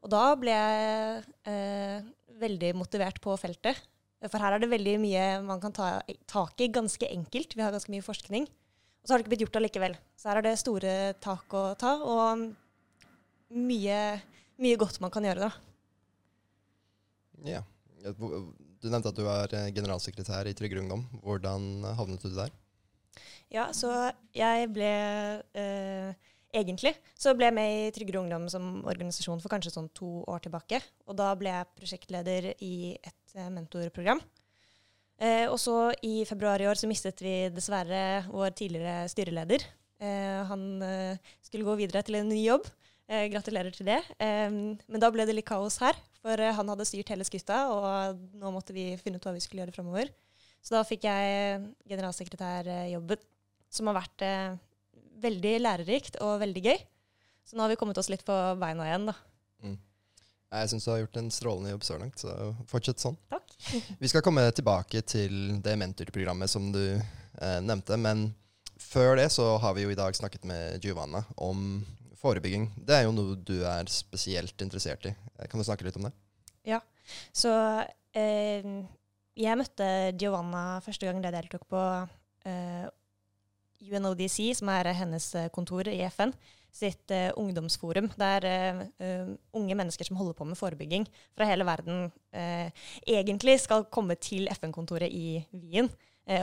Og 0.05 0.11
da 0.13 0.23
ble 0.39 0.53
jeg 0.53 1.21
eh, 1.49 2.09
veldig 2.37 2.73
motivert 2.77 3.19
på 3.23 3.33
feltet. 3.39 3.79
For 4.25 4.41
her 4.41 4.55
er 4.55 4.63
det 4.63 4.71
veldig 4.71 4.95
mye 5.03 5.25
man 5.45 5.61
kan 5.61 5.75
ta 5.75 5.89
tak 6.29 6.57
i 6.63 6.71
ganske 6.73 7.05
enkelt. 7.05 7.53
Vi 7.53 7.61
har 7.61 7.75
ganske 7.75 7.93
mye 7.93 8.05
forskning. 8.05 8.47
Og 8.47 9.05
så 9.05 9.13
har 9.13 9.21
det 9.21 9.27
ikke 9.27 9.33
blitt 9.35 9.43
gjort 9.45 9.59
allikevel. 9.59 9.97
Så 10.17 10.31
her 10.31 10.39
er 10.39 10.47
det 10.47 10.57
store 10.59 10.93
tak 11.23 11.53
å 11.55 11.63
ta, 11.79 11.93
og 12.01 12.47
mye, 13.53 13.99
mye 14.59 14.79
godt 14.79 14.99
man 15.03 15.13
kan 15.13 15.27
gjøre, 15.27 15.47
da. 15.47 15.51
Ja. 17.47 17.61
Du 18.07 18.89
nevnte 18.89 19.11
at 19.11 19.17
du 19.17 19.25
er 19.29 19.53
eh, 19.57 19.69
generalsekretær 19.75 20.49
i 20.49 20.55
Tryggere 20.57 20.83
Ungdom. 20.83 21.05
Hvordan 21.23 21.85
havnet 21.97 22.23
du 22.25 22.33
der? 22.33 22.51
Ja, 23.53 23.69
så 23.75 23.91
jeg 24.35 24.71
ble 24.75 24.89
eh, 25.55 26.11
Egentlig 26.57 26.93
så 27.19 27.33
ble 27.35 27.49
jeg 27.49 27.55
med 27.57 27.71
i 27.75 27.89
Tryggere 27.93 28.21
Ungdom 28.21 28.45
som 28.49 28.79
organisasjon 28.87 29.41
for 29.43 29.51
kanskje 29.51 29.73
sånn 29.73 29.89
to 29.97 30.23
år 30.31 30.45
tilbake. 30.45 30.79
Og 31.05 31.17
da 31.19 31.33
ble 31.37 31.51
jeg 31.51 31.71
prosjektleder 31.77 32.51
i 32.63 32.95
et 32.95 33.11
eh, 33.11 33.26
mentorprogram. 33.53 34.21
Eh, 35.17 35.45
og 35.49 35.57
så 35.61 35.91
i 36.05 36.21
februar 36.29 36.61
i 36.61 36.67
år 36.69 36.77
så 36.77 36.89
mistet 36.89 37.21
vi 37.25 37.47
dessverre 37.53 38.27
vår 38.29 38.53
tidligere 38.57 39.07
styreleder. 39.09 39.65
Eh, 39.97 40.41
han 40.49 40.67
eh, 40.85 41.33
skulle 41.41 41.65
gå 41.65 41.77
videre 41.79 42.03
til 42.05 42.19
en 42.19 42.29
ny 42.29 42.43
jobb. 42.43 42.67
Eh, 43.07 43.25
gratulerer 43.31 43.71
til 43.71 43.87
det. 43.87 44.01
men 44.19 44.99
da 44.99 45.09
ble 45.09 45.23
det 45.25 45.37
litt 45.37 45.47
kaos 45.47 45.77
her, 45.79 45.95
for 46.19 46.35
han 46.35 46.69
hadde 46.73 46.85
styrt 46.85 47.13
hele 47.13 47.23
skuta, 47.23 47.69
og 47.71 48.19
nå 48.35 48.51
måtte 48.51 48.75
vi 48.75 48.97
finne 48.99 49.15
ut 49.15 49.23
hva 49.23 49.31
vi 49.31 49.39
skulle 49.39 49.63
gjøre 49.63 49.75
framover. 49.77 50.11
Så 50.59 50.75
da 50.75 50.83
fikk 50.83 51.05
jeg 51.07 51.61
generalsekretærjobben, 51.87 53.21
som 53.71 53.87
har 53.87 53.97
vært 54.01 54.25
eh, 54.27 54.57
veldig 55.23 55.53
lærerikt 55.63 56.19
og 56.25 56.41
veldig 56.43 56.63
gøy. 56.65 56.77
Så 57.47 57.55
nå 57.55 57.63
har 57.63 57.71
vi 57.71 57.79
kommet 57.79 57.99
oss 58.01 58.11
litt 58.11 58.25
på 58.27 58.35
beina 58.59 58.89
igjen, 58.89 59.07
da. 59.07 59.15
Jeg 60.47 60.71
syns 60.71 60.85
du 60.87 60.91
har 60.93 61.01
gjort 61.01 61.17
en 61.19 61.29
strålende 61.33 61.71
jobb 61.73 61.83
så 61.83 61.97
langt, 61.99 62.21
så 62.21 62.33
fortsett 62.71 63.03
sånn. 63.03 63.17
Takk. 63.31 63.55
vi 64.01 64.11
skal 64.11 64.23
komme 64.23 64.45
tilbake 64.55 65.01
til 65.03 65.57
det 65.63 65.75
mentorprogrammet 65.79 66.51
som 66.51 66.69
du 66.71 66.83
eh, 66.95 67.59
nevnte, 67.63 67.97
men 67.99 68.29
før 68.79 69.17
det 69.19 69.27
så 69.33 69.55
har 69.59 69.75
vi 69.75 69.83
jo 69.83 69.91
i 69.91 69.97
dag 69.99 70.15
snakket 70.15 70.47
med 70.47 70.83
Giovanna 70.85 71.25
om 71.35 71.81
forebygging. 72.17 72.69
Det 72.87 72.95
er 72.95 73.07
jo 73.07 73.15
noe 73.15 73.35
du 73.43 73.57
er 73.67 73.89
spesielt 73.91 74.61
interessert 74.63 75.09
i. 75.09 75.13
Kan 75.49 75.59
du 75.59 75.67
snakke 75.67 75.85
litt 75.87 75.97
om 75.99 76.07
det? 76.07 76.13
Ja, 76.67 76.79
så 77.35 77.51
eh, 78.15 78.65
jeg 79.37 79.59
møtte 79.59 79.89
Giovanna 80.19 80.79
første 80.85 81.07
gang 81.07 81.19
jeg 81.23 81.35
deltok 81.35 81.67
på 81.69 81.83
eh, 82.47 82.87
UNODC, 83.87 84.39
som 84.57 84.71
er 84.73 84.91
hennes 84.97 85.27
eh, 85.37 85.51
kontor 85.53 85.87
i 85.91 85.99
FN, 86.09 86.33
sitt 86.73 87.13
uh, 87.13 87.29
ungdomsforum. 87.39 88.09
Der 88.19 88.47
uh, 88.47 89.31
unge 89.57 89.77
mennesker 89.77 90.07
som 90.07 90.19
holder 90.19 90.35
på 90.37 90.47
med 90.47 90.59
forebygging 90.59 91.07
fra 91.37 91.47
hele 91.49 91.67
verden, 91.67 92.11
egentlig 93.07 93.55
skal 93.63 93.87
komme 93.89 94.13
til 94.21 94.45
FN-kontoret 94.51 95.09
i 95.09 95.39
Wien 95.57 95.87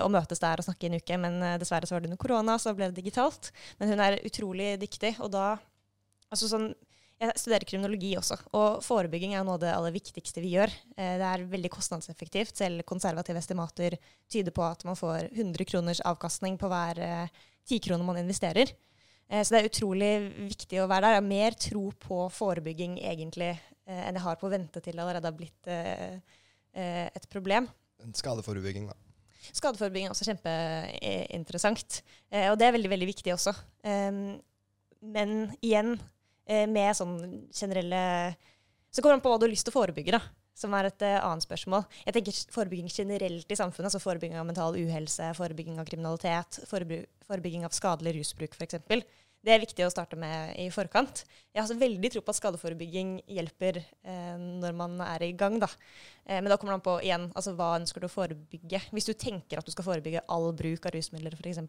og 0.03 0.09
møtes 0.11 0.41
der 0.43 0.59
og 0.59 0.67
snakke 0.67 0.87
i 0.87 0.89
en 0.89 0.97
uke. 0.99 1.19
Men 1.21 1.37
dessverre 1.61 1.87
så 1.87 1.95
var 1.95 2.03
det 2.03 2.09
under 2.09 2.19
korona, 2.19 2.57
så 2.59 2.73
ble 2.75 2.89
det 2.89 2.99
digitalt. 2.99 3.53
Men 3.79 3.93
hun 3.93 4.03
er 4.03 4.17
utrolig 4.27 4.73
dyktig. 4.81 5.13
Og 5.23 5.31
da 5.31 5.53
altså 6.33 6.49
sånn, 6.51 6.71
jeg 7.21 7.37
studerer 7.39 7.69
kriminologi 7.69 8.11
også, 8.19 8.41
og 8.59 8.81
forebygging 8.83 9.37
er 9.37 9.45
noe 9.47 9.55
av 9.55 9.63
det 9.63 9.75
aller 9.75 9.95
viktigste 9.95 10.43
vi 10.43 10.57
gjør. 10.57 10.73
Det 10.97 11.29
er 11.29 11.47
veldig 11.53 11.71
kostnadseffektivt. 11.77 12.57
Selv 12.59 12.83
konservative 12.89 13.39
estimater 13.39 13.99
tyder 14.33 14.57
på 14.57 14.65
at 14.67 14.83
man 14.89 14.99
får 14.99 15.29
100 15.31 15.69
kroners 15.71 16.03
avkastning 16.03 16.59
på 16.59 16.73
hver 16.73 17.01
10 17.69 17.85
kroner 17.87 18.09
man 18.09 18.19
investerer. 18.25 18.75
Eh, 19.29 19.43
så 19.43 19.55
det 19.55 19.61
er 19.61 19.71
utrolig 19.71 20.11
viktig 20.51 20.83
å 20.83 20.89
være 20.91 21.07
der. 21.07 21.17
Jeg 21.17 21.23
har 21.23 21.29
mer 21.29 21.59
tro 21.67 21.85
på 22.07 22.21
forebygging 22.35 22.99
egentlig 23.03 23.55
enn 23.85 24.17
jeg 24.17 24.25
har 24.25 24.39
på 24.41 24.49
å 24.49 24.53
vente 24.55 24.81
til 24.81 24.97
det 24.97 25.03
allerede 25.03 25.29
har 25.29 25.37
blitt 25.37 25.67
et 26.73 27.27
problem. 27.29 27.67
Skadeforebygging, 28.17 28.87
da. 28.89 28.95
Skadeforebygging 29.53 30.09
er 30.09 30.15
også 30.15 30.25
kjempeinteressant. 30.31 31.99
Og 32.49 32.57
det 32.57 32.65
er 32.65 32.73
veldig, 32.79 32.89
veldig 32.95 33.09
viktig 33.11 33.35
også. 33.35 33.53
Men 35.05 35.53
igjen, 35.61 35.99
eh, 36.47 36.65
med 36.67 36.97
sånn 36.97 37.19
generelle 37.53 38.35
Så 38.95 39.03
kommer 39.03 39.17
det 39.17 39.19
an 39.19 39.25
på 39.25 39.31
hva 39.33 39.39
du 39.41 39.47
har 39.49 39.51
lyst 39.51 39.67
til 39.67 39.75
å 39.75 39.81
forebygge, 39.81 40.15
da. 40.15 40.21
Som 40.55 40.75
er 40.79 40.87
et 40.87 41.03
annet 41.03 41.43
spørsmål. 41.43 41.83
Jeg 42.07 42.15
tenker 42.15 42.37
forebygging 42.55 42.87
generelt 42.87 43.51
i 43.51 43.57
samfunnet. 43.59 43.91
altså 43.91 43.99
Forebygging 43.99 44.39
av 44.39 44.47
mental 44.47 44.77
uhelse, 44.79 45.33
forebygging 45.35 45.81
av 45.81 45.89
kriminalitet, 45.89 46.61
forebygging 47.29 47.67
av 47.67 47.75
skadelig 47.77 48.17
rusbruk 48.19 48.57
f.eks. 48.57 48.81
Det 49.45 49.53
er 49.53 49.61
viktig 49.61 49.85
å 49.85 49.93
starte 49.93 50.17
med 50.17 50.55
i 50.57 50.71
forkant. 50.73 51.21
Jeg 51.53 51.61
har 51.61 51.67
så 51.69 51.77
veldig 51.77 52.11
tro 52.15 52.23
på 52.25 52.33
at 52.33 52.39
skadeforebygging 52.39 53.19
hjelper 53.29 53.83
eh, 53.83 54.37
når 54.41 54.77
man 54.79 54.95
er 55.05 55.27
i 55.27 55.35
gang. 55.37 55.59
Da. 55.61 55.69
Eh, 56.25 56.39
men 56.39 56.49
da 56.49 56.57
kommer 56.57 56.73
det 56.73 56.79
an 56.79 56.87
på 56.87 56.95
igjen, 57.05 57.27
altså, 57.37 57.53
hva 57.59 57.75
ønsker 57.77 58.01
du 58.01 58.09
å 58.09 58.13
forebygge. 58.13 58.81
Hvis 58.97 59.11
du 59.11 59.13
tenker 59.13 59.61
at 59.61 59.69
du 59.69 59.75
skal 59.75 59.85
forebygge 59.91 60.25
all 60.33 60.49
bruk 60.57 60.89
av 60.89 60.97
rusmidler 60.97 61.37
f.eks., 61.37 61.61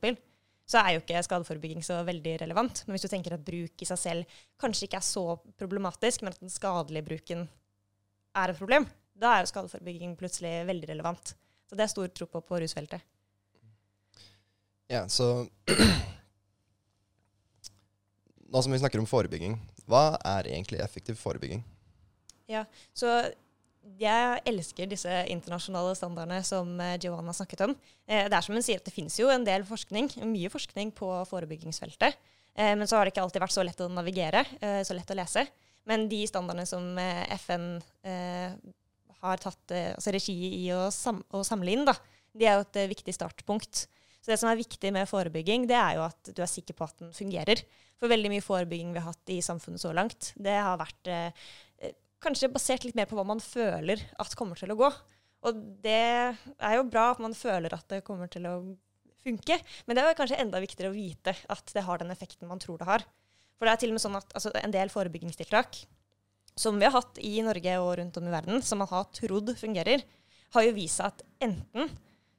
så 0.66 0.82
er 0.82 0.96
jo 0.96 1.02
ikke 1.04 1.24
skadeforebygging 1.28 1.84
så 1.86 2.00
veldig 2.08 2.38
relevant. 2.42 2.86
Men 2.86 2.96
hvis 2.96 3.06
du 3.06 3.12
tenker 3.12 3.36
at 3.36 3.44
bruk 3.46 3.84
i 3.84 3.90
seg 3.90 4.00
selv 4.02 4.40
kanskje 4.62 4.88
ikke 4.88 5.02
er 5.02 5.06
så 5.06 5.26
problematisk, 5.60 6.24
men 6.24 6.34
at 6.34 6.40
den 6.42 6.54
skadelige 6.54 7.06
bruken 7.06 7.44
er 8.36 8.54
et 8.54 8.60
problem, 8.62 8.88
da 9.16 9.36
er 9.36 9.44
jo 9.44 9.52
skadeforebygging 9.52 10.16
plutselig 10.20 10.56
veldig 10.72 10.90
relevant. 10.96 11.36
Så 11.68 11.78
det 11.78 11.86
er 11.86 11.92
stor 11.92 12.10
tro 12.16 12.30
på 12.32 12.42
på 12.48 12.64
rusfeltet. 12.64 13.04
Ja, 14.88 15.10
så 15.10 15.48
Nå 18.46 18.62
som 18.62 18.72
vi 18.72 18.80
snakker 18.80 19.02
om 19.02 19.08
forebygging, 19.10 19.58
hva 19.90 20.16
er 20.24 20.48
egentlig 20.48 20.80
effektiv 20.80 21.18
forebygging? 21.20 21.64
Ja, 22.48 22.62
så 22.94 23.10
jeg 24.00 24.42
elsker 24.50 24.90
disse 24.90 25.12
internasjonale 25.30 25.94
standardene 25.98 26.40
som 26.46 26.72
eh, 26.82 26.96
Giovanna 27.02 27.34
snakket 27.36 27.66
om. 27.68 27.76
Eh, 28.08 28.26
det 28.30 28.38
er 28.38 28.46
som 28.46 28.56
hun 28.58 28.66
sier 28.66 28.80
at 28.82 28.88
det 28.88 28.94
finnes 28.96 29.18
jo 29.20 29.30
en 29.34 29.46
del 29.46 29.66
forskning, 29.68 30.10
mye 30.30 30.50
forskning 30.54 30.94
på 30.98 31.10
forebyggingsfeltet. 31.30 32.18
Eh, 32.56 32.74
men 32.78 32.88
så 32.90 32.98
har 32.98 33.06
det 33.06 33.14
ikke 33.14 33.26
alltid 33.26 33.44
vært 33.44 33.56
så 33.58 33.66
lett 33.66 33.84
å 33.84 33.92
navigere, 33.92 34.46
så 34.88 34.98
lett 34.98 35.12
å 35.12 35.20
lese. 35.20 35.46
Men 35.86 36.08
de 36.10 36.24
standardene 36.26 36.66
som 36.66 36.98
FN 37.46 37.68
har 39.22 39.42
tatt 39.42 39.74
altså 39.76 40.14
regi 40.16 40.38
i 40.64 40.64
å, 40.74 40.88
sam 40.94 41.22
samle 41.46 41.76
inn, 41.76 41.86
da, 41.86 41.94
de 42.34 42.48
er 42.48 42.58
jo 42.58 42.66
et 42.66 42.80
viktig 42.90 43.14
startpunkt. 43.14 43.86
Så 44.26 44.34
det 44.34 44.40
som 44.42 44.50
er 44.50 44.58
viktig 44.58 44.90
med 44.90 45.06
forebygging, 45.06 45.68
det 45.70 45.78
er 45.78 46.00
jo 46.00 46.08
at 46.08 46.32
du 46.34 46.40
er 46.42 46.50
sikker 46.50 46.74
på 46.74 46.88
at 46.88 46.98
den 47.04 47.12
fungerer. 47.14 47.62
For 48.02 48.10
veldig 48.10 48.32
mye 48.34 48.42
forebygging 48.42 48.90
vi 48.96 49.04
har 49.04 49.12
hatt 49.14 49.34
i 49.36 49.38
samfunnet 49.46 49.84
så 49.84 49.92
langt, 49.94 50.32
det 50.42 50.56
har 50.58 50.80
vært 50.82 51.12
kanskje 52.26 52.50
basert 52.50 52.88
litt 52.88 52.98
mer 52.98 53.06
på 53.06 53.18
hva 53.20 53.26
man 53.28 53.44
føler 53.44 54.02
at 54.18 54.34
kommer 54.38 54.58
til 54.58 54.74
å 54.74 54.80
gå. 54.80 54.90
Og 55.46 55.60
det 55.84 56.02
er 56.34 56.74
jo 56.80 56.88
bra 56.90 57.12
at 57.14 57.22
man 57.22 57.38
føler 57.38 57.76
at 57.78 57.86
det 57.92 58.02
kommer 58.08 58.32
til 58.32 58.48
å 58.50 58.56
funke, 59.26 59.60
men 59.86 59.98
det 59.98 60.06
er 60.06 60.18
kanskje 60.18 60.40
enda 60.42 60.62
viktigere 60.62 60.90
å 60.90 60.96
vite 60.96 61.36
at 61.54 61.70
det 61.74 61.86
har 61.86 62.02
den 62.02 62.14
effekten 62.14 62.50
man 62.50 62.62
tror 62.62 62.82
det 62.82 62.90
har. 62.90 63.06
For 63.56 63.68
det 63.68 63.76
er 63.76 63.84
til 63.84 63.94
og 63.94 63.98
med 63.98 64.04
sånn 64.04 64.18
at 64.18 64.34
altså, 64.34 64.52
en 64.58 64.74
del 64.74 64.92
forebyggingstiltak 64.94 65.86
som 66.58 66.80
vi 66.80 66.88
har 66.88 66.96
hatt 66.96 67.20
i 67.22 67.38
Norge 67.46 67.78
og 67.84 67.94
rundt 68.00 68.18
om 68.20 68.28
i 68.28 68.34
verden, 68.34 68.62
som 68.64 68.82
man 68.82 68.90
har 68.90 69.08
trodd 69.16 69.54
fungerer, 69.60 70.04
har 70.56 70.66
jo 70.66 70.76
vist 70.76 71.02
seg 71.02 71.12
at 71.12 71.24
enten 71.44 71.90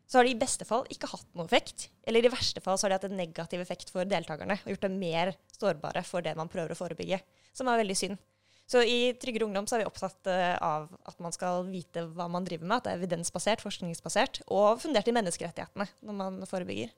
så 0.06 0.18
har 0.18 0.26
de 0.26 0.36
i 0.36 0.38
beste 0.38 0.66
fall 0.68 0.86
ikke 0.92 1.10
hatt 1.10 1.26
noe 1.34 1.48
effekt, 1.48 1.88
eller 2.06 2.24
i 2.24 2.30
verste 2.30 2.62
fall 2.62 2.78
så 2.78 2.86
har 2.86 2.94
de 2.94 2.98
hatt 3.00 3.08
en 3.08 3.18
negativ 3.18 3.62
effekt 3.62 3.90
for 3.94 4.06
deltakerne 4.06 4.58
og 4.60 4.70
gjort 4.70 4.86
dem 4.86 4.98
mer 5.00 5.34
sårbare 5.56 6.04
for 6.06 6.22
det 6.22 6.36
man 6.38 6.50
prøver 6.52 6.74
å 6.74 6.78
forebygge, 6.78 7.18
som 7.56 7.70
er 7.70 7.82
veldig 7.82 7.98
synd. 7.98 8.20
Så 8.66 8.82
i 8.82 9.12
Tryggere 9.22 9.46
ungdom 9.46 9.66
så 9.66 9.76
er 9.76 9.84
vi 9.84 9.88
opptatt 9.88 10.26
uh, 10.26 10.56
av 10.58 10.88
at 11.06 11.20
man 11.22 11.34
skal 11.34 11.66
vite 11.70 12.02
hva 12.16 12.26
man 12.30 12.46
driver 12.46 12.66
med, 12.66 12.78
at 12.78 12.86
det 12.86 12.94
er 12.94 13.02
evidensbasert, 13.02 13.62
forskningsbasert, 13.62 14.42
og 14.50 14.80
fundert 14.82 15.06
i 15.06 15.14
menneskerettighetene 15.14 15.86
når 16.06 16.18
man 16.18 16.40
forebygger. 16.50 16.90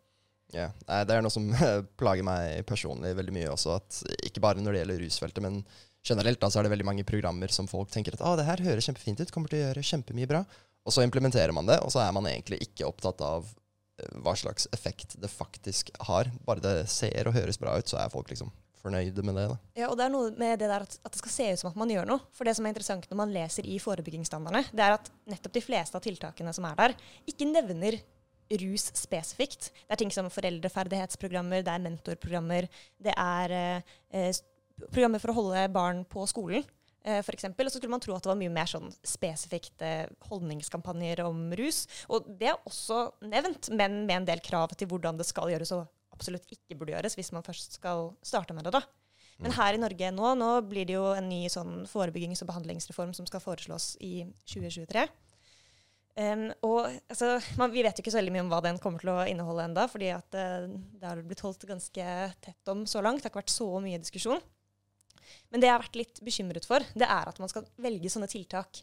Ja, 0.55 0.71
Det 0.89 1.13
er 1.13 1.21
noe 1.21 1.33
som 1.33 1.51
plager 2.01 2.25
meg 2.25 2.63
personlig 2.69 3.13
veldig 3.19 3.35
mye 3.37 3.51
også. 3.53 3.77
at 3.77 4.01
Ikke 4.25 4.41
bare 4.41 4.65
når 4.65 4.75
det 4.75 4.81
gjelder 4.83 5.05
rusfeltet, 5.05 5.45
men 5.45 5.61
generelt 6.09 6.41
da, 6.41 6.49
så 6.49 6.61
er 6.61 6.67
det 6.67 6.73
veldig 6.73 6.89
mange 6.89 7.05
programmer 7.05 7.53
som 7.53 7.69
folk 7.69 7.93
tenker 7.93 8.17
at 8.17 8.41
det 8.41 8.49
her 8.49 8.65
høres 8.65 8.89
kjempefint 8.89 9.21
ut, 9.21 9.33
kommer 9.35 9.53
til 9.53 9.61
å 9.61 9.67
gjøre 9.67 9.85
kjempemye 9.85 10.31
bra. 10.31 10.41
Og 10.89 10.95
så 10.95 11.05
implementerer 11.05 11.53
man 11.53 11.68
det, 11.68 11.76
og 11.84 11.93
så 11.93 12.01
er 12.01 12.14
man 12.16 12.26
egentlig 12.30 12.62
ikke 12.64 12.89
opptatt 12.89 13.20
av 13.24 13.45
eh, 13.45 14.14
hva 14.24 14.32
slags 14.39 14.64
effekt 14.72 15.18
det 15.20 15.28
faktisk 15.28 15.93
har. 16.09 16.30
Bare 16.49 16.64
det 16.64 16.89
ser 16.89 17.28
og 17.28 17.36
høres 17.36 17.61
bra 17.61 17.76
ut, 17.76 17.91
så 17.91 18.01
er 18.01 18.12
folk 18.12 18.32
liksom 18.32 18.49
fornøyde 18.78 19.24
med 19.26 19.36
det. 19.36 19.47
Da. 19.51 19.57
Ja, 19.82 19.89
og 19.91 19.99
det 19.99 20.07
er 20.07 20.12
noe 20.14 20.30
med 20.39 20.61
det 20.62 20.70
der 20.70 20.86
at, 20.86 20.95
at, 21.03 21.12
det 21.12 21.20
skal 21.20 21.34
se 21.34 21.49
ut 21.53 21.62
som 21.62 21.70
at 21.72 21.80
man 21.80 21.93
gjør 21.93 22.09
noe. 22.09 22.24
For 22.32 22.49
det 22.49 22.55
som 22.57 22.64
er 22.64 22.72
interessant 22.72 23.09
når 23.11 23.20
man 23.20 23.34
leser 23.34 23.68
i 23.68 23.76
forebyggingsstandardene, 23.82 24.70
det 24.72 24.86
er 24.86 24.97
at 24.97 25.11
nettopp 25.28 25.59
de 25.59 25.64
fleste 25.64 25.99
av 25.99 26.05
tiltakene 26.07 26.55
som 26.57 26.68
er 26.70 26.78
der, 26.78 26.97
ikke 27.28 27.51
nevner 27.51 27.99
rus 28.62 28.86
spesifikt. 28.97 29.72
Det 29.84 29.93
er 29.93 30.01
ting 30.01 30.14
som 30.14 30.30
foreldreferdighetsprogrammer, 30.32 31.66
det 31.66 31.74
er 31.74 31.84
mentorprogrammer, 31.84 32.68
det 33.05 33.12
er 33.12 33.57
eh, 33.59 34.30
programmer 34.89 35.20
for 35.20 35.34
å 35.34 35.39
holde 35.43 35.68
barn 35.74 36.05
på 36.09 36.24
skolen. 36.30 36.64
Eh, 37.07 37.20
for 37.22 37.36
eksempel, 37.36 37.68
og 37.68 37.72
så 37.72 37.78
skulle 37.78 37.94
man 37.94 38.03
tro 38.03 38.16
at 38.16 38.24
det 38.24 38.32
var 38.32 38.40
mye 38.40 38.53
mer 38.53 38.68
sånn 38.70 38.90
spesifikke 39.07 39.92
holdningskampanjer 40.30 41.22
om 41.26 41.46
rus. 41.59 41.84
Og 42.11 42.26
det 42.40 42.51
er 42.53 42.68
også 42.68 43.05
nevnt, 43.28 43.70
men 43.74 44.03
med 44.05 44.16
en 44.22 44.30
del 44.32 44.42
krav 44.44 44.74
til 44.74 44.90
hvordan 44.90 45.20
det 45.20 45.28
skal 45.28 45.53
gjøres 45.53 45.74
og 45.76 45.86
absolutt 46.14 46.51
ikke 46.51 46.78
burde 46.78 46.96
gjøres 46.96 47.14
hvis 47.14 47.30
man 47.34 47.46
først 47.46 47.78
skal 47.78 48.11
starte 48.26 48.57
med 48.57 48.66
det. 48.66 48.74
da. 48.74 48.82
Men 49.38 49.55
her 49.55 49.76
i 49.76 49.78
Norge 49.78 50.11
nå, 50.11 50.32
nå 50.34 50.51
blir 50.66 50.88
det 50.88 50.96
jo 50.96 51.12
en 51.14 51.28
ny 51.30 51.44
sånn 51.53 51.84
forebyggings- 51.86 52.42
og 52.42 52.51
behandlingsreform 52.51 53.14
som 53.14 53.28
skal 53.28 53.42
foreslås 53.44 53.92
i 54.03 54.26
2023. 54.51 55.07
Um, 56.18 56.49
og 56.66 56.88
altså, 57.07 57.36
man, 57.61 57.70
Vi 57.70 57.84
vet 57.86 57.94
jo 57.94 58.03
ikke 58.03 58.11
så 58.11 58.18
veldig 58.18 58.32
mye 58.34 58.42
om 58.42 58.49
hva 58.51 58.59
den 58.64 58.80
kommer 58.82 58.99
til 58.99 59.12
å 59.12 59.26
inneholde 59.30 59.68
enda, 59.68 59.84
fordi 59.86 60.09
at 60.11 60.34
uh, 60.34 60.66
det 60.66 61.07
har 61.07 61.20
blitt 61.22 61.44
holdt 61.46 61.68
ganske 61.68 62.07
tett 62.42 62.72
om 62.72 62.82
så 62.90 63.03
langt. 63.05 63.22
Det 63.22 63.28
har 63.28 63.36
ikke 63.36 63.44
vært 63.44 63.55
så 63.55 63.68
mye 63.84 64.01
diskusjon. 64.03 64.42
Men 65.51 65.62
det 65.62 65.68
jeg 65.68 65.76
har 65.76 65.85
vært 65.85 65.99
litt 66.01 66.22
bekymret 66.24 66.68
for, 66.68 66.85
det 66.95 67.09
er 67.09 67.31
at 67.31 67.41
man 67.43 67.51
skal 67.51 67.66
velge 67.81 68.12
sånne 68.12 68.31
tiltak 68.31 68.83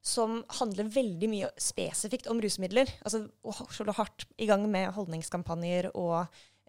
som 0.00 0.38
handler 0.56 0.88
veldig 0.88 1.28
mye 1.28 1.50
spesifikt 1.60 2.30
om 2.32 2.40
rusmidler. 2.40 2.88
Altså 3.04 3.26
å 3.44 3.52
slå 3.74 3.92
hardt 3.98 4.24
i 4.40 4.48
gang 4.48 4.64
med 4.72 4.94
holdningskampanjer 4.96 5.90
og 5.92 6.22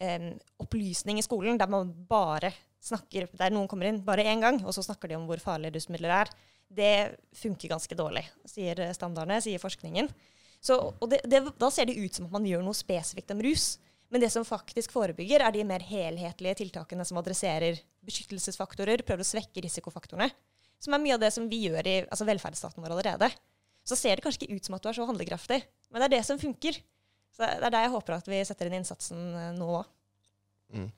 eh, 0.03 0.34
opplysning 0.59 1.22
i 1.22 1.26
skolen, 1.26 1.59
der 1.61 1.72
man 1.72 1.93
bare 2.09 2.51
snakker 2.82 3.28
Der 3.38 3.53
noen 3.53 3.67
kommer 3.69 3.86
inn 3.86 3.99
bare 4.01 4.24
én 4.26 4.41
gang, 4.41 4.55
og 4.65 4.74
så 4.74 4.82
snakker 4.82 5.11
de 5.11 5.13
om 5.19 5.28
hvor 5.30 5.38
farlige 5.43 5.76
rusmidler 5.76 6.15
er 6.15 6.32
det 6.72 7.19
funker 7.36 7.72
ganske 7.72 7.95
dårlig, 7.97 8.24
sier 8.47 8.80
standardene, 8.95 9.41
sier 9.43 9.61
forskningen. 9.61 10.09
Så, 10.61 10.78
det, 11.09 11.24
det, 11.30 11.41
da 11.59 11.72
ser 11.74 11.89
det 11.89 11.97
ut 11.99 12.15
som 12.15 12.28
at 12.30 12.36
man 12.36 12.45
gjør 12.47 12.63
noe 12.65 12.78
spesifikt 12.78 13.34
om 13.34 13.41
rus. 13.43 13.74
Men 14.12 14.24
det 14.24 14.30
som 14.34 14.43
faktisk 14.43 14.91
forebygger, 14.91 15.39
er 15.39 15.53
de 15.55 15.64
mer 15.68 15.84
helhetlige 15.88 16.57
tiltakene 16.66 17.05
som 17.07 17.20
adresserer 17.22 17.80
beskyttelsesfaktorer, 18.03 19.05
prøver 19.07 19.24
å 19.24 19.30
svekke 19.30 19.64
risikofaktorene. 19.64 20.28
Som 20.82 20.97
er 20.97 21.03
mye 21.03 21.16
av 21.16 21.22
det 21.24 21.30
som 21.32 21.45
vi 21.47 21.62
gjør 21.68 21.88
i 21.88 21.95
altså 22.03 22.28
velferdsstaten 22.28 22.84
vår 22.84 22.95
allerede. 22.97 23.30
Så 23.88 23.95
ser 23.95 24.18
det 24.18 24.26
kanskje 24.26 24.45
ikke 24.45 24.57
ut 24.57 24.68
som 24.68 24.76
at 24.76 24.84
du 24.84 24.89
er 24.91 24.97
så 24.97 25.07
handlekraftig, 25.07 25.62
men 25.89 26.03
det 26.03 26.09
er 26.09 26.16
det 26.18 26.26
som 26.28 26.41
funker. 26.41 26.76
Så 27.32 27.45
det 27.45 27.70
er 27.70 27.74
der 27.74 27.86
jeg 27.86 27.93
håper 27.93 28.18
at 28.18 28.28
vi 28.28 28.41
setter 28.45 28.68
inn 28.68 28.82
innsatsen 28.82 29.22
eh, 29.39 29.53
nå 29.55 29.70
òg. 29.80 29.93
Mm. 30.76 30.89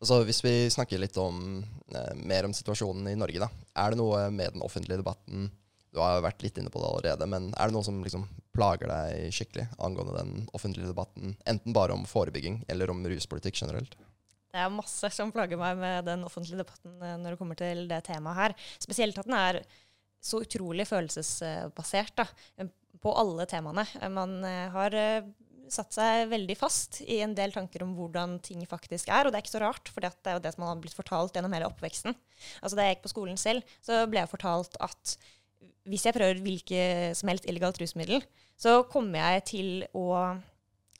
Altså, 0.00 0.20
hvis 0.28 0.40
vi 0.46 0.54
snakker 0.72 1.02
litt 1.02 1.18
om, 1.20 1.60
eh, 1.90 2.12
mer 2.16 2.46
om 2.46 2.54
situasjonen 2.56 3.10
i 3.10 3.18
Norge, 3.18 3.42
da. 3.42 3.50
Er 3.82 3.92
det 3.92 4.00
noe 4.00 4.22
med 4.32 4.54
den 4.54 4.64
offentlige 4.64 5.02
debatten 5.02 5.50
Du 5.90 5.98
har 5.98 6.22
vært 6.22 6.44
litt 6.44 6.58
inne 6.60 6.70
på 6.70 6.78
det 6.82 6.86
allerede, 6.90 7.26
men 7.30 7.48
er 7.58 7.70
det 7.70 7.74
noe 7.74 7.86
som 7.86 7.98
liksom 8.04 8.28
plager 8.54 8.90
deg 8.90 9.34
skikkelig 9.34 9.66
angående 9.82 10.14
den 10.18 10.46
offentlige 10.54 10.90
debatten? 10.92 11.34
Enten 11.50 11.74
bare 11.74 11.96
om 11.96 12.06
forebygging 12.06 12.62
eller 12.70 12.92
om 12.92 13.02
ruspolitikk 13.10 13.58
generelt? 13.62 13.96
Det 14.50 14.58
er 14.58 14.72
masse 14.74 15.10
som 15.14 15.30
plager 15.34 15.58
meg 15.58 15.78
med 15.78 16.06
den 16.10 16.24
offentlige 16.26 16.62
debatten 16.62 16.96
eh, 17.02 17.18
når 17.22 17.34
det 17.34 17.40
kommer 17.40 17.58
til 17.58 17.84
det 17.90 18.02
temaet 18.06 18.38
her. 18.38 18.56
Spesielt 18.82 19.18
at 19.18 19.28
den 19.28 19.38
er 19.38 19.60
så 20.20 20.42
utrolig 20.44 20.84
følelsesbasert 20.90 22.18
da, 22.18 22.26
på 23.00 23.14
alle 23.16 23.46
temaene. 23.50 23.86
Man 24.12 24.40
eh, 24.46 24.66
har 24.74 24.96
eh, 24.98 25.30
satt 25.70 25.94
seg 25.94 26.28
veldig 26.32 26.56
fast 26.58 27.00
i 27.06 27.20
en 27.24 27.34
del 27.38 27.54
tanker 27.54 27.84
om 27.86 27.94
hvordan 27.98 28.38
ting 28.44 28.62
faktisk 28.68 29.10
er. 29.10 29.26
Og 29.26 29.32
det 29.32 29.40
er 29.40 29.46
ikke 29.46 29.56
så 29.56 29.62
rart, 29.62 29.90
for 29.90 30.02
det 30.02 30.12
er 30.26 30.38
jo 30.38 30.44
det 30.44 30.54
som 30.56 30.66
har 30.66 30.80
blitt 30.82 30.98
fortalt 30.98 31.36
gjennom 31.36 31.54
hele 31.54 31.70
oppveksten. 31.70 32.16
Altså 32.60 32.78
Da 32.78 32.86
jeg 32.86 32.98
gikk 32.98 33.06
på 33.06 33.14
skolen 33.14 33.40
selv, 33.40 33.76
så 33.86 34.02
ble 34.10 34.24
jeg 34.24 34.34
fortalt 34.34 34.78
at 34.82 35.16
hvis 35.88 36.06
jeg 36.06 36.16
prøver 36.16 36.40
hvilket 36.44 37.18
som 37.18 37.30
helst 37.32 37.46
illegalt 37.48 37.80
rusmiddel, 37.80 38.24
så 38.60 38.82
kommer 38.90 39.32
jeg 39.34 39.44
til 39.48 39.70
å 39.96 40.06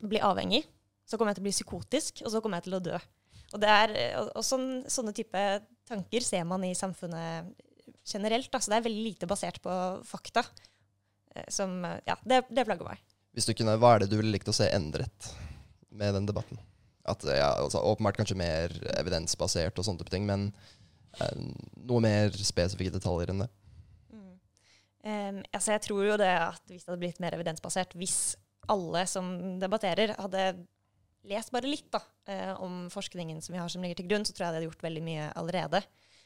bli 0.00 0.20
avhengig. 0.24 0.62
Så 1.04 1.18
kommer 1.18 1.34
jeg 1.34 1.40
til 1.40 1.44
å 1.44 1.48
bli 1.48 1.56
psykotisk, 1.56 2.22
og 2.24 2.32
så 2.32 2.40
kommer 2.40 2.60
jeg 2.60 2.68
til 2.68 2.78
å 2.78 2.84
dø. 2.84 3.00
Og, 3.50 3.66
er, 3.66 3.92
og, 4.20 4.30
og 4.38 4.46
sånn, 4.46 4.68
sånne 4.88 5.12
type 5.16 5.42
tanker 5.90 6.24
ser 6.24 6.46
man 6.46 6.64
i 6.64 6.72
samfunnet 6.78 7.50
generelt. 8.06 8.50
Altså 8.54 8.72
det 8.72 8.78
er 8.78 8.86
veldig 8.86 9.06
lite 9.08 9.28
basert 9.30 9.60
på 9.64 9.74
fakta. 10.06 10.44
Eh, 11.34 11.46
som, 11.52 11.82
ja, 12.06 12.16
det, 12.24 12.44
det 12.50 12.66
plager 12.68 12.86
meg. 12.86 13.02
Hvis 13.36 13.46
du 13.46 13.54
kunne, 13.54 13.76
Hva 13.78 13.94
er 13.94 14.04
det 14.04 14.10
du 14.10 14.18
ville 14.18 14.32
likt 14.34 14.50
å 14.50 14.56
se 14.56 14.70
endret 14.74 15.30
med 15.90 16.14
den 16.16 16.26
debatten? 16.30 16.58
At, 17.08 17.24
ja, 17.26 17.54
altså, 17.58 17.82
åpenbart 17.90 18.18
kanskje 18.20 18.38
mer 18.38 18.74
evidensbasert 18.98 19.78
og 19.78 19.86
sånne 19.86 20.02
type 20.02 20.14
ting, 20.14 20.26
men 20.28 20.50
eh, 21.18 21.46
noe 21.90 22.04
mer 22.04 22.34
spesifikke 22.34 22.94
detaljer 22.94 23.32
enn 23.32 23.44
det? 23.44 23.50
Um, 25.00 25.40
altså 25.56 25.76
jeg 25.76 25.84
tror 25.86 26.04
jo 26.04 26.18
det 26.20 26.28
at 26.28 26.62
hvis 26.68 26.84
det 26.84 26.92
hadde 26.92 27.00
blitt 27.00 27.22
mer 27.22 27.36
evidensbasert, 27.36 27.96
hvis 27.96 28.36
alle 28.70 29.06
som 29.08 29.30
debatterer, 29.60 30.12
hadde 30.18 30.50
lest 31.30 31.52
bare 31.52 31.68
litt 31.68 31.88
da, 31.92 32.00
eh, 32.30 32.52
om 32.62 32.84
forskningen 32.92 33.40
som 33.44 33.54
vi 33.54 33.60
har 33.60 33.68
som 33.72 33.82
ligger 33.84 33.98
til 34.00 34.08
grunn, 34.08 34.24
så 34.24 34.32
tror 34.32 34.46
jeg 34.46 34.52
det 34.52 34.60
hadde 34.60 34.68
gjort 34.68 34.84
veldig 34.86 35.02
mye 35.04 35.24
allerede. 35.40 35.80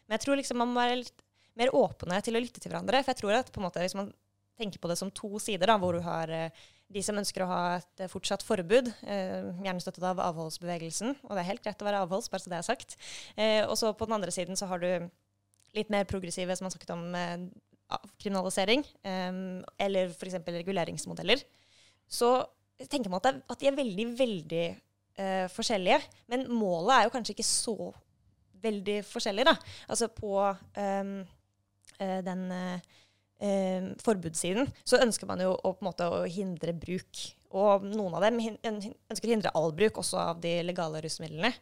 Men 0.04 0.16
jeg 0.16 0.24
tror 0.24 0.38
liksom 0.38 0.60
man 0.60 0.70
må 0.70 0.82
være 0.82 1.00
litt 1.00 1.24
mer 1.58 1.72
åpne 1.74 2.20
til 2.26 2.36
å 2.36 2.42
lytte 2.42 2.62
til 2.62 2.70
hverandre. 2.70 3.00
For 3.02 3.14
jeg 3.14 3.22
tror 3.22 3.38
at 3.38 3.50
på 3.54 3.62
en 3.62 3.66
måte, 3.66 3.82
hvis 3.82 3.96
man 3.98 4.12
tenker 4.58 4.82
på 4.82 4.90
det 4.90 4.98
som 5.00 5.10
to 5.14 5.40
sider, 5.42 5.70
da, 5.70 5.78
hvor 5.82 5.96
du 5.96 6.02
har 6.04 6.30
eh, 6.30 6.64
de 6.94 7.02
som 7.02 7.18
ønsker 7.18 7.44
å 7.44 7.50
ha 7.50 7.60
et 7.78 8.04
eh, 8.04 8.10
fortsatt 8.10 8.44
forbud, 8.46 8.90
eh, 9.02 9.50
gjerne 9.64 9.82
støttet 9.82 10.06
av 10.06 10.22
avholdsbevegelsen. 10.22 11.16
Og 11.24 11.34
det 11.34 11.42
er 11.42 11.50
helt 11.50 11.64
greit 11.64 11.82
å 11.82 11.88
være 11.88 12.02
avholds, 12.04 12.30
bare 12.32 12.44
så 12.44 12.52
det 12.52 12.60
er 12.60 12.66
sagt. 12.66 12.96
Eh, 13.34 13.62
og 13.64 13.76
så 13.80 13.94
på 13.96 14.08
den 14.08 14.18
andre 14.18 14.34
siden 14.34 14.58
så 14.58 14.68
har 14.70 14.82
du 14.82 15.08
litt 15.74 15.90
mer 15.90 16.06
progressive, 16.06 16.54
som 16.54 16.68
har 16.68 16.74
snakket 16.74 16.94
om 16.94 17.06
eh, 17.92 18.08
kriminalisering, 18.22 18.84
eh, 19.04 19.30
eller 19.86 20.14
f.eks. 20.14 20.40
reguleringsmodeller. 20.46 21.44
Så 22.08 22.36
tenker 22.90 23.12
man 23.12 23.22
at, 23.24 23.60
de 23.60 23.68
er 23.68 23.76
veldig, 23.76 24.04
veldig 24.18 24.64
uh, 25.20 25.46
forskjellige. 25.52 26.00
Men 26.28 26.44
målet 26.52 26.96
er 26.96 27.06
jo 27.06 27.12
kanskje 27.14 27.32
ikke 27.36 27.46
så 27.46 27.76
veldig 28.64 28.98
forskjellig, 29.06 29.46
da. 29.46 29.54
Altså 29.88 30.08
på 30.12 30.34
den 31.94 32.42
eh, 33.44 33.90
forbudssiden, 34.04 34.68
så 34.84 35.00
ønsker 35.04 35.28
man 35.30 35.42
jo 35.44 35.52
å, 35.54 35.74
på 35.74 35.84
en 35.84 35.90
måte, 35.90 36.08
å 36.08 36.24
hindre 36.30 36.74
bruk. 36.76 37.22
Og 37.54 37.86
noen 37.86 38.16
av 38.18 38.24
dem 38.26 38.40
ønsker 38.40 39.28
å 39.28 39.32
hindre 39.32 39.54
all 39.54 39.74
bruk, 39.76 40.00
også 40.02 40.20
av 40.20 40.42
de 40.42 40.56
legale 40.64 41.02
rusmidlene. 41.04 41.52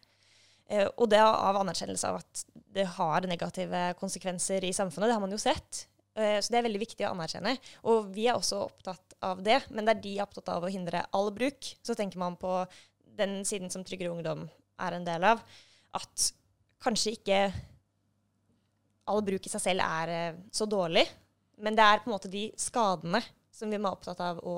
Og 0.97 1.05
det 1.13 1.21
av 1.21 1.59
anerkjennelse 1.61 2.09
av 2.09 2.23
at 2.23 2.45
det 2.73 2.87
har 2.95 3.27
negative 3.29 3.81
konsekvenser 3.99 4.65
i 4.65 4.73
samfunnet. 4.73 5.11
Det 5.11 5.17
har 5.19 5.25
man 5.25 5.35
jo 5.35 5.41
sett. 5.43 5.83
Eh, 6.15 6.39
så 6.41 6.53
det 6.53 6.61
er 6.61 6.67
veldig 6.67 6.83
viktig 6.83 7.07
å 7.07 7.13
anerkjenne. 7.15 7.57
Og 7.89 8.11
vi 8.15 8.29
er 8.29 8.37
også 8.37 8.63
opptatt 8.67 9.17
av 9.25 9.43
det. 9.45 9.61
Men 9.73 9.89
der 9.89 10.01
de 10.03 10.17
er 10.17 10.27
opptatt 10.27 10.51
av 10.53 10.65
å 10.65 10.73
hindre 10.73 11.07
all 11.17 11.33
bruk, 11.35 11.73
så 11.83 11.97
tenker 11.99 12.21
man 12.21 12.37
på 12.41 12.63
den 13.19 13.41
siden 13.49 13.73
som 13.73 13.85
Tryggere 13.85 14.13
Ungdom 14.13 14.47
er 14.83 14.97
en 14.97 15.07
del 15.07 15.25
av, 15.29 15.43
at 15.95 16.31
kanskje 16.83 17.13
ikke 17.19 17.41
all 19.13 19.21
bruk 19.25 19.45
i 19.47 19.53
seg 19.53 19.63
selv 19.63 19.85
er 19.85 20.15
eh, 20.17 20.41
så 20.55 20.67
dårlig. 20.69 21.05
Men 21.63 21.77
det 21.79 21.85
er 21.85 22.03
på 22.03 22.11
en 22.11 22.17
måte 22.17 22.33
de 22.33 22.49
skadene 22.59 23.21
som 23.53 23.71
vi 23.71 23.79
er 23.79 23.89
opptatt 23.89 24.21
av 24.25 24.41
å 24.49 24.57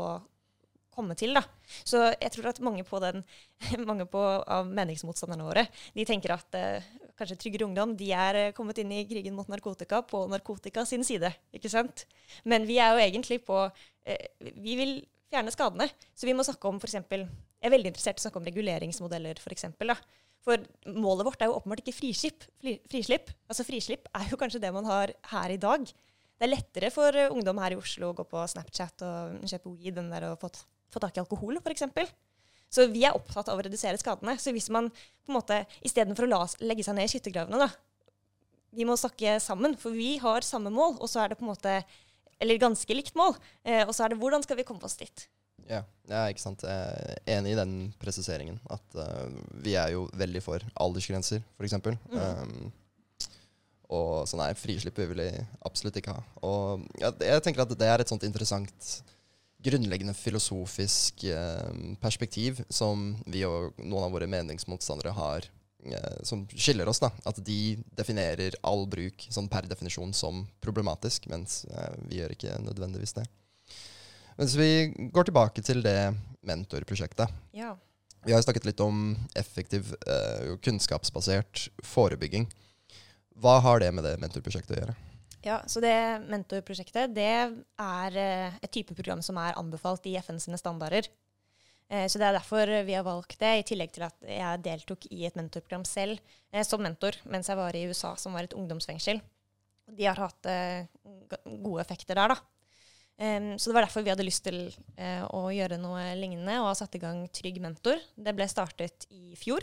komme 0.95 1.16
til. 1.18 1.34
da. 1.36 1.42
Så 1.84 2.01
jeg 2.12 2.32
tror 2.34 2.51
at 2.51 2.61
mange, 2.64 2.84
på 2.86 3.01
den, 3.03 3.24
mange 3.88 4.07
på, 4.11 4.20
av 4.20 4.68
meningsmotstanderne 4.70 5.47
våre 5.47 5.66
de 5.95 6.07
tenker 6.09 6.36
at 6.36 6.59
eh, 6.59 6.86
kanskje 7.18 7.38
Tryggere 7.40 7.68
Ungdom 7.68 7.95
de 7.99 8.11
er 8.14 8.40
eh, 8.40 8.53
kommet 8.57 8.78
inn 8.82 8.92
i 8.95 9.05
krigen 9.11 9.36
mot 9.36 9.51
narkotika 9.51 10.03
på 10.07 10.24
narkotika 10.32 10.86
sin 10.88 11.05
side. 11.07 11.32
ikke 11.55 11.72
sant? 11.72 12.07
Men 12.45 12.68
vi 12.68 12.78
er 12.82 12.95
jo 12.95 13.05
egentlig 13.05 13.42
på 13.47 13.64
eh, 14.07 14.30
Vi 14.40 14.78
vil 14.80 14.97
fjerne 15.30 15.55
skadene. 15.55 15.88
Så 16.14 16.28
vi 16.28 16.36
må 16.36 16.47
snakke 16.47 16.70
om 16.70 16.78
f.eks. 16.78 16.95
Jeg 16.95 17.70
er 17.70 17.72
veldig 17.72 17.90
interessert 17.90 18.20
i 18.20 18.22
å 18.22 18.26
snakke 18.28 18.40
om 18.42 18.47
reguleringsmodeller. 18.47 19.40
For, 19.42 19.55
eksempel, 19.57 19.95
da. 19.95 19.99
for 20.45 20.62
målet 20.95 21.26
vårt 21.26 21.42
er 21.42 21.51
jo 21.51 21.59
åpenbart 21.59 21.82
ikke 21.82 21.97
frislipp. 21.97 22.47
frislipp. 22.92 23.32
Altså 23.49 23.66
Frislipp 23.66 24.11
er 24.14 24.28
jo 24.30 24.38
kanskje 24.40 24.62
det 24.62 24.74
man 24.74 24.86
har 24.86 25.14
her 25.32 25.55
i 25.55 25.61
dag 25.61 25.88
det 26.34 26.49
er 26.49 26.51
lettere 26.51 26.90
for 26.92 27.14
uh, 27.14 27.32
ungdom 27.32 27.61
her 27.62 27.74
i 27.74 27.78
Oslo 27.78 28.11
å 28.11 28.16
gå 28.18 28.24
på 28.28 28.42
Snapchat 28.51 29.05
og 29.07 29.45
kjøpe 29.49 29.74
weed 29.78 30.01
enn 30.03 30.11
å 30.26 30.34
få, 30.40 30.51
få 30.95 31.03
tak 31.03 31.18
i 31.18 31.22
alkohol, 31.22 31.59
f.eks. 31.61 31.84
Så 32.74 32.88
vi 32.90 33.05
er 33.07 33.14
opptatt 33.14 33.51
av 33.51 33.61
å 33.61 33.64
redusere 33.64 33.99
skadene. 34.01 34.36
Så 34.40 34.55
hvis 34.55 34.70
man 34.72 34.88
på 34.90 35.32
en 35.32 35.38
måte, 35.38 35.61
istedenfor 35.86 36.26
å 36.26 36.32
la, 36.32 36.40
legge 36.64 36.86
seg 36.86 36.97
ned 36.99 37.07
i 37.07 37.12
skyttergravene, 37.12 37.66
da, 37.66 37.68
vi 38.74 38.86
må 38.88 38.97
snakke 38.99 39.36
sammen, 39.42 39.76
for 39.78 39.95
vi 39.95 40.16
har 40.22 40.47
samme 40.47 40.72
mål, 40.74 40.99
og 40.99 41.11
så 41.11 41.22
er 41.22 41.30
det 41.30 41.38
på 41.38 41.47
en 41.47 41.53
måte 41.55 41.82
Eller 42.42 42.59
ganske 42.59 42.90
likt 42.90 43.14
mål. 43.14 43.36
Eh, 43.62 43.84
og 43.86 43.95
så 43.95 44.05
er 44.05 44.11
det 44.11 44.18
hvordan 44.18 44.42
skal 44.42 44.59
vi 44.59 44.64
komme 44.66 44.82
oss 44.84 44.99
dit? 44.99 45.28
Ja, 45.70 45.84
ja, 46.11 46.24
ikke 46.28 46.42
sant. 46.42 46.64
Jeg 46.66 47.20
er 47.22 47.38
enig 47.38 47.53
i 47.55 47.59
den 47.59 47.74
presiseringen. 48.03 48.59
At 48.74 48.97
uh, 48.99 49.30
vi 49.64 49.76
er 49.78 49.95
jo 49.95 50.09
veldig 50.18 50.42
for 50.45 50.64
aldersgrenser, 50.82 51.45
f.eks. 51.55 51.76
Mm. 51.78 52.18
Um, 52.18 52.72
og 53.95 54.26
sånn 54.28 54.42
nei, 54.42 54.51
frislipp 54.59 54.99
vil 54.99 55.14
vi 55.22 55.30
absolutt 55.64 56.01
ikke 56.01 56.16
ha. 56.16 56.24
Og 56.45 56.84
ja, 57.01 57.12
jeg 57.22 57.45
tenker 57.47 57.64
at 57.64 57.74
det 57.78 57.88
er 57.88 58.03
et 58.03 58.11
sånt 58.11 58.26
interessant 58.26 58.90
grunnleggende 59.64 60.14
filosofisk 60.14 61.24
eh, 61.24 61.96
perspektiv 62.00 62.60
som 62.68 63.14
vi 63.26 63.44
og 63.48 63.76
noen 63.80 64.06
av 64.06 64.12
våre 64.14 64.28
meningsmotstandere 64.30 65.14
har, 65.16 65.46
eh, 65.88 66.18
som 66.22 66.44
skiller 66.52 66.88
oss. 66.90 67.00
da, 67.00 67.10
At 67.24 67.40
de 67.44 67.76
definerer 67.96 68.58
all 68.62 68.86
bruk 68.90 69.26
sånn 69.30 69.48
per 69.48 69.68
definisjon 69.70 70.12
som 70.12 70.44
problematisk, 70.60 71.28
mens 71.32 71.64
eh, 71.70 71.96
vi 72.10 72.20
gjør 72.20 72.36
ikke 72.36 72.58
nødvendigvis 72.66 73.16
det. 73.16 73.24
Mens 74.36 74.56
vi 74.58 74.70
går 75.14 75.30
tilbake 75.30 75.62
til 75.62 75.80
det 75.84 76.12
mentorprosjektet. 76.44 77.30
Ja. 77.54 77.72
Vi 78.26 78.32
har 78.34 78.42
snakket 78.42 78.66
litt 78.66 78.80
om 78.80 79.14
effektiv, 79.36 79.92
kunnskapsbasert 80.64 81.68
forebygging. 81.84 82.48
Hva 83.36 83.58
har 83.62 83.82
det 83.84 83.92
med 83.94 84.06
det 84.08 84.16
mentorprosjektet 84.22 84.74
å 84.74 84.80
gjøre? 84.80 84.96
Ja, 85.45 85.59
så 85.68 85.80
det 85.84 85.92
mentorprosjektet 86.32 87.12
det 87.12 87.28
er 87.28 88.16
eh, 88.16 88.55
et 88.64 88.72
type 88.72 88.97
program 88.97 89.20
som 89.24 89.36
er 89.42 89.59
anbefalt 89.61 90.07
i 90.09 90.16
FN 90.24 90.40
sine 90.40 90.57
standarder. 90.57 91.05
Eh, 91.92 92.07
så 92.09 92.20
det 92.20 92.30
er 92.30 92.38
derfor 92.38 92.70
vi 92.86 92.97
har 92.97 93.05
valgt 93.05 93.36
det, 93.42 93.51
i 93.59 93.66
tillegg 93.68 93.92
til 93.92 94.07
at 94.07 94.24
jeg 94.24 94.62
deltok 94.64 95.05
i 95.12 95.26
et 95.28 95.36
mentorprogram 95.36 95.84
selv 95.88 96.16
eh, 96.49 96.64
som 96.64 96.80
mentor 96.80 97.18
mens 97.28 97.51
jeg 97.53 97.61
var 97.61 97.76
i 97.76 97.84
USA, 97.90 98.14
som 98.16 98.32
var 98.32 98.49
et 98.49 98.57
ungdomsfengsel. 98.57 99.20
De 99.84 100.07
har 100.09 100.16
hatt 100.16 100.47
gode 101.45 101.82
effekter 101.82 102.16
der, 102.16 102.32
da. 102.32 102.38
så 103.61 103.68
det 103.68 103.74
var 103.76 103.84
derfor 103.84 104.01
vi 104.01 104.09
hadde 104.14 104.24
lyst 104.24 104.47
til 104.47 104.62
å 105.28 105.42
gjøre 105.53 105.76
noe 105.76 106.07
lignende 106.16 106.55
og 106.62 106.70
har 106.70 106.78
satt 106.78 106.97
i 106.97 107.03
gang 107.03 107.18
Trygg 107.28 107.59
mentor. 107.61 108.01
Det 108.16 108.32
ble 108.32 108.47
startet 108.49 109.05
i 109.12 109.36
fjor, 109.36 109.61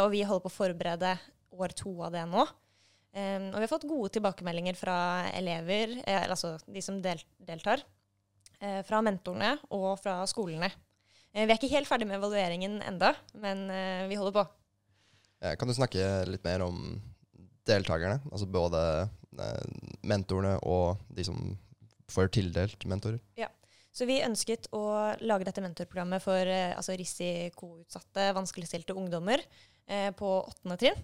og 0.00 0.08
vi 0.10 0.24
holder 0.26 0.42
på 0.42 0.50
å 0.50 0.56
forberede 0.56 1.12
år 1.54 1.76
to 1.78 1.94
av 2.02 2.10
det 2.18 2.24
nå. 2.32 2.48
Um, 3.10 3.48
og 3.50 3.56
vi 3.58 3.64
har 3.64 3.72
fått 3.72 3.88
gode 3.90 4.12
tilbakemeldinger 4.14 4.76
fra 4.78 4.96
elever, 5.34 5.96
eh, 6.06 6.28
altså 6.30 6.52
de 6.70 6.82
som 6.84 7.00
del, 7.02 7.18
deltar, 7.42 7.82
eh, 8.60 8.84
fra 8.86 9.00
mentorene 9.02 9.56
og 9.74 9.96
fra 9.98 10.20
skolene. 10.30 10.68
Eh, 11.34 11.42
vi 11.42 11.50
er 11.50 11.58
ikke 11.58 11.72
helt 11.72 11.90
ferdig 11.90 12.06
med 12.06 12.20
evalueringen 12.20 12.78
enda, 12.86 13.16
men 13.34 13.66
eh, 13.74 14.06
vi 14.10 14.18
holder 14.18 14.36
på. 14.38 14.46
Kan 15.58 15.70
du 15.70 15.74
snakke 15.74 16.04
litt 16.28 16.44
mer 16.44 16.62
om 16.66 17.00
deltakerne? 17.66 18.20
Altså 18.30 18.46
både 18.50 18.80
eh, 19.40 19.86
mentorene 20.06 20.58
og 20.62 21.00
de 21.10 21.24
som 21.26 21.54
får 22.10 22.30
tildelt 22.36 22.84
mentorer? 22.86 23.18
Ja. 23.40 23.48
Så 23.90 24.06
vi 24.06 24.20
ønsket 24.22 24.68
å 24.76 24.84
lage 25.26 25.48
dette 25.48 25.62
mentorprogrammet 25.64 26.22
for 26.22 26.46
eh, 26.46 26.76
altså 26.76 26.94
risikoutsatte, 26.94 28.30
vanskeligstilte 28.38 28.94
ungdommer 28.94 29.42
på 29.90 30.28
åttende 30.46 30.76
trinn. 30.78 30.98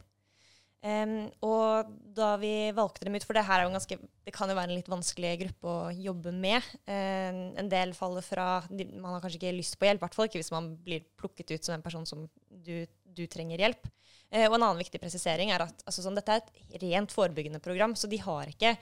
Um, 0.85 1.33
og 1.43 1.89
da 2.15 2.35
vi 2.39 2.71
valgte 2.77 3.07
dem 3.09 3.17
ut, 3.17 3.25
for 3.27 3.35
det 3.35 3.47
her 3.49 3.63
er 3.63 3.67
jo 3.67 3.73
ganske, 3.75 3.97
det 4.27 4.35
kan 4.35 4.51
jo 4.51 4.55
være 4.55 4.71
en 4.71 4.79
litt 4.79 4.91
vanskelig 4.91 5.33
gruppe 5.41 5.73
å 5.73 5.89
jobbe 5.91 6.33
med. 6.37 6.69
Um, 6.87 7.41
en 7.59 7.71
del 7.73 7.95
faller 7.97 8.23
fra 8.23 8.47
Man 8.69 9.09
har 9.09 9.25
kanskje 9.25 9.41
ikke 9.41 9.57
lyst 9.57 9.79
på 9.81 9.89
hjelp, 9.89 10.03
i 10.03 10.05
hvert 10.05 10.19
fall 10.19 10.29
ikke 10.29 10.43
hvis 10.43 10.53
man 10.55 10.75
blir 10.85 11.07
plukket 11.19 11.57
ut 11.57 11.67
som 11.67 11.75
en 11.75 11.85
person 11.85 12.07
som 12.07 12.27
du, 12.49 12.87
du 12.87 13.25
trenger 13.33 13.65
hjelp. 13.65 13.89
Uh, 14.31 14.45
og 14.45 14.59
en 14.59 14.61
annen 14.61 14.83
viktig 14.85 15.01
presisering 15.03 15.51
er 15.55 15.67
at 15.67 15.83
altså, 15.89 16.05
sånn, 16.05 16.21
dette 16.21 16.37
er 16.37 16.45
et 16.45 16.79
rent 16.85 17.15
forebyggende 17.15 17.63
program, 17.65 17.97
så 17.99 18.11
de 18.13 18.23
har 18.23 18.53
ikke 18.53 18.77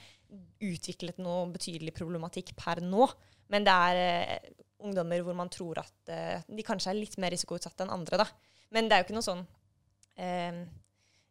utviklet 0.66 1.22
noe 1.22 1.48
betydelig 1.54 1.94
problematikk 1.96 2.52
per 2.58 2.84
nå. 2.84 3.08
Men 3.54 3.64
det 3.64 3.80
er 3.88 4.04
uh, 4.04 4.54
ungdommer 4.84 5.24
hvor 5.24 5.40
man 5.40 5.52
tror 5.52 5.80
at 5.86 6.12
uh, 6.12 6.40
de 6.44 6.66
kanskje 6.66 6.92
er 6.92 7.00
litt 7.00 7.16
mer 7.22 7.32
risikoutsatte 7.32 7.86
enn 7.86 7.96
andre. 7.96 8.26
da. 8.26 8.28
Men 8.76 8.90
det 8.90 8.96
er 8.96 9.04
jo 9.04 9.08
ikke 9.08 9.20
noe 9.22 9.30
sånn 9.32 9.46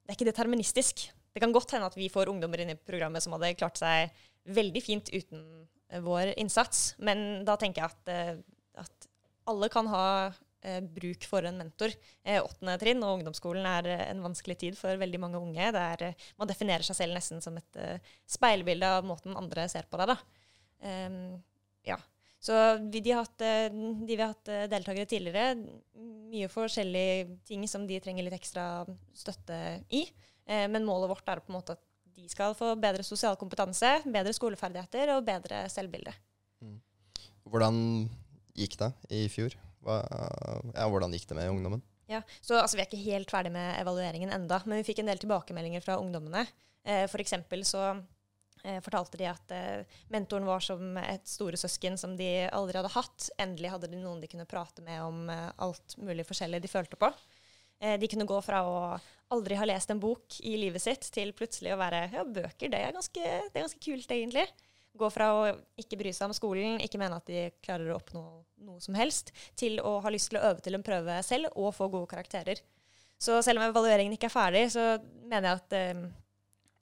det 0.03 0.11
er 0.11 0.17
ikke 0.17 0.31
deterministisk. 0.31 1.07
Det 1.33 1.41
kan 1.41 1.53
godt 1.55 1.73
hende 1.73 1.89
at 1.89 1.97
vi 1.97 2.11
får 2.11 2.29
ungdommer 2.29 2.61
inn 2.61 2.73
i 2.73 2.79
programmet 2.79 3.23
som 3.23 3.33
hadde 3.37 3.55
klart 3.57 3.79
seg 3.79 4.13
veldig 4.53 4.81
fint 4.83 5.09
uten 5.13 5.43
uh, 5.65 5.99
vår 6.03 6.33
innsats, 6.41 6.93
men 6.99 7.43
da 7.47 7.55
tenker 7.59 7.83
jeg 7.83 7.93
at, 7.93 8.11
uh, 8.11 8.83
at 8.83 9.07
alle 9.49 9.67
kan 9.67 9.89
ha 9.91 10.05
eh, 10.63 10.79
bruk 10.79 11.25
for 11.27 11.43
en 11.43 11.57
mentor. 11.59 11.91
Åttende 12.23 12.77
trinn 12.79 13.01
og 13.03 13.17
ungdomsskolen 13.17 13.65
er 13.67 13.89
en 14.05 14.21
vanskelig 14.23 14.55
tid 14.61 14.77
for 14.79 14.95
veldig 15.01 15.19
mange 15.19 15.41
unge. 15.41 15.65
Er, 15.67 16.05
man 16.39 16.47
definerer 16.47 16.87
seg 16.87 16.95
selv 16.95 17.17
nesten 17.17 17.43
som 17.43 17.57
et 17.59 17.79
speilbilde 18.23 18.87
av 18.87 19.03
måten 19.03 19.35
andre 19.35 19.65
ser 19.67 19.89
på 19.91 19.99
deg. 19.99 20.15
Um, 20.79 21.19
ja. 21.83 21.99
Så 22.43 22.57
vi, 22.91 22.99
de, 22.99 23.13
hatt, 23.15 23.39
de 23.39 24.03
vi 24.03 24.19
har 24.19 24.33
hatt 24.33 24.49
deltakere 24.71 25.07
tidligere, 25.07 25.53
mye 26.33 26.49
forskjellige 26.51 27.37
ting 27.47 27.63
som 27.71 27.85
de 27.87 28.01
trenger 28.03 28.25
litt 28.27 28.35
ekstra 28.35 28.83
støtte 29.15 29.59
i. 29.95 30.03
Eh, 30.45 30.67
men 30.67 30.85
målet 30.85 31.11
vårt 31.11 31.29
er 31.29 31.41
på 31.43 31.53
en 31.53 31.59
måte 31.59 31.77
at 31.77 31.83
de 32.13 32.27
skal 32.29 32.55
få 32.57 32.73
bedre 32.79 33.05
sosial 33.05 33.37
kompetanse, 33.39 33.95
bedre 34.05 34.33
skoleferdigheter 34.35 35.15
og 35.15 35.25
bedre 35.27 35.63
selvbilde. 35.71 36.13
Mm. 36.63 36.77
Hvordan 37.49 37.79
gikk 38.57 38.77
det 38.81 38.91
i 39.13 39.23
fjor? 39.31 39.55
Hva, 39.83 40.01
ja, 40.75 40.85
hvordan 40.87 41.15
gikk 41.15 41.25
det 41.31 41.39
med 41.39 41.51
ungdommen? 41.51 41.81
Ja, 42.11 42.21
så 42.43 42.59
altså, 42.59 42.77
Vi 42.77 42.83
er 42.83 42.89
ikke 42.89 43.05
helt 43.07 43.31
ferdig 43.31 43.51
med 43.55 43.79
evalueringen 43.79 44.31
enda, 44.35 44.61
men 44.67 44.81
vi 44.81 44.87
fikk 44.91 45.01
en 45.01 45.09
del 45.11 45.21
tilbakemeldinger 45.23 45.83
fra 45.83 45.97
ungdommene. 45.99 46.45
Eh, 46.83 47.05
for 47.07 47.23
så 47.23 47.83
eh, 47.89 48.03
fortalte 48.83 49.19
de 49.19 49.27
at 49.27 49.51
eh, 49.51 49.97
mentoren 50.13 50.47
var 50.47 50.63
som 50.63 50.97
et 51.01 51.25
storesøsken 51.27 51.97
som 51.99 52.15
de 52.19 52.29
aldri 52.47 52.79
hadde 52.79 52.93
hatt. 52.93 53.29
Endelig 53.41 53.73
hadde 53.73 53.89
de 53.91 53.99
noen 53.99 54.21
de 54.23 54.29
kunne 54.31 54.47
prate 54.49 54.83
med 54.85 55.01
om 55.03 55.29
eh, 55.29 55.49
alt 55.65 55.97
mulig 55.99 56.25
forskjellig 56.29 56.61
de 56.63 56.71
følte 56.71 56.99
på. 56.99 57.09
Eh, 57.83 57.97
de 57.99 58.07
kunne 58.07 58.27
gå 58.29 58.37
fra 58.45 58.61
å 58.63 58.77
aldri 59.33 59.57
ha 59.59 59.67
lest 59.67 59.91
en 59.91 59.99
bok 59.99 60.39
i 60.47 60.55
livet 60.61 60.83
sitt, 60.83 61.09
til 61.11 61.33
plutselig 61.35 61.73
å 61.75 61.79
være 61.81 62.05
Ja, 62.13 62.23
bøker, 62.23 62.71
det 62.71 62.79
er 62.79 62.95
ganske, 62.95 63.19
det 63.19 63.51
er 63.51 63.65
ganske 63.65 63.83
kult, 63.83 64.07
egentlig. 64.07 64.47
Gå 64.95 65.09
fra 65.09 65.29
å 65.33 65.45
ikke 65.81 65.97
bry 65.99 66.11
seg 66.13 66.29
om 66.29 66.37
skolen, 66.37 66.77
ikke 66.85 67.01
mene 67.01 67.17
at 67.17 67.27
de 67.27 67.47
klarer 67.65 67.89
å 67.91 67.97
oppnå 67.97 68.23
noe 68.63 68.79
som 68.83 68.95
helst, 68.95 69.33
til 69.59 69.79
å 69.81 69.97
ha 70.05 70.11
lyst 70.13 70.29
til 70.31 70.39
å 70.39 70.45
øve 70.51 70.63
til 70.63 70.77
en 70.77 70.85
prøve 70.85 71.17
selv 71.25 71.49
og 71.57 71.73
få 71.75 71.89
gode 71.91 72.11
karakterer. 72.13 72.61
Så 73.19 73.41
selv 73.43 73.59
om 73.59 73.67
evalueringen 73.67 74.13
ikke 74.15 74.29
er 74.29 74.35
ferdig, 74.35 74.67
så 74.71 74.93
mener 75.25 75.49
jeg 75.49 75.63
at 75.63 75.75
eh, 75.79 76.05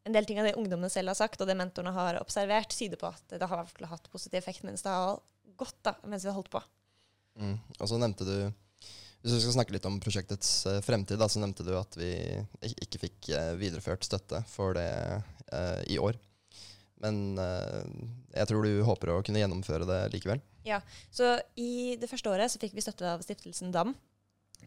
en 0.04 0.16
del 0.16 0.26
ting 0.26 0.40
av 0.42 0.48
det 0.48 0.56
ungdommene 0.58 0.90
selv 0.92 1.14
har 1.14 1.20
sagt, 1.20 1.42
og 1.42 1.50
det 1.50 1.58
mentorene 1.58 1.94
har 1.96 2.20
observert, 2.22 2.74
tyder 2.74 3.00
på 3.02 3.12
at 3.12 3.36
det 3.38 3.48
har 3.50 3.68
hatt 3.92 4.10
positiv 4.14 4.40
effekt 4.40 4.66
mens 4.66 4.84
det 4.86 4.94
har 4.94 5.20
gått 5.60 5.78
da, 5.86 5.96
mens 6.10 6.26
vi 6.26 6.32
har 6.32 6.38
holdt 6.38 6.52
på. 6.54 6.62
Mm. 7.40 7.56
Og 7.78 7.88
så 7.88 8.00
nevnte 8.02 8.26
du 8.28 8.36
Hvis 9.22 9.36
vi 9.38 9.40
skal 9.44 9.54
snakke 9.54 9.72
litt 9.72 9.86
om 9.88 10.00
prosjektets 10.02 10.66
uh, 10.66 10.80
fremtid, 10.82 11.20
da, 11.22 11.28
så 11.30 11.40
nevnte 11.40 11.64
du 11.64 11.76
at 11.78 11.94
vi 12.00 12.10
ikke 12.82 13.04
fikk 13.04 13.30
uh, 13.38 13.54
videreført 13.60 14.04
støtte 14.08 14.42
for 14.50 14.74
det 14.74 14.90
uh, 15.54 15.82
i 15.86 16.00
år. 16.02 16.18
Men 17.02 17.34
jeg 17.34 18.46
tror 18.46 18.62
du 18.62 18.84
håper 18.86 19.10
å 19.10 19.22
kunne 19.26 19.40
gjennomføre 19.42 19.88
det 19.90 20.02
likevel? 20.14 20.38
Ja. 20.62 20.78
Så 21.10 21.32
i 21.58 21.96
det 21.98 22.06
første 22.12 22.30
året 22.30 22.54
så 22.54 22.60
fikk 22.62 22.76
vi 22.78 22.84
støtte 22.86 23.10
av 23.10 23.24
stiftelsen 23.26 23.72
DAM 23.74 23.96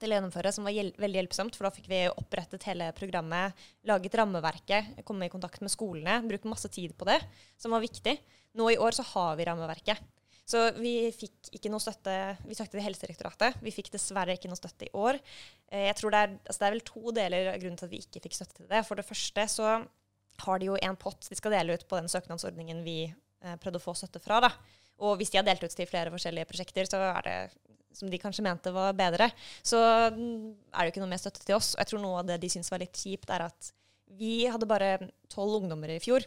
til 0.04 0.12
å 0.12 0.18
gjennomføre, 0.18 0.52
som 0.54 0.68
var 0.68 0.74
hjel 0.76 0.92
veldig 1.00 1.22
hjelpsomt. 1.22 1.56
For 1.56 1.66
da 1.66 1.74
fikk 1.74 1.88
vi 1.90 2.04
opprettet 2.12 2.68
hele 2.68 2.90
programmet, 2.96 3.66
laget 3.88 4.16
rammeverket, 4.20 5.00
komme 5.08 5.28
i 5.28 5.32
kontakt 5.32 5.64
med 5.64 5.72
skolene. 5.72 6.20
Brukt 6.28 6.48
masse 6.48 6.70
tid 6.72 6.94
på 6.98 7.08
det, 7.08 7.18
som 7.60 7.74
var 7.74 7.84
viktig. 7.84 8.18
Nå 8.58 8.68
i 8.70 8.78
år 8.78 8.96
så 8.96 9.06
har 9.14 9.40
vi 9.40 9.48
rammeverket. 9.48 10.04
Så 10.44 10.60
vi 10.76 11.08
fikk 11.16 11.54
ikke 11.56 11.70
noe 11.72 11.80
støtte 11.80 12.14
Vi 12.44 12.56
søkte 12.56 12.76
til 12.76 12.84
Helsedirektoratet. 12.84 13.62
Vi 13.64 13.72
fikk 13.72 13.88
dessverre 13.94 14.36
ikke 14.36 14.50
noe 14.52 14.60
støtte 14.60 14.86
i 14.86 14.92
år. 14.92 15.18
Eh, 15.72 15.86
jeg 15.88 15.96
tror 16.00 16.12
det 16.12 16.20
er, 16.20 16.34
altså 16.44 16.60
det 16.60 16.68
er 16.68 16.74
vel 16.76 16.86
to 16.90 17.14
deler 17.16 17.52
av 17.54 17.60
grunnen 17.62 17.80
til 17.80 17.88
at 17.88 17.94
vi 17.94 18.02
ikke 18.04 18.24
fikk 18.26 18.36
støtte 18.36 18.58
til 18.60 18.68
det. 18.68 18.82
For 18.84 19.00
det 19.00 19.06
første 19.08 19.46
så 19.50 19.70
har 20.44 20.60
de 20.60 20.68
jo 20.68 20.76
en 20.76 20.98
pott 21.00 21.30
de 21.30 21.38
skal 21.38 21.54
dele 21.54 21.76
ut 21.76 21.86
på 21.88 21.96
den 21.96 22.10
søknadsordningen 22.12 22.82
vi 22.84 22.98
eh, 23.08 23.56
prøvde 23.62 23.80
å 23.80 23.86
få 23.86 23.96
støtte 23.96 24.20
fra. 24.20 24.42
da. 24.44 24.52
Og 25.02 25.16
hvis 25.18 25.32
de 25.32 25.40
har 25.40 25.46
delt 25.48 25.64
ut 25.64 25.74
til 25.74 25.88
flere 25.90 26.12
forskjellige 26.12 26.50
prosjekter, 26.50 26.92
så 26.92 27.00
er 27.08 27.24
det 27.26 27.38
som 27.94 28.10
de 28.10 28.20
kanskje 28.20 28.44
mente 28.44 28.72
var 28.74 28.96
bedre, 28.98 29.30
så 29.62 29.80
er 29.80 30.12
det 30.14 30.86
jo 30.88 30.92
ikke 30.92 31.02
noe 31.04 31.12
mer 31.12 31.22
støtte 31.22 31.44
til 31.44 31.56
oss. 31.56 31.72
Og 31.74 31.82
jeg 31.82 31.92
tror 31.92 32.02
noe 32.02 32.20
av 32.20 32.28
det 32.28 32.40
de 32.42 32.50
syns 32.52 32.70
var 32.72 32.82
litt 32.82 32.98
kjipt, 32.98 33.30
er 33.30 33.46
at 33.46 33.70
vi 34.18 34.44
hadde 34.50 34.68
bare 34.68 34.96
tolv 35.32 35.62
ungdommer 35.62 35.94
i 35.94 36.00
fjor 36.02 36.26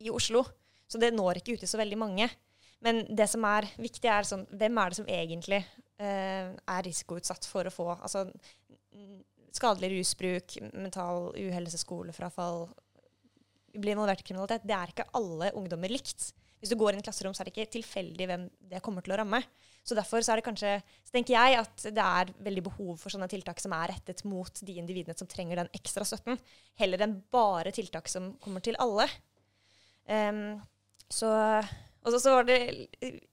i 0.00 0.12
Oslo. 0.12 0.44
Så 0.90 0.98
det 0.98 1.12
når 1.14 1.40
ikke 1.40 1.54
ut 1.54 1.62
til 1.64 1.70
så 1.70 1.80
veldig 1.80 1.98
mange. 2.00 2.28
Men 2.84 3.04
det 3.12 3.28
som 3.30 3.44
er 3.46 3.68
viktig, 3.80 4.08
er 4.08 4.26
sånn 4.26 4.46
Hvem 4.48 4.78
er 4.80 4.90
det 4.90 4.98
som 4.98 5.08
egentlig 5.12 5.60
eh, 5.60 6.50
er 6.50 6.84
risikoutsatt 6.86 7.46
for 7.48 7.68
å 7.68 7.74
få 7.74 7.88
altså, 7.92 8.24
skadelig 9.54 9.92
rusbruk, 9.98 10.56
mental 10.72 11.30
uhelse, 11.36 11.80
skolefrafall, 11.82 12.64
bli 13.76 13.94
involvert 13.94 14.24
i 14.24 14.26
kriminalitet? 14.26 14.66
Det 14.66 14.76
er 14.76 14.94
ikke 14.94 15.10
alle 15.18 15.52
ungdommer 15.58 15.92
likt. 15.92 16.30
Hvis 16.60 16.72
du 16.72 16.78
går 16.80 16.94
inn 16.94 17.04
i 17.04 17.06
klasserom, 17.06 17.36
så 17.36 17.42
er 17.42 17.48
det 17.48 17.54
ikke 17.54 17.76
tilfeldig 17.78 18.28
hvem 18.28 18.48
det 18.72 18.82
kommer 18.84 19.04
til 19.04 19.14
å 19.14 19.20
ramme. 19.22 19.42
Så 19.90 19.96
derfor 19.98 20.22
så 20.22 20.32
er 20.32 20.40
det 20.40 20.46
kanskje, 20.46 20.76
så 21.02 21.14
tenker 21.16 21.34
jeg 21.34 21.58
at 21.58 21.84
det 21.90 22.06
er 22.06 22.32
veldig 22.46 22.62
behov 22.68 22.92
for 23.00 23.10
sånne 23.10 23.26
tiltak 23.32 23.58
som 23.62 23.74
er 23.74 23.90
rettet 23.90 24.22
mot 24.28 24.62
de 24.62 24.76
individene 24.78 25.16
som 25.18 25.26
trenger 25.30 25.58
den 25.58 25.70
ekstra 25.74 26.06
støtten, 26.06 26.38
heller 26.78 27.02
enn 27.02 27.16
bare 27.34 27.74
tiltak 27.74 28.06
som 28.12 28.32
kommer 28.42 28.62
til 28.62 28.78
alle. 28.82 29.08
Um, 30.06 30.60
så, 31.10 31.30
og 32.04 32.14
så, 32.14 32.22
så, 32.22 32.36
var 32.38 32.46
det 32.46 32.60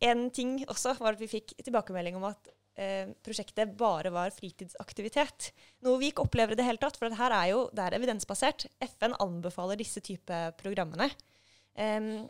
en 0.02 0.28
ting 0.34 0.64
også, 0.66 0.98
var 0.98 1.14
at 1.14 1.22
vi 1.22 1.30
fikk 1.30 1.54
tilbakemelding 1.62 2.18
om 2.18 2.26
at 2.32 2.50
Eh, 2.78 3.08
prosjektet 3.26 3.72
bare 3.74 4.12
var 4.14 4.30
fritidsaktivitet. 4.36 5.50
Noe 5.82 5.98
vi 5.98 6.12
ikke 6.12 6.22
opplever 6.28 6.54
i 6.54 6.58
det 6.60 6.66
hele 6.68 6.78
tatt, 6.78 7.00
for 7.00 7.10
det 7.10 7.18
her 7.18 7.34
er 7.34 7.48
jo 7.50 7.64
det 7.74 7.82
er 7.82 7.96
evidensbasert. 7.98 8.68
FN 8.86 9.16
anbefaler 9.18 9.80
disse 9.80 10.04
type 10.06 10.42
programmene. 10.60 11.10
Um, 11.74 12.28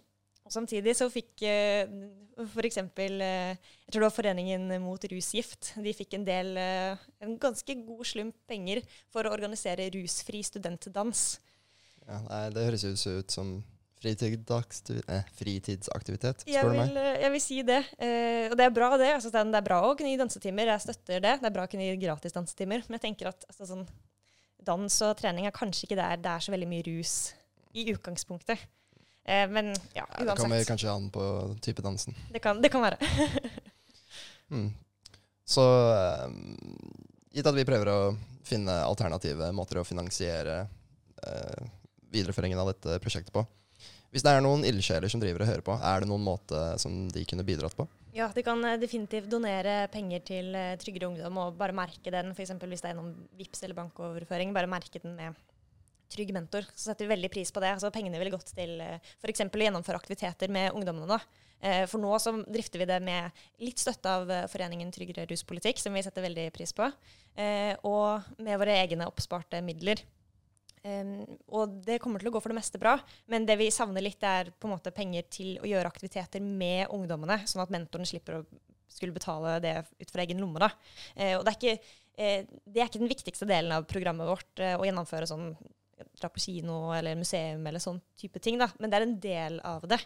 og 0.48 0.54
samtidig 0.56 0.95
så 0.95 1.10
fikk 1.12 1.43
uh, 1.43 2.45
f.eks. 2.48 2.78
Uh, 2.80 3.12
jeg 3.12 3.91
tror 3.91 4.00
det 4.02 4.08
var 4.08 4.16
Foreningen 4.16 4.68
mot 4.84 5.04
rusgift. 5.12 5.74
De 5.84 5.93
fikk 5.93 6.16
en 6.18 6.26
del, 6.28 6.54
uh, 6.58 7.08
en 7.26 7.38
ganske 7.41 7.76
god 7.86 8.06
slump 8.08 8.36
penger 8.48 8.82
for 9.12 9.28
å 9.28 9.34
organisere 9.36 9.89
rusfri 9.93 10.39
studentdans. 10.48 11.39
Ja, 12.08 12.22
nei, 12.30 12.45
Det 12.56 12.64
høres 12.70 12.86
jo 12.88 13.18
ut 13.20 13.34
som 13.36 13.58
fritidsaktivitet, 13.98 15.10
eh, 15.10 15.24
fritidsaktivitet 15.39 16.43
Jeg 16.48 16.62
spør 16.62 16.72
du 16.72 16.78
meg. 16.78 16.91
eh, 17.02 17.22
jeg 17.24 17.32
vil 17.34 17.41
si 17.41 17.62
det. 17.66 17.80
Eh, 18.00 18.45
og 18.52 18.56
det 18.60 18.66
er 18.68 18.70
bra, 18.76 18.91
det. 18.98 19.10
Altså, 19.16 19.32
det 19.34 19.39
er- 19.41 19.52
det 19.52 19.56
er 19.60 19.68
bra 19.68 19.82
å 19.82 19.95
kunne 19.98 20.12
gi 20.14 20.18
dansetimer. 20.22 20.66
Jeg 20.70 20.82
støtter 20.86 21.20
det. 21.20 21.41
Det 21.41 21.45
er 21.50 21.56
bra 21.56 21.66
å 21.66 21.70
kunne 21.70 21.84
gi 21.89 21.98
gratis 22.06 22.32
dansetimer. 22.32 22.84
Men 22.88 23.00
jeg 23.00 23.02
tenker 23.02 23.28
at 23.28 23.43
altså, 23.50 23.66
sånn, 23.68 23.88
dans 24.64 25.02
og 25.02 25.18
trening 25.18 25.48
er 25.48 25.52
kanskje 25.52 25.88
ikke 25.88 25.95
der 25.98 26.16
det 26.18 26.26
er 26.30 26.39
så 26.39 26.52
veldig 26.54 26.68
mye 26.68 26.86
rus 26.88 27.34
i 27.74 27.86
utgangspunktet. 27.91 28.60
Eh, 29.28 29.43
men 29.51 29.73
ja, 29.93 30.05
Ja, 30.07 30.23
det 30.23 30.36
kommer 30.39 30.55
uansett. 30.55 30.69
kanskje 30.71 30.91
an 30.93 31.09
på 31.11 31.23
type 31.61 31.84
dansen. 31.84 32.15
Det 32.32 32.39
kan, 32.39 32.61
det 32.63 32.71
kan 32.73 32.82
være. 32.86 32.97
Mm. 34.47 34.69
Så 35.43 35.63
eh, 35.91 36.28
gitt 37.36 37.47
at 37.49 37.55
vi 37.57 37.65
prøver 37.67 37.89
å 37.91 38.15
finne 38.47 38.71
alternative 38.88 39.49
måter 39.51 39.82
å 39.82 39.84
finansiere 39.84 40.61
eh, 41.19 41.65
videreføringen 42.15 42.61
av 42.63 42.69
dette 42.71 42.95
prosjektet 43.03 43.34
på. 43.36 43.43
Hvis 44.15 44.23
det 44.23 44.32
er 44.32 44.39
noen 44.45 44.63
ildsjeler 44.63 45.11
som 45.11 45.19
driver 45.19 45.43
og 45.43 45.49
hører 45.51 45.65
på, 45.67 45.75
er 45.84 45.99
det 45.99 46.07
noen 46.07 46.23
måte 46.23 46.61
som 46.80 47.09
de 47.11 47.25
kunne 47.28 47.43
bidratt 47.43 47.75
på? 47.75 47.84
Ja, 48.15 48.30
de 48.32 48.45
kan 48.47 48.63
eh, 48.63 48.80
definitivt 48.80 49.28
donere 49.36 49.82
penger 49.91 50.23
til 50.32 50.55
Tryggere 50.80 51.11
ungdom 51.11 51.43
og 51.43 51.59
bare 51.59 51.75
merke 51.75 52.07
den, 52.15 52.32
f.eks. 52.32 52.55
hvis 52.63 52.86
det 52.86 52.88
er 52.88 52.95
gjennom 52.95 53.11
VIPS 53.36 53.67
eller 53.67 53.82
bankoverføring, 53.84 54.55
bare 54.55 54.71
merke 54.71 55.03
den 55.03 55.19
med 55.19 55.36
Trygg 56.12 56.32
mentor. 56.36 56.68
Så 56.74 56.89
setter 56.89 57.05
vi 57.05 57.14
veldig 57.16 57.32
pris 57.34 57.51
på 57.51 57.64
det. 57.64 57.74
Altså, 57.76 57.91
pengene 57.93 58.20
ville 58.22 58.34
gått 58.34 58.53
til 58.55 58.78
uh, 58.80 58.95
f.eks. 59.22 59.45
å 59.47 59.64
gjennomføre 59.66 59.99
aktiviteter 59.99 60.51
med 60.53 60.72
ungdommene. 60.78 61.20
Eh, 61.60 61.88
for 61.89 61.97
nå 62.01 62.12
så 62.22 62.36
drifter 62.45 62.84
vi 62.84 62.86
det 62.89 62.99
med 63.01 63.39
litt 63.66 63.82
støtte 63.82 64.12
av 64.20 64.30
eh, 64.30 64.43
Foreningen 64.51 64.91
Tryggere 64.93 65.26
ruspolitikk, 65.30 65.82
som 65.82 65.95
vi 65.97 66.03
setter 66.05 66.22
veldig 66.22 66.51
pris 66.53 66.74
på, 66.78 66.86
eh, 67.34 67.74
og 67.88 68.28
med 68.38 68.60
våre 68.62 68.76
egne 68.84 69.08
oppsparte 69.10 69.64
midler. 69.66 70.03
Og 70.88 71.82
det 71.84 71.97
kommer 71.99 72.22
til 72.22 72.30
å 72.30 72.32
gå 72.32 72.39
for 72.39 72.53
det 72.53 72.60
meste 72.62 72.80
bra, 72.80 72.93
men 73.28 73.43
det 73.43 73.58
vi 73.60 73.66
savner 73.76 74.05
litt, 74.05 74.22
er 74.24 74.53
på 74.55 74.70
en 74.70 74.76
måte 74.78 74.93
penger 74.95 75.26
til 75.34 75.58
å 75.60 75.68
gjøre 75.68 75.89
aktiviteter 75.89 76.39
med 76.39 76.93
ungdommene, 76.95 77.41
sånn 77.49 77.64
at 77.66 77.74
mentoren 77.74 78.08
slipper 78.08 78.38
å 78.38 78.43
skulle 78.88 79.12
betale 79.12 79.58
det 79.60 79.74
ut 79.99 80.14
fra 80.14 80.24
egen 80.24 80.39
lomme. 80.39 80.62
Da. 80.64 80.70
Eh, 81.16 81.36
og 81.36 81.43
det 81.43 81.51
er, 81.51 81.58
ikke, 81.58 81.97
eh, 82.16 82.45
det 82.64 82.82
er 82.82 82.88
ikke 82.88 83.03
den 83.03 83.12
viktigste 83.12 83.49
delen 83.49 83.76
av 83.76 83.89
programmet 83.89 84.30
vårt, 84.30 84.53
eh, 84.64 84.78
å 84.78 84.86
gjennomføre 84.88 85.28
sånn 85.28 85.49
dra 86.20 86.30
på 86.34 86.41
kino 86.41 86.80
eller 86.95 87.18
museum 87.20 87.65
eller 87.70 87.84
sånn 87.84 87.99
type 88.20 88.41
ting, 88.43 88.59
da. 88.61 88.70
men 88.80 88.91
det 88.91 88.99
er 88.99 89.07
en 89.07 89.20
del 89.24 89.59
av 89.68 89.86
det. 89.89 89.99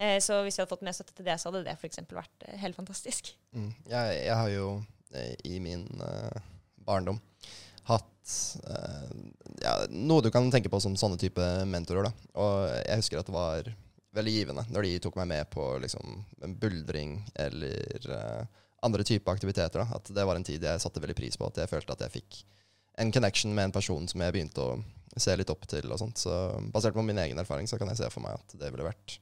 Eh, 0.00 0.16
så 0.24 0.40
hvis 0.44 0.56
vi 0.56 0.62
hadde 0.62 0.72
fått 0.72 0.86
mer 0.86 0.96
støtte 0.96 1.16
til 1.16 1.26
det, 1.28 1.36
så 1.40 1.50
hadde 1.50 1.66
det 1.66 1.76
f.eks. 1.76 2.00
vært 2.08 2.46
eh, 2.48 2.56
helt 2.62 2.78
fantastisk. 2.78 3.34
Mm. 3.52 3.72
Jeg, 3.90 4.14
jeg 4.24 4.36
har 4.38 4.52
jo 4.54 4.70
eh, 5.12 5.34
i 5.44 5.60
min 5.60 5.84
eh, 6.06 6.40
barndom 6.86 7.20
hatt 7.90 8.32
eh, 8.70 9.10
ja, 9.60 9.74
noe 9.92 10.24
du 10.24 10.30
kan 10.32 10.48
tenke 10.52 10.72
på 10.72 10.80
som 10.80 10.96
sånne 10.96 11.20
type 11.20 11.44
mentorer. 11.68 12.08
Da. 12.08 12.30
Og 12.40 12.54
jeg 12.78 13.02
husker 13.02 13.20
at 13.20 13.28
det 13.28 13.36
var 13.36 13.70
veldig 14.16 14.32
givende 14.34 14.64
når 14.72 14.86
de 14.86 14.94
tok 15.04 15.18
meg 15.20 15.28
med 15.30 15.50
på 15.52 15.66
liksom, 15.82 16.22
en 16.44 16.56
buldring 16.62 17.18
eller 17.44 18.08
eh, 18.16 18.62
andre 18.86 19.04
typer 19.06 19.36
aktiviteter. 19.36 19.82
Da. 19.82 20.00
At 20.00 20.08
det 20.16 20.26
var 20.26 20.38
en 20.38 20.46
tid 20.46 20.64
jeg 20.64 20.82
satte 20.82 21.02
veldig 21.02 21.18
pris 21.18 21.36
på. 21.36 21.50
At 21.50 21.60
jeg 21.60 21.72
følte 21.72 21.96
at 21.96 22.06
jeg 22.06 22.16
fikk 22.20 22.40
en 23.00 23.12
connection 23.14 23.54
med 23.56 23.68
en 23.68 23.76
person 23.76 24.08
som 24.10 24.24
jeg 24.24 24.34
begynte 24.34 24.64
å 24.64 24.80
se 25.16 25.34
litt 25.36 25.50
opp 25.50 25.66
til. 25.70 25.90
og 25.90 25.98
sånt. 25.98 26.20
Så 26.22 26.34
Basert 26.74 26.94
på 26.94 27.04
min 27.06 27.18
egen 27.18 27.38
erfaring 27.38 27.68
så 27.70 27.78
kan 27.78 27.90
jeg 27.90 28.02
se 28.02 28.10
for 28.12 28.24
meg 28.24 28.38
at 28.38 28.58
det 28.60 28.70
ville 28.70 28.86
vært 28.86 29.18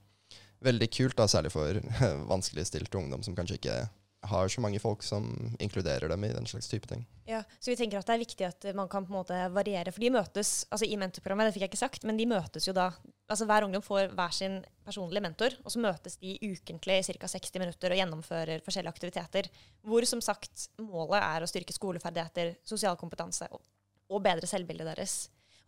veldig 0.64 0.90
kult, 0.90 1.16
da, 1.16 1.28
særlig 1.30 1.54
for 1.54 1.80
vanskeligstilte 2.34 2.98
ungdom 2.98 3.22
som 3.22 3.36
kanskje 3.38 3.60
ikke 3.60 3.78
har 4.26 4.48
så 4.50 4.60
mange 4.60 4.80
folk 4.82 5.02
som 5.06 5.28
inkluderer 5.62 6.10
dem 6.10 6.24
i 6.24 6.32
den 6.34 6.46
slags 6.46 6.68
type 6.68 6.88
ting. 6.90 7.04
Ja, 7.28 7.42
så 7.60 7.70
vi 7.70 7.76
tenker 7.78 8.00
at 8.00 8.08
det 8.08 8.16
er 8.16 8.22
viktig 8.24 8.46
at 8.48 8.66
man 8.74 8.88
kan 8.90 9.06
på 9.06 9.12
en 9.12 9.18
måte 9.20 9.38
variere. 9.54 9.92
For 9.94 10.02
de 10.02 10.10
møtes 10.10 10.66
altså 10.72 10.88
i 10.88 10.98
mentorprogrammet, 10.98 11.48
det 11.48 11.54
fikk 11.54 11.66
jeg 11.66 11.72
ikke 11.72 11.80
sagt, 11.84 12.06
men 12.08 12.18
de 12.18 12.26
møtes 12.26 12.66
jo 12.66 12.74
da 12.76 12.90
altså 13.28 13.44
Hver 13.44 13.66
ungdom 13.66 13.82
får 13.84 14.14
hver 14.16 14.32
sin 14.32 14.54
personlige 14.88 15.20
mentor, 15.20 15.54
og 15.60 15.72
så 15.74 15.82
møtes 15.84 16.16
de 16.16 16.32
ukentlig 16.40 16.94
i 16.96 17.16
ca. 17.20 17.28
60 17.28 17.60
minutter 17.60 17.92
og 17.92 18.00
gjennomfører 18.00 18.62
forskjellige 18.64 18.94
aktiviteter. 18.96 19.50
Hvor 19.84 20.06
som 20.08 20.22
sagt 20.24 20.70
målet 20.80 21.20
er 21.20 21.44
å 21.44 21.50
styrke 21.50 21.76
skoleferdigheter, 21.76 22.54
sosial 22.66 22.96
kompetanse 22.96 23.50
og, 23.52 23.60
og 24.08 24.24
bedre 24.24 24.48
selvbildet 24.48 24.88
deres. 24.88 25.18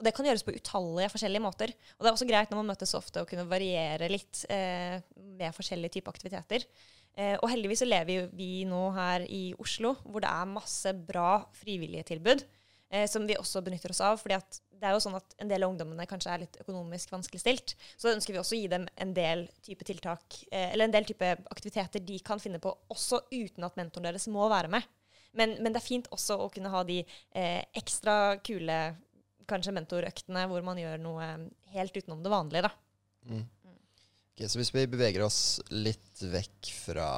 Og 0.01 0.07
det 0.07 0.15
kan 0.17 0.25
gjøres 0.25 0.45
på 0.47 0.55
utallige 0.57 1.11
forskjellige 1.13 1.45
måter. 1.45 1.75
Og 1.99 2.01
det 2.01 2.09
er 2.09 2.17
også 2.17 2.29
greit 2.29 2.53
når 2.53 2.63
man 2.63 2.73
møtes 2.73 2.97
ofte 2.97 3.21
å 3.21 3.29
kunne 3.29 3.45
variere 3.51 4.09
litt 4.09 4.47
eh, 4.49 4.97
med 5.37 5.53
forskjellige 5.57 5.99
typer 5.99 6.17
aktiviteter. 6.17 6.65
Eh, 7.21 7.37
og 7.37 7.51
heldigvis 7.53 7.83
så 7.85 7.89
lever 7.89 8.31
vi 8.33 8.65
nå 8.69 8.87
her 8.97 9.27
i 9.29 9.51
Oslo, 9.61 9.93
hvor 10.07 10.25
det 10.25 10.33
er 10.33 10.55
masse 10.55 10.95
bra 11.05 11.43
frivillige 11.61 12.09
tilbud. 12.15 12.47
Eh, 12.91 13.07
som 13.07 13.27
vi 13.27 13.37
også 13.39 13.63
benytter 13.63 13.93
oss 13.93 14.01
av. 14.03 14.17
fordi 14.19 14.35
det 14.81 14.89
er 14.89 14.97
jo 14.97 15.03
sånn 15.05 15.15
at 15.15 15.35
en 15.39 15.51
del 15.51 15.63
av 15.63 15.71
ungdommene 15.71 16.07
kanskje 16.11 16.31
er 16.33 16.43
litt 16.43 16.57
økonomisk 16.63 17.13
vanskeligstilt. 17.13 17.77
Så 17.97 18.11
ønsker 18.11 18.35
vi 18.35 18.41
også 18.41 18.57
å 18.57 18.59
gi 18.59 18.71
dem 18.73 18.89
en 18.97 19.13
del 19.15 19.45
type 19.63 19.85
tiltak, 19.87 20.41
eh, 20.51 20.73
eller 20.73 20.89
en 20.89 20.97
del 20.97 21.07
type 21.07 21.29
aktiviteter 21.53 22.03
de 22.03 22.19
kan 22.19 22.41
finne 22.43 22.59
på, 22.59 22.73
også 22.91 23.23
uten 23.31 23.65
at 23.65 23.77
mentoren 23.77 24.09
deres 24.09 24.27
må 24.27 24.49
være 24.51 24.73
med. 24.73 24.83
Men, 25.33 25.55
men 25.63 25.71
det 25.71 25.79
er 25.79 25.87
fint 25.87 26.09
også 26.11 26.41
å 26.43 26.49
kunne 26.51 26.73
ha 26.73 26.83
de 26.83 27.05
eh, 27.05 27.63
ekstra 27.79 28.41
kule 28.43 28.97
kanskje 29.51 29.75
mentorøktene 29.77 30.47
hvor 30.51 30.65
man 30.67 30.79
gjør 30.81 31.01
noe 31.03 31.31
helt 31.75 31.97
utenom 31.97 32.23
det 32.25 32.33
vanlige. 32.33 32.69
da. 32.69 32.73
Mm. 33.31 33.49
Okay, 34.41 34.49
så 34.49 34.57
hvis 34.57 34.73
vi 34.73 34.87
beveger 34.89 35.21
oss 35.27 35.61
litt 35.69 36.23
vekk 36.25 36.71
fra 36.87 37.09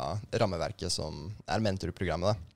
rammeverket 0.43 0.91
som 0.91 1.28
er 1.47 1.62
mentorprogrammet, 1.62 2.33
da. 2.35 2.49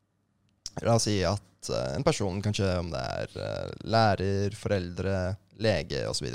La 0.84 0.96
oss 0.98 1.06
si 1.06 1.20
at 1.24 1.70
eh, 1.70 1.92
en 1.96 2.04
person, 2.04 2.40
kanskje 2.42 2.66
om 2.80 2.90
det 2.92 3.00
er 3.00 3.36
eh, 3.44 3.76
lærer, 3.88 4.56
foreldre, 4.58 5.36
lege 5.62 6.02
osv. 6.10 6.26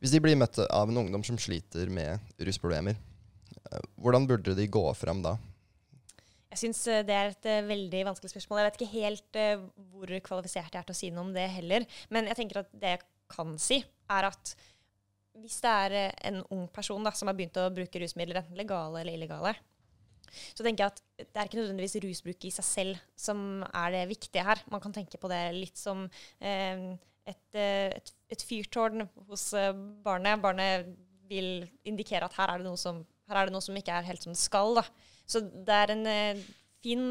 Hvis 0.00 0.14
de 0.14 0.22
blir 0.22 0.38
møtt 0.40 0.58
av 0.64 0.90
en 0.90 1.02
ungdom 1.04 1.22
som 1.26 1.38
sliter 1.38 1.92
med 1.92 2.18
rusproblemer, 2.42 2.96
eh, 2.96 3.84
hvordan 4.00 4.26
burde 4.26 4.56
de 4.56 4.66
gå 4.66 4.86
fram 4.98 5.22
da? 5.22 5.36
Jeg 6.56 6.62
syns 6.62 6.86
det 7.04 7.12
er 7.12 7.34
et 7.34 7.46
uh, 7.52 7.66
veldig 7.68 7.98
vanskelig 8.08 8.32
spørsmål. 8.32 8.62
Jeg 8.62 8.66
vet 8.66 8.78
ikke 8.80 8.94
helt 8.94 9.38
uh, 9.42 9.66
hvor 9.92 10.12
kvalifisert 10.24 10.72
jeg 10.72 10.80
er 10.80 10.86
til 10.88 10.94
å 10.94 10.96
si 10.96 11.10
noe 11.12 11.26
om 11.26 11.34
det 11.34 11.44
heller. 11.52 11.84
Men 12.08 12.30
jeg 12.30 12.38
tenker 12.38 12.62
at 12.62 12.70
det 12.72 12.94
jeg 12.94 13.02
kan 13.28 13.50
si, 13.60 13.82
er 14.08 14.28
at 14.30 14.52
hvis 15.36 15.58
det 15.60 15.72
er 15.84 15.96
en 16.30 16.38
ung 16.54 16.62
person 16.72 17.04
da, 17.04 17.12
som 17.12 17.28
har 17.28 17.36
begynt 17.36 17.58
å 17.60 17.66
bruke 17.76 18.00
rusmidler, 18.00 18.38
enten 18.40 18.56
legale 18.56 19.02
eller 19.02 19.18
illegale, 19.18 19.52
så 20.56 20.64
tenker 20.64 20.86
jeg 20.86 20.94
at 20.94 21.02
det 21.26 21.42
er 21.42 21.50
ikke 21.50 21.58
nødvendigvis 21.60 21.98
rusbruk 22.06 22.46
i 22.48 22.52
seg 22.54 22.66
selv 22.66 23.02
som 23.20 23.60
er 23.66 23.92
det 23.92 24.06
viktige 24.14 24.46
her. 24.46 24.62
Man 24.72 24.80
kan 24.80 24.96
tenke 24.96 25.20
på 25.20 25.28
det 25.28 25.42
litt 25.58 25.76
som 25.76 26.06
et, 26.40 26.96
et, 27.28 28.14
et, 28.32 28.46
fyrtårn 28.48 29.04
hos 29.28 29.50
barnet. 30.06 30.40
Barnet 30.40 30.88
vil 31.28 31.66
indikere 31.84 32.30
at 32.30 32.40
her 32.40 32.54
er 32.54 32.64
det 32.64 32.68
noe 32.70 32.80
som, 32.80 33.04
er 33.28 33.44
det 33.44 33.54
noe 33.54 33.64
som 33.64 33.76
ikke 33.76 34.00
er 34.00 34.08
helt 34.08 34.24
som 34.24 34.32
det 34.32 34.40
skal. 34.40 34.80
da. 34.80 34.86
Så 35.26 35.42
det 35.42 35.76
er 35.82 35.92
en 35.94 36.06
eh, 36.10 36.44
fin 36.84 37.02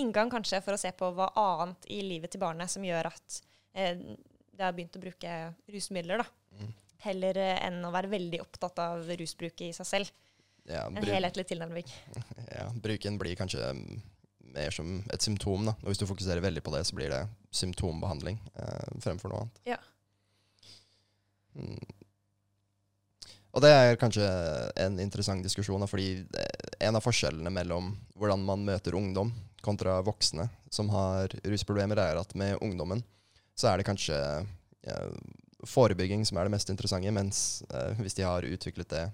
inngang 0.00 0.30
kanskje 0.32 0.60
for 0.64 0.74
å 0.74 0.80
se 0.80 0.90
på 0.96 1.12
hva 1.14 1.30
annet 1.38 1.86
i 1.92 2.00
livet 2.06 2.32
til 2.32 2.42
barnet 2.42 2.72
som 2.72 2.84
gjør 2.84 3.10
at 3.12 3.40
eh, 3.78 3.94
det 3.96 4.66
har 4.66 4.74
begynt 4.76 4.98
å 4.98 5.02
bruke 5.02 5.36
rusmidler. 5.72 6.24
da. 6.24 6.56
Mm. 6.58 6.72
Heller 7.06 7.40
eh, 7.40 7.60
enn 7.68 7.78
å 7.86 7.92
være 7.94 8.12
veldig 8.12 8.42
opptatt 8.42 8.82
av 8.82 9.06
rusbruket 9.08 9.68
i 9.70 9.74
seg 9.76 9.88
selv. 9.88 10.16
Ja, 10.70 10.86
en 10.86 11.06
helhetlig 11.06 11.46
tilnærming. 11.50 11.88
Ja, 12.50 12.66
bruken 12.82 13.16
blir 13.16 13.38
kanskje 13.38 13.62
mer 14.50 14.74
som 14.74 14.98
et 15.14 15.22
symptom. 15.22 15.68
da. 15.70 15.76
Og 15.84 15.92
hvis 15.92 16.02
du 16.02 16.08
fokuserer 16.10 16.42
veldig 16.44 16.62
på 16.66 16.74
det, 16.74 16.82
så 16.88 16.98
blir 16.98 17.12
det 17.12 17.22
symptombehandling 17.54 18.40
eh, 18.58 18.98
fremfor 19.04 19.32
noe 19.32 19.44
annet. 19.44 19.62
Ja. 19.70 19.78
Mm. 21.54 21.99
Og 23.50 23.64
det 23.64 23.70
er 23.74 23.98
kanskje 23.98 24.26
en 24.78 25.00
interessant 25.02 25.42
diskusjon, 25.42 25.82
fordi 25.90 26.22
en 26.80 26.96
av 26.96 27.02
forskjellene 27.02 27.50
mellom 27.50 27.92
hvordan 28.14 28.44
man 28.46 28.62
møter 28.68 28.94
ungdom 28.94 29.32
kontra 29.60 29.98
voksne 30.06 30.46
som 30.70 30.88
har 30.94 31.34
rusproblemer, 31.42 31.98
er 31.98 32.20
at 32.20 32.34
med 32.38 32.60
ungdommen 32.62 33.02
så 33.58 33.72
er 33.72 33.80
det 33.80 33.88
kanskje 33.90 34.16
forebygging 35.66 36.24
som 36.26 36.38
er 36.38 36.48
det 36.48 36.54
mest 36.54 36.70
interessante, 36.72 37.10
mens 37.12 37.62
eh, 37.74 37.98
hvis 38.00 38.16
de 38.16 38.24
har 38.24 38.46
utviklet 38.46 38.88
det 38.88 39.04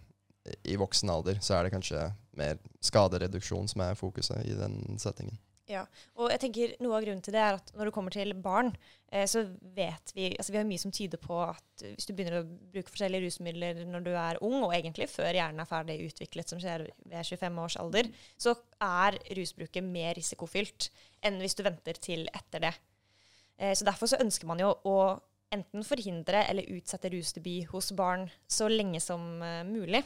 i 0.62 0.76
voksen 0.78 1.10
alder, 1.10 1.40
så 1.42 1.56
er 1.56 1.66
det 1.66 1.74
kanskje 1.74 2.04
mer 2.38 2.60
skadereduksjon 2.84 3.66
som 3.72 3.82
er 3.82 3.98
fokuset 3.98 4.44
i 4.46 4.54
den 4.54 4.98
settingen. 5.02 5.38
Ja, 5.66 5.82
og 6.14 6.30
jeg 6.30 6.38
tenker 6.44 6.74
Noe 6.78 6.94
av 6.94 7.02
grunnen 7.02 7.22
til 7.26 7.34
det 7.34 7.40
er 7.42 7.56
at 7.58 7.72
når 7.74 7.88
det 7.88 7.94
kommer 7.96 8.14
til 8.14 8.30
barn, 8.38 8.68
eh, 9.10 9.24
så 9.26 9.42
vet 9.74 10.12
vi 10.14 10.28
altså 10.36 10.54
vi 10.54 10.60
har 10.60 10.68
mye 10.68 10.82
som 10.82 10.92
tyder 10.94 11.18
på 11.18 11.40
at 11.42 11.82
hvis 11.82 12.06
du 12.06 12.12
begynner 12.14 12.38
å 12.38 12.46
bruke 12.46 12.92
forskjellige 12.92 13.26
rusmidler 13.26 13.80
når 13.88 14.04
du 14.06 14.12
er 14.14 14.40
ung, 14.46 14.60
og 14.62 14.74
egentlig 14.76 15.08
før 15.10 15.34
hjernen 15.34 15.64
er 15.64 15.70
ferdig 15.70 15.98
utviklet, 16.06 16.52
som 16.52 16.62
skjer 16.62 16.86
ved 17.02 17.18
25 17.18 17.62
års 17.64 17.78
alder, 17.82 18.10
så 18.38 18.54
er 18.78 19.18
rusbruket 19.38 19.86
mer 19.86 20.14
risikofylt 20.18 20.90
enn 21.26 21.40
hvis 21.42 21.58
du 21.58 21.64
venter 21.66 21.98
til 21.98 22.28
etter 22.30 22.68
det. 22.68 22.74
Eh, 23.58 23.74
så 23.74 23.88
Derfor 23.88 24.12
så 24.12 24.22
ønsker 24.22 24.46
man 24.46 24.62
jo 24.62 24.70
å 24.86 24.98
enten 25.54 25.84
forhindre 25.86 26.44
eller 26.50 26.70
utsette 26.74 27.10
rusdebut 27.12 27.70
hos 27.72 27.92
barn 27.96 28.26
så 28.50 28.68
lenge 28.70 29.00
som 29.02 29.22
uh, 29.42 29.62
mulig. 29.66 30.02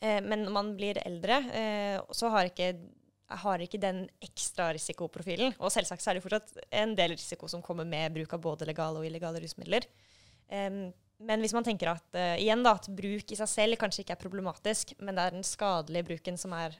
Eh, 0.00 0.20
men 0.22 0.44
når 0.44 0.54
man 0.54 0.72
blir 0.78 1.00
eldre, 1.04 1.40
eh, 1.54 1.98
så 2.14 2.30
har 2.34 2.50
ikke 2.50 2.74
har 3.26 3.62
ikke 3.62 3.80
den 3.82 4.04
ekstra 4.22 4.68
risikoprofilen. 4.76 5.56
Og 5.58 5.72
selvsagt 5.74 6.04
så 6.04 6.12
er 6.12 6.18
det 6.18 6.24
fortsatt 6.24 6.60
en 6.70 6.94
del 6.98 7.16
risiko 7.16 7.48
som 7.50 7.64
kommer 7.64 7.88
med 7.88 8.14
bruk 8.14 8.36
av 8.36 8.42
både 8.44 8.68
legale 8.68 9.00
og 9.00 9.08
illegale 9.08 9.42
rusmidler. 9.42 9.88
Um, 10.46 10.86
men 11.26 11.42
hvis 11.42 11.54
man 11.56 11.64
tenker 11.66 11.90
at, 11.90 12.06
uh, 12.14 12.36
igjen 12.38 12.62
da, 12.62 12.76
at 12.78 12.86
bruk 12.92 13.32
i 13.32 13.38
seg 13.38 13.50
selv 13.50 13.80
kanskje 13.80 14.04
ikke 14.04 14.14
er 14.14 14.22
problematisk, 14.22 14.94
men 15.00 15.16
det 15.16 15.24
er 15.24 15.34
den 15.34 15.46
skadelige 15.46 16.06
bruken 16.12 16.38
som 16.38 16.54
er 16.54 16.76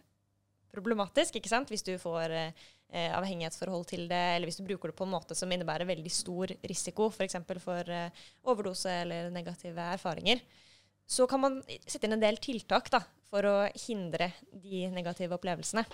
problematisk, 0.75 1.39
ikke 1.39 1.51
sant? 1.51 1.73
hvis 1.73 1.87
du 1.87 1.97
får 1.99 2.35
uh, 2.37 2.65
avhengighetsforhold 2.95 3.89
til 3.91 4.07
det, 4.11 4.23
eller 4.37 4.47
hvis 4.47 4.61
du 4.61 4.67
bruker 4.69 4.93
det 4.93 4.99
på 4.99 5.09
en 5.09 5.15
måte 5.17 5.35
som 5.35 5.51
innebærer 5.51 5.89
veldig 5.89 6.13
stor 6.15 6.53
risiko, 6.69 7.09
f.eks. 7.11 7.41
for, 7.49 7.63
for 7.65 7.91
uh, 7.91 8.27
overdose 8.47 8.93
eller 9.03 9.33
negative 9.35 9.91
erfaringer, 9.97 10.45
så 11.07 11.27
kan 11.31 11.43
man 11.43 11.63
sette 11.87 12.07
inn 12.07 12.17
en 12.17 12.23
del 12.23 12.39
tiltak 12.43 12.91
da, 12.93 13.01
for 13.27 13.47
å 13.47 13.57
hindre 13.87 14.31
de 14.51 14.87
negative 14.95 15.35
opplevelsene. 15.39 15.87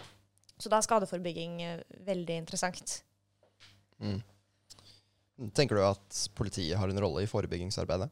Så 0.60 0.70
da 0.70 0.78
er 0.78 0.86
skadeforebygging 0.86 1.60
veldig 2.06 2.36
interessant. 2.42 3.00
Mm. 4.02 4.20
Tenker 5.56 5.78
du 5.78 5.84
at 5.84 6.18
politiet 6.38 6.78
har 6.78 6.90
en 6.90 7.02
rolle 7.02 7.24
i 7.24 7.30
forebyggingsarbeidet? 7.30 8.10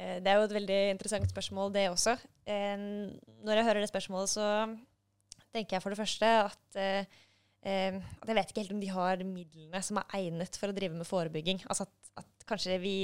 Eh, 0.00 0.18
det 0.24 0.30
er 0.30 0.38
jo 0.38 0.46
et 0.48 0.56
veldig 0.56 0.80
interessant 0.94 1.28
spørsmål, 1.30 1.72
det 1.74 1.88
også. 1.92 2.16
Eh, 2.48 2.76
når 3.44 3.60
jeg 3.60 3.68
hører 3.68 3.84
det 3.84 3.92
spørsmålet, 3.92 4.32
så 4.32 4.46
tenker 5.54 5.76
jeg 5.76 5.84
for 5.84 5.92
det 5.92 6.00
første 6.00 6.30
at, 6.44 6.78
eh, 6.78 7.04
at 7.62 8.28
jeg 8.28 8.38
vet 8.38 8.52
ikke 8.52 8.64
helt 8.64 8.76
om 8.76 8.80
de 8.80 8.94
har 8.94 9.24
midlene 9.26 9.82
som 9.84 10.00
er 10.00 10.16
egnet 10.20 10.56
for 10.56 10.70
å 10.70 10.76
drive 10.76 10.96
med 10.96 11.08
forebygging. 11.08 11.60
Altså 11.68 11.88
at, 11.88 12.14
at 12.24 12.48
kanskje 12.48 12.78
vi 12.80 12.94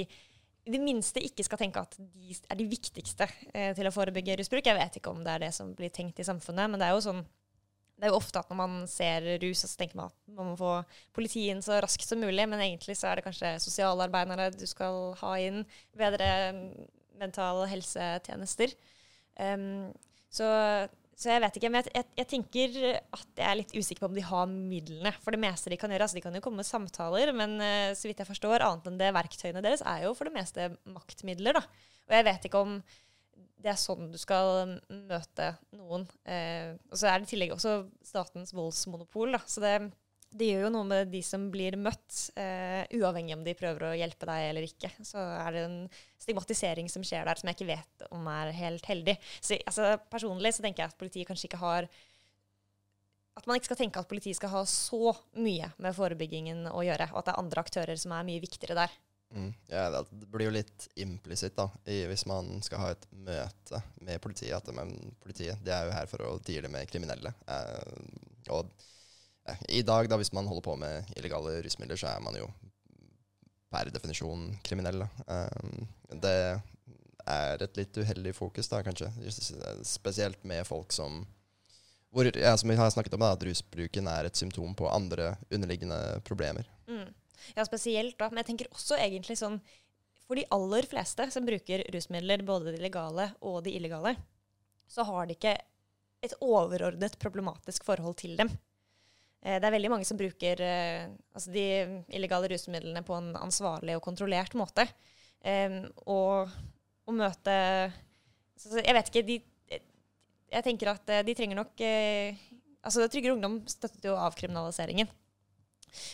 i 0.67 0.73
det 0.73 0.81
minste 0.83 1.23
ikke 1.23 1.45
skal 1.47 1.61
tenke 1.61 1.79
at 1.79 1.93
de 1.99 2.35
er 2.35 2.59
de 2.59 2.65
viktigste 2.67 3.29
til 3.55 3.87
å 3.87 3.93
forebygge 3.95 4.35
rusbruk. 4.41 4.67
Jeg 4.67 4.75
vet 4.75 4.97
ikke 4.99 5.13
om 5.13 5.21
det 5.23 5.37
er 5.37 5.45
det 5.45 5.51
som 5.55 5.69
blir 5.79 5.93
tenkt 5.95 6.19
i 6.19 6.27
samfunnet, 6.27 6.73
men 6.73 6.81
det 6.81 6.89
er 6.89 6.97
jo 6.97 7.05
sånn 7.05 7.21
det 7.97 8.09
er 8.09 8.13
jo 8.13 8.19
ofte 8.19 8.41
at 8.41 8.51
når 8.53 8.59
man 8.59 8.75
ser 8.91 9.25
rus, 9.41 9.63
så 9.65 9.79
tenker 9.81 9.97
man 9.97 10.11
at 10.11 10.35
man 10.37 10.51
må 10.51 10.57
få 10.61 10.73
politiet 11.17 11.55
inn 11.55 11.63
så 11.65 11.79
raskt 11.81 12.05
som 12.05 12.21
mulig, 12.21 12.45
men 12.45 12.61
egentlig 12.61 12.97
så 12.99 13.09
er 13.09 13.19
det 13.19 13.25
kanskje 13.25 13.55
sosialarbeidere 13.65 14.51
du 14.53 14.67
skal 14.69 15.15
ha 15.23 15.33
inn. 15.41 15.63
Bedre 15.97 16.29
mentale 17.17 17.65
helsetjenester. 17.71 18.75
Um, 19.41 19.89
så, 20.29 20.51
så, 21.17 21.31
jeg 21.31 21.41
vet 21.47 21.57
ikke. 21.57 21.73
Men 21.73 21.81
jeg, 21.81 21.95
jeg, 21.97 22.11
jeg, 22.21 22.29
tenker 22.35 22.79
at 23.01 23.27
jeg 23.41 23.49
er 23.49 23.59
litt 23.63 23.73
usikker 23.73 24.05
på 24.05 24.13
om 24.13 24.21
de 24.21 24.29
har 24.29 24.47
midlene 24.53 25.15
for 25.23 25.33
det 25.33 25.41
meste 25.47 25.73
de 25.73 25.81
kan 25.81 25.93
gjøre. 25.93 26.11
Altså, 26.11 26.21
de 26.21 26.25
kan 26.27 26.37
jo 26.37 26.45
komme 26.45 26.61
med 26.61 26.69
samtaler, 26.69 27.33
men 27.37 27.57
uh, 27.63 27.97
så 27.97 28.11
vidt 28.11 28.21
jeg 28.21 28.29
forstår, 28.29 28.61
annet 28.67 28.93
enn 28.93 29.01
det 29.01 29.13
verktøyene 29.17 29.65
deres 29.65 29.85
er 29.89 30.05
jo 30.05 30.13
for 30.19 30.29
det 30.29 30.37
meste 30.37 30.69
maktmidler. 30.85 31.63
da. 31.63 31.65
Og 32.07 32.21
jeg 32.21 32.29
vet 32.29 32.49
ikke 32.49 32.61
om 32.61 32.79
det 33.63 33.73
er 33.73 33.79
sånn 33.81 34.11
du 34.13 34.19
skal 34.21 34.77
møte 34.89 35.53
noen. 35.77 36.07
Eh, 36.29 36.75
og 36.91 36.99
så 36.99 37.11
er 37.11 37.21
det 37.21 37.29
i 37.29 37.33
tillegg 37.35 37.55
også 37.57 37.79
statens 38.05 38.53
voldsmonopol. 38.57 39.37
Da. 39.37 39.41
Så 39.49 39.63
det, 39.65 39.75
det, 40.31 40.51
gjør 40.51 40.67
jo 40.67 40.73
noe 40.77 40.89
med 40.89 41.13
de 41.13 41.23
som 41.25 41.49
blir 41.53 41.79
møtt, 41.81 42.29
eh, 42.39 42.85
uavhengig 42.99 43.37
om 43.39 43.47
de 43.47 43.57
prøver 43.59 43.89
å 43.89 43.95
hjelpe 43.97 44.29
deg 44.29 44.51
eller 44.51 44.69
ikke. 44.69 44.93
Så 45.01 45.23
er 45.23 45.57
det 45.57 45.65
en 45.69 45.79
stigmatisering 46.23 46.91
som 46.93 47.07
skjer 47.07 47.27
der, 47.29 47.41
som 47.41 47.51
jeg 47.51 47.59
ikke 47.59 47.73
vet 47.73 48.07
om 48.11 48.29
er 48.33 48.53
helt 48.61 48.93
heldig. 48.93 49.17
Så 49.41 49.59
altså, 49.63 49.97
Personlig 50.13 50.55
så 50.57 50.67
tenker 50.67 50.85
jeg 50.85 50.93
at 50.93 51.01
politiet 51.01 51.31
kanskje 51.31 51.51
ikke 51.51 51.65
har 51.65 51.91
at 53.37 53.45
man 53.45 53.59
ikke 53.59 53.69
skal 53.69 53.79
tenke 53.83 54.01
at 54.01 54.09
politiet 54.09 54.39
skal 54.39 54.49
ha 54.55 54.63
så 54.65 55.13
mye 55.37 55.69
med 55.85 55.93
forebyggingen 55.93 56.71
å 56.71 56.81
gjøre, 56.87 57.11
og 57.13 57.19
at 57.21 57.27
det 57.27 57.35
er 57.35 57.43
andre 57.43 57.65
aktører 57.67 57.99
som 58.01 58.15
er 58.17 58.25
mye 58.25 58.41
viktigere 58.41 58.79
der. 58.79 58.95
Mm. 59.35 59.55
Ja, 59.69 59.91
det 59.91 60.27
blir 60.31 60.47
jo 60.47 60.55
litt 60.55 60.87
implisitt 60.95 61.57
da, 61.59 61.67
hvis 61.85 62.27
man 62.31 62.61
skal 62.65 62.83
ha 62.83 62.93
et 62.95 63.07
møte 63.11 63.81
med 64.07 64.21
politiet. 64.23 64.55
At 64.57 64.71
men, 64.75 64.95
politiet 65.23 65.63
de 65.65 65.75
er 65.75 65.89
jo 65.89 65.97
her 65.97 66.11
for 66.11 66.25
å 66.27 66.37
deale 66.47 66.71
med 66.73 66.89
kriminelle. 66.91 67.33
Eh, 67.51 68.47
og 68.55 68.71
eh, 69.49 69.67
i 69.81 69.83
dag, 69.87 70.09
da, 70.11 70.19
hvis 70.21 70.33
man 70.37 70.49
holder 70.49 70.67
på 70.69 70.79
med 70.81 71.13
illegale 71.19 71.59
rusmidler, 71.67 72.01
så 72.01 72.13
er 72.15 72.25
man 72.25 72.39
jo 72.39 72.49
per 73.73 73.91
definisjon 73.93 74.49
kriminell. 74.65 75.05
Eh, 75.27 75.87
det 76.23 76.39
er 77.27 77.63
et 77.65 77.81
litt 77.81 77.99
uheldig 77.99 78.37
fokus, 78.37 78.71
da, 78.71 78.85
kanskje. 78.87 79.11
Spesielt 79.85 80.45
med 80.47 80.67
folk 80.69 80.95
som 80.95 81.25
hvor, 82.15 82.29
ja, 82.39 82.55
som 82.57 82.71
vi 82.71 82.77
har 82.79 82.91
snakket 82.91 83.13
om, 83.19 83.21
da, 83.21 83.35
at 83.35 83.43
rusbruken 83.45 84.07
er 84.09 84.25
et 84.25 84.39
symptom 84.39 84.73
på 84.79 84.89
andre 84.89 85.35
underliggende 85.51 85.99
problemer. 86.25 86.65
Mm. 86.89 87.11
Ja, 87.55 87.65
spesielt 87.69 88.19
da. 88.19 88.31
Men 88.31 88.43
jeg 88.43 88.51
tenker 88.53 88.73
også 88.75 88.99
egentlig 88.99 89.39
sånn 89.39 89.61
For 90.27 90.35
de 90.35 90.47
aller 90.51 90.87
fleste 90.91 91.29
som 91.31 91.47
bruker 91.47 91.85
rusmidler, 91.95 92.43
både 92.43 92.73
de 92.75 92.83
legale 92.83 93.29
og 93.47 93.61
de 93.63 93.77
illegale, 93.79 94.17
så 94.91 95.05
har 95.07 95.29
de 95.29 95.37
ikke 95.37 95.53
et 96.27 96.35
overordnet 96.43 97.15
problematisk 97.23 97.87
forhold 97.87 98.17
til 98.19 98.35
dem. 98.39 98.51
Eh, 99.47 99.59
det 99.61 99.69
er 99.69 99.75
veldig 99.77 99.93
mange 99.93 100.07
som 100.09 100.19
bruker 100.19 100.63
eh, 100.65 101.07
altså 101.37 101.53
de 101.55 101.67
illegale 102.17 102.51
rusmidlene 102.51 103.05
på 103.07 103.17
en 103.19 103.35
ansvarlig 103.39 103.97
og 103.99 104.05
kontrollert 104.07 104.57
måte. 104.59 104.87
Eh, 105.47 105.83
og 106.07 106.51
å 107.07 107.15
møte 107.15 107.53
Jeg 108.67 108.95
vet 108.97 109.11
ikke 109.13 109.27
de, 109.29 109.37
Jeg 110.51 110.65
tenker 110.65 110.91
at 110.91 111.13
de 111.27 111.35
trenger 111.37 111.59
nok 111.61 111.83
altså 112.87 113.05
Tryggere 113.07 113.37
Ungdom 113.37 113.61
støttet 113.71 114.09
jo 114.09 114.17
avkriminaliseringen. 114.19 115.11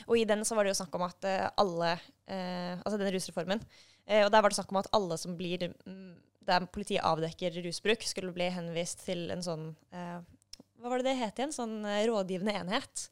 Og 0.08 0.18
i 0.18 0.26
den 0.28 0.44
så 0.46 0.56
var 0.56 0.66
det 0.66 0.72
jo 0.72 0.80
snakk 0.80 0.94
om 0.98 1.06
at 1.06 1.28
eh, 1.28 1.46
alle 1.60 1.94
eh, 2.26 2.74
Altså 2.80 2.98
denne 2.98 3.14
rusreformen. 3.14 3.64
Eh, 4.06 4.24
og 4.24 4.30
der 4.34 4.44
var 4.44 4.52
det 4.52 4.58
snakk 4.58 4.74
om 4.74 4.82
at 4.82 4.90
alle 4.96 5.18
som 5.20 5.34
blir 5.38 5.68
mm, 5.70 6.12
Der 6.48 6.68
politiet 6.74 7.04
avdekker 7.06 7.60
rusbruk, 7.64 8.04
skulle 8.06 8.34
bli 8.34 8.50
henvist 8.52 9.04
til 9.06 9.28
en 9.34 9.44
sånn 9.44 9.66
Hva 9.92 10.90
var 10.90 11.00
det 11.00 11.12
det 11.12 11.18
het 11.20 11.38
igjen? 11.38 11.54
Sånn 11.54 11.76
rådgivende 11.86 12.56
enhet. 12.58 13.08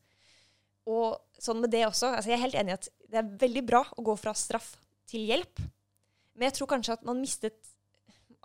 Og 0.91 1.21
sånn 1.39 1.61
med 1.63 1.71
det 1.71 1.85
også. 1.87 2.11
Altså 2.17 2.33
jeg 2.33 2.41
er 2.41 2.47
helt 2.49 2.59
enig 2.59 2.75
i 2.75 2.79
at 2.81 2.89
det 3.11 3.21
er 3.21 3.35
veldig 3.45 3.63
bra 3.69 3.85
å 3.95 4.05
gå 4.07 4.17
fra 4.19 4.35
straff 4.35 4.73
til 5.11 5.29
hjelp. 5.31 5.63
Men 6.35 6.49
jeg 6.49 6.59
tror 6.59 6.73
kanskje 6.73 6.97
at 6.99 7.07
man 7.07 7.23
mistet 7.23 7.61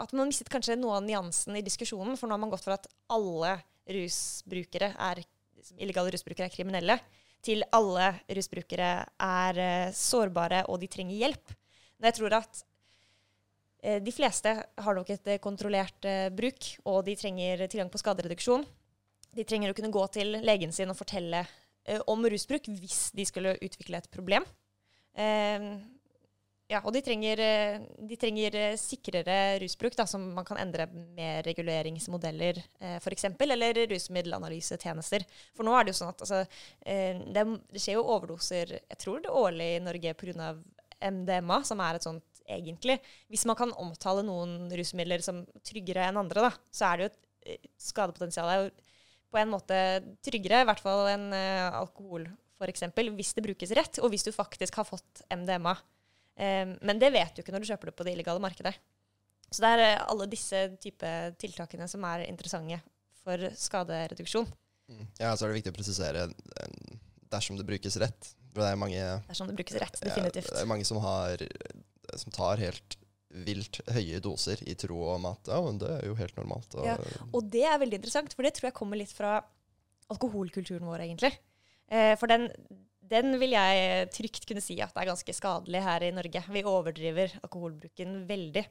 at 0.01 0.11
man 0.15 0.27
mistet 0.29 0.51
kanskje 0.51 0.75
noe 0.79 0.97
av 0.97 1.05
nyansen 1.05 1.55
i 1.57 1.63
diskusjonen. 1.65 2.17
For 2.19 2.27
nå 2.27 2.35
har 2.35 2.43
man 2.43 2.51
gått 2.51 2.65
for 2.65 2.75
at 2.75 2.87
alle 3.13 3.55
rusbrukere 3.95 4.91
er, 4.91 5.21
illegale 5.77 6.13
rusbrukere 6.13 6.49
er 6.49 6.53
kriminelle 6.53 6.97
til 7.45 7.65
alle 7.75 8.11
rusbrukere 8.37 8.91
er 9.21 9.59
uh, 9.59 9.93
sårbare, 9.95 10.63
og 10.71 10.79
de 10.81 10.89
trenger 10.91 11.21
hjelp. 11.21 11.53
Men 11.97 12.09
jeg 12.09 12.17
tror 12.19 12.37
at 12.39 12.61
uh, 12.61 13.99
de 14.03 14.13
fleste 14.15 14.55
har 14.87 14.97
nok 14.97 15.11
et 15.13 15.31
uh, 15.33 15.41
kontrollert 15.43 16.09
bruk, 16.35 16.71
og 16.89 17.03
de 17.07 17.17
trenger 17.19 17.67
tilgang 17.67 17.91
på 17.93 18.01
skadereduksjon. 18.01 18.65
De 19.35 19.45
trenger 19.45 19.71
å 19.71 19.77
kunne 19.77 19.93
gå 19.93 20.07
til 20.15 20.39
legen 20.45 20.73
sin 20.73 20.91
og 20.91 20.99
fortelle 20.99 21.43
om 22.09 22.23
rusbruk 22.25 22.65
hvis 22.81 23.11
de 23.13 23.25
skulle 23.29 23.51
utvikle 23.61 23.99
et 23.99 24.07
problem. 24.09 24.45
Ja, 26.65 26.79
og 26.81 26.95
de 26.95 27.01
trenger, 27.05 27.37
eh, 27.45 27.83
de 28.09 28.15
trenger 28.17 28.55
eh, 28.57 28.77
sikrere 28.81 29.59
rusbruk, 29.61 29.93
da, 29.99 30.07
som 30.09 30.23
man 30.33 30.47
kan 30.47 30.57
endre 30.57 30.87
med 30.89 31.45
reguleringsmodeller 31.45 32.57
eh, 32.57 32.95
f.eks., 32.97 33.27
eller 33.45 33.81
rusmiddelanalysetjenester. 33.91 35.27
For 35.53 35.67
nå 35.67 35.75
er 35.77 35.85
det 35.85 35.93
jo 35.93 35.99
sånn 35.99 36.13
at 36.15 36.23
altså, 36.25 36.39
eh, 36.81 37.21
det, 37.35 37.43
skjer 37.77 37.99
jo 37.99 38.07
overdoser 38.15 38.73
jeg 38.79 38.97
tror 38.97 39.21
det 39.21 39.33
årlig 39.43 39.75
i 39.75 39.83
Norge 39.85 40.15
pga. 40.17 40.55
MDMA, 41.05 41.57
som 41.67 41.81
er 41.83 41.97
et 41.97 42.05
sånt 42.05 42.39
egentlig 42.47 42.95
Hvis 43.27 43.43
man 43.45 43.57
kan 43.59 43.73
omtale 43.77 44.21
noen 44.23 44.71
rusmidler 44.71 45.19
som 45.21 45.41
tryggere 45.67 46.05
enn 46.07 46.17
andre, 46.17 46.45
da, 46.47 46.51
så 46.73 46.87
er 46.87 46.97
det 46.97 47.05
jo 47.05 47.09
et 47.51 47.67
skadepotensial 47.83 48.47
er 48.49 48.61
jo 48.63 48.69
på 49.35 49.41
en 49.41 49.51
måte 49.51 49.79
tryggere, 50.25 50.63
i 50.63 50.69
hvert 50.69 50.81
fall 50.81 51.11
enn 51.11 51.27
alkohol 51.35 52.29
f.eks., 52.55 52.87
hvis 52.95 53.33
det 53.35 53.43
brukes 53.43 53.75
rett, 53.75 53.99
og 53.99 54.13
hvis 54.13 54.25
du 54.25 54.31
faktisk 54.33 54.79
har 54.79 54.87
fått 54.87 55.25
MDMA. 55.27 55.75
Um, 56.35 56.75
men 56.83 56.99
det 56.99 57.13
vet 57.15 57.35
du 57.35 57.41
ikke 57.41 57.55
når 57.55 57.63
du 57.63 57.69
kjøper 57.71 57.91
det 57.91 57.95
på 57.95 58.07
det 58.07 58.15
illegale 58.15 58.43
markedet. 58.43 58.75
Så 59.51 59.63
det 59.63 59.71
er 59.75 59.83
eh, 59.85 60.03
alle 60.09 60.27
disse 60.27 60.61
type 60.81 61.09
tiltakene 61.39 61.87
som 61.87 62.03
er 62.09 62.25
interessante 62.25 62.79
for 63.23 63.45
skadereduksjon. 63.55 64.47
Mm. 64.91 65.05
Ja, 65.21 65.31
så 65.33 65.45
er 65.45 65.53
det 65.53 65.61
viktig 65.61 65.73
å 65.73 65.77
presisere 65.77 66.25
eh, 66.27 66.97
dersom 67.31 67.59
det 67.59 67.67
brukes 67.67 67.97
rett. 68.01 68.33
Det 68.55 68.65
er 68.65 68.77
mange 68.79 68.99
Dersom 69.29 69.49
det 69.49 69.57
brukes 69.57 69.77
rett, 69.81 69.97
definitivt. 70.01 70.49
Ja, 70.49 70.57
det 70.57 70.63
er 70.63 70.69
mange 70.69 70.87
som, 70.87 70.99
har, 71.03 71.41
som 72.15 72.35
tar 72.35 72.61
helt 72.63 72.97
vilt 73.45 73.81
høye 73.91 74.21
doser 74.23 74.61
i 74.63 74.75
tro 74.79 75.01
om 75.15 75.27
at 75.27 75.49
ja, 75.51 75.57
men 75.65 75.79
det 75.81 75.89
er 75.97 76.05
jo 76.07 76.15
helt 76.19 76.37
normalt. 76.39 76.77
Og, 76.79 76.87
ja, 76.87 76.95
og 77.31 77.49
det 77.51 77.65
er 77.67 77.81
veldig 77.81 77.99
interessant, 77.99 78.35
for 78.35 78.47
det 78.47 78.53
tror 78.55 78.69
jeg 78.69 78.77
kommer 78.77 78.99
litt 78.99 79.11
fra 79.15 79.37
alkoholkulturen 80.13 80.87
vår, 80.87 81.03
egentlig. 81.07 81.33
Eh, 81.91 82.13
for 82.19 82.31
den, 82.31 82.47
den 83.09 83.37
vil 83.41 83.53
jeg 83.55 84.07
trygt 84.13 84.47
kunne 84.49 84.63
si 84.63 84.77
at 84.83 84.95
er 84.97 85.11
ganske 85.11 85.35
skadelig 85.35 85.83
her 85.85 86.07
i 86.07 86.13
Norge. 86.15 86.41
Vi 86.51 86.65
overdriver 86.65 87.37
alkoholbruken 87.43 88.23
veldig. 88.29 88.65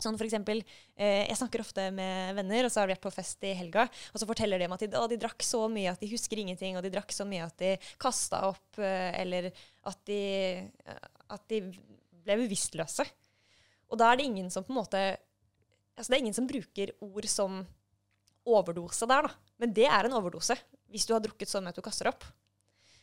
Sånn 0.00 0.16
for 0.16 0.24
eksempel, 0.24 0.62
eh, 0.96 1.28
Jeg 1.28 1.36
snakker 1.36 1.60
ofte 1.60 1.90
med 1.92 2.34
venner, 2.34 2.64
og 2.64 2.72
så 2.72 2.80
har 2.80 2.88
de 2.88 2.94
vært 2.94 3.04
på 3.04 3.12
fest 3.12 3.44
i 3.44 3.52
helga. 3.52 3.88
Og 4.14 4.20
så 4.20 4.28
forteller 4.28 4.58
de 4.58 4.66
om 4.66 4.72
at 4.72 4.80
de, 4.80 4.88
å, 4.96 5.06
de, 5.08 5.18
drakk 5.20 5.42
så 5.44 5.66
mye 5.68 5.92
at 5.92 6.00
de 6.00 6.10
husker 6.10 6.40
ingenting, 6.40 6.76
og 6.76 6.82
de 6.82 6.92
drakk 6.92 7.12
så 7.12 7.26
mye 7.28 7.44
at 7.44 7.56
de 7.60 7.74
kasta 8.00 8.46
opp, 8.48 8.78
eh, 8.78 9.10
eller 9.20 9.50
at 9.84 10.00
de, 10.08 10.22
at 11.28 11.44
de 11.52 11.60
ble 11.70 12.38
bevisstløse. 12.44 13.04
Og 13.90 13.98
da 14.00 14.10
er 14.10 14.20
det 14.20 14.30
ingen 14.30 14.50
som 14.50 14.64
på 14.64 14.72
en 14.72 14.80
måte 14.82 15.02
altså 15.98 16.12
Det 16.12 16.16
er 16.16 16.22
ingen 16.22 16.36
som 16.36 16.46
bruker 16.48 16.92
ord 17.04 17.26
som 17.28 17.58
overdose 18.48 19.04
der, 19.04 19.26
da. 19.26 19.54
Men 19.60 19.72
det 19.76 19.84
er 19.84 20.06
en 20.06 20.16
overdose 20.16 20.56
hvis 20.88 21.04
du 21.04 21.12
har 21.12 21.20
drukket 21.20 21.50
så 21.50 21.60
mye 21.60 21.74
at 21.74 21.76
du 21.76 21.84
kaster 21.84 22.08
opp. 22.08 22.24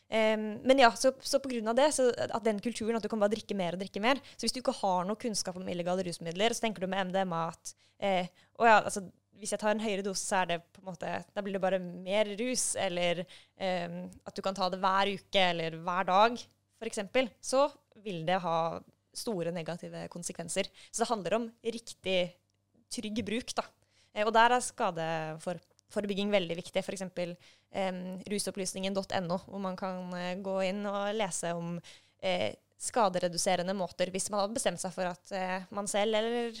Um, 0.08 0.44
men 0.64 0.80
ja, 0.80 0.88
så, 0.96 1.12
så 1.20 1.36
på 1.42 1.50
grunn 1.52 1.68
av 1.68 1.76
det, 1.76 1.90
at 2.24 2.44
den 2.46 2.62
kulturen 2.64 2.96
at 2.96 3.04
du 3.04 3.10
kan 3.12 3.20
bare 3.20 3.34
drikke 3.34 3.56
mer 3.58 3.76
og 3.76 3.82
drikke 3.82 4.00
mer 4.00 4.16
Så 4.30 4.46
hvis 4.46 4.54
du 4.56 4.62
ikke 4.62 4.72
har 4.78 5.04
noe 5.04 5.20
kunnskap 5.20 5.58
om 5.60 5.68
illegale 5.68 6.06
rusmidler, 6.06 6.54
så 6.56 6.64
tenker 6.64 6.80
du 6.80 6.88
med 6.88 7.10
MDMA 7.10 7.42
at 7.50 7.74
eh, 8.00 8.30
ja, 8.56 8.78
altså, 8.78 9.04
hvis 9.38 9.52
jeg 9.54 9.60
tar 9.62 9.74
en 9.74 9.82
høyere 9.82 10.04
dose, 10.06 10.24
så 10.24 10.40
er 10.40 10.52
det 10.52 10.58
på 10.74 10.82
en 10.82 10.88
måte, 10.90 11.10
da 11.34 11.44
blir 11.44 11.58
det 11.58 11.62
bare 11.62 11.80
mer 11.82 12.30
rus. 12.40 12.70
Eller 12.80 13.22
um, 13.22 14.00
at 14.26 14.34
du 14.34 14.42
kan 14.44 14.56
ta 14.56 14.68
det 14.72 14.80
hver 14.82 15.12
uke 15.14 15.44
eller 15.52 15.78
hver 15.84 16.08
dag, 16.08 16.40
f.eks. 16.78 17.04
Så 17.44 17.68
vil 18.02 18.24
det 18.26 18.40
ha 18.42 18.58
store 19.18 19.52
negative 19.54 20.06
konsekvenser. 20.12 20.70
Så 20.90 21.02
det 21.02 21.10
handler 21.10 21.38
om 21.38 21.48
riktig 21.62 22.18
trygg 22.92 23.22
bruk. 23.26 23.54
da. 23.58 23.66
Eh, 24.14 24.26
og 24.26 24.32
der 24.34 24.56
er 24.56 24.64
skadeforebygging 24.64 26.32
veldig 26.34 26.58
viktig. 26.62 26.84
For 26.84 26.96
Um, 26.98 27.36
rusopplysningen.no, 27.72 29.38
hvor 29.44 29.60
man 29.60 29.76
kan 29.76 30.08
uh, 30.14 30.34
gå 30.40 30.56
inn 30.70 30.86
og 30.88 31.12
lese 31.16 31.52
om 31.56 31.76
uh, 31.78 32.50
skadereduserende 32.78 33.74
måter 33.76 34.12
hvis 34.14 34.30
man 34.32 34.44
har 34.44 34.52
bestemt 34.54 34.80
seg 34.80 34.94
for 34.94 35.10
at 35.10 35.32
uh, 35.34 35.68
man 35.74 35.90
selv 35.90 36.16
eller 36.18 36.56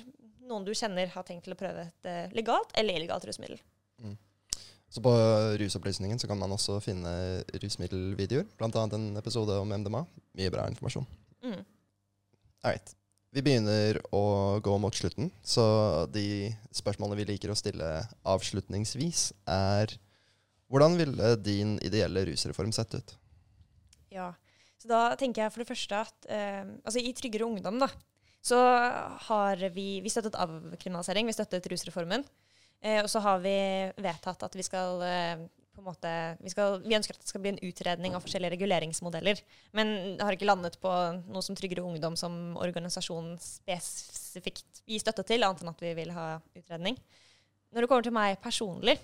noen 0.48 0.66
du 0.66 0.72
kjenner 0.76 1.10
har 1.12 1.26
tenkt 1.28 1.46
til 1.46 1.54
å 1.54 1.60
prøve 1.60 1.84
et 1.84 2.32
legalt 2.32 2.72
eller 2.80 2.96
illegalt 2.96 3.26
rusmiddel. 3.28 3.58
Mm. 4.00 4.14
Så 4.88 5.02
på 5.04 5.12
rusopplysningen 5.60 6.16
så 6.20 6.28
kan 6.30 6.38
man 6.40 6.54
også 6.54 6.78
finne 6.80 7.10
rusmiddelvideoer, 7.60 8.46
bl.a. 8.56 8.84
en 8.96 9.10
episode 9.20 9.58
om 9.60 9.74
MDMA. 9.76 10.06
Mye 10.40 10.52
bra 10.54 10.64
informasjon. 10.72 11.04
Mm. 11.44 11.60
Alright. 12.64 12.94
Vi 13.36 13.44
begynner 13.44 13.98
å 14.16 14.56
gå 14.64 14.78
mot 14.80 14.96
slutten, 14.96 15.28
så 15.44 15.62
de 16.08 16.48
spørsmålene 16.72 17.18
vi 17.20 17.26
liker 17.28 17.52
å 17.52 17.58
stille 17.58 17.90
avslutningsvis, 18.24 19.26
er 19.52 19.92
hvordan 20.68 20.98
ville 20.98 21.32
din 21.40 21.76
ideelle 21.84 22.26
rusreform 22.28 22.72
sett 22.76 22.94
ut? 22.98 23.14
Ja, 24.12 24.32
så 24.78 24.90
da 24.90 25.00
tenker 25.18 25.44
jeg 25.44 25.54
for 25.54 25.64
det 25.64 25.70
første 25.70 26.02
at 26.06 26.28
eh, 26.30 26.62
altså 26.84 27.02
i 27.02 27.12
Tryggere 27.16 27.48
ungdom, 27.48 27.80
da, 27.82 27.88
så 28.44 28.58
har 29.28 29.68
vi, 29.74 29.98
vi 30.04 30.12
støttet 30.12 30.38
avkriminalisering, 30.38 31.28
vi 31.28 31.36
støttet 31.36 31.66
rusreformen. 31.72 32.24
Eh, 32.80 33.00
og 33.02 33.08
så 33.10 33.22
har 33.24 33.40
vi 33.42 33.56
vedtatt 33.98 34.44
at 34.46 34.54
vi 34.54 34.66
skal 34.66 35.02
eh, 35.02 35.46
på 35.74 35.82
en 35.82 35.88
måte, 35.88 36.12
vi, 36.42 36.50
skal, 36.50 36.78
vi, 36.82 36.94
ønsker 36.96 37.14
at 37.14 37.22
det 37.22 37.30
skal 37.30 37.42
bli 37.42 37.52
en 37.54 37.60
utredning 37.62 38.14
av 38.16 38.22
forskjellige 38.24 38.56
reguleringsmodeller. 38.56 39.42
Men 39.78 40.18
har 40.18 40.34
ikke 40.34 40.48
landet 40.48 40.78
på 40.82 40.90
noe 41.30 41.42
som 41.44 41.58
Tryggere 41.58 41.84
Ungdom 41.86 42.16
som 42.18 42.56
organisasjon 42.58 43.36
spesifikt 43.42 44.82
gir 44.86 45.02
støtte 45.02 45.26
til, 45.28 45.46
annet 45.46 45.62
enn 45.62 45.70
at 45.70 45.84
vi 45.84 45.94
vil 45.98 46.10
ha 46.16 46.32
utredning. 46.58 46.98
Når 47.74 47.84
det 47.84 47.90
kommer 47.90 48.06
til 48.06 48.16
meg 48.16 48.40
personlig, 48.42 48.96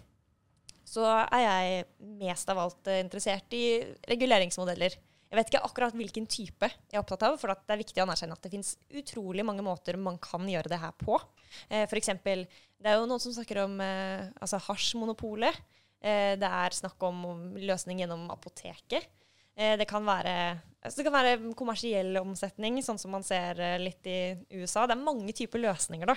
så 0.85 1.07
er 1.25 1.43
jeg 1.43 1.85
mest 2.21 2.51
av 2.53 2.61
alt 2.67 2.91
interessert 2.99 3.57
i 3.57 3.65
reguleringsmodeller. 4.11 4.97
Jeg 5.35 5.39
vet 5.41 5.51
ikke 5.51 5.65
akkurat 5.67 5.97
hvilken 5.99 6.27
type 6.31 6.69
jeg 6.69 6.95
er 6.95 7.01
opptatt 7.01 7.25
av, 7.27 7.39
for 7.41 7.51
det 7.51 7.75
er 7.75 7.81
viktig 7.81 7.99
å 7.99 8.05
anerkjenne 8.05 8.37
at 8.37 8.45
det 8.45 8.53
finnes 8.53 8.77
utrolig 8.95 9.43
mange 9.47 9.65
måter 9.67 9.97
man 9.99 10.21
kan 10.23 10.45
gjøre 10.47 10.71
det 10.71 10.79
her 10.79 10.93
på. 11.01 11.19
Eh, 11.67 11.89
eksempel, 11.99 12.45
det 12.79 12.93
er 12.93 13.01
jo 13.01 13.09
noen 13.11 13.23
som 13.23 13.35
snakker 13.35 13.65
om 13.65 13.81
eh, 13.83 14.29
altså 14.39 14.61
hasjmonopolet. 14.69 15.59
Eh, 16.05 16.37
det 16.39 16.51
er 16.61 16.77
snakk 16.79 17.03
om 17.09 17.25
løsning 17.59 18.05
gjennom 18.05 18.29
apoteket. 18.31 19.09
Eh, 19.57 19.75
det 19.81 19.87
kan, 19.91 20.07
være, 20.07 20.37
altså 20.83 21.01
det 21.01 21.07
kan 21.07 21.15
være 21.15 21.55
kommersiell 21.59 22.15
omsetning, 22.23 22.81
sånn 22.83 22.99
som 23.01 23.15
man 23.15 23.27
ser 23.27 23.59
eh, 23.63 23.81
litt 23.83 24.07
i 24.11 24.19
USA. 24.59 24.87
Det 24.87 24.97
er 24.97 25.03
mange 25.03 25.35
typer 25.35 25.63
løsninger, 25.63 26.11
da. 26.11 26.17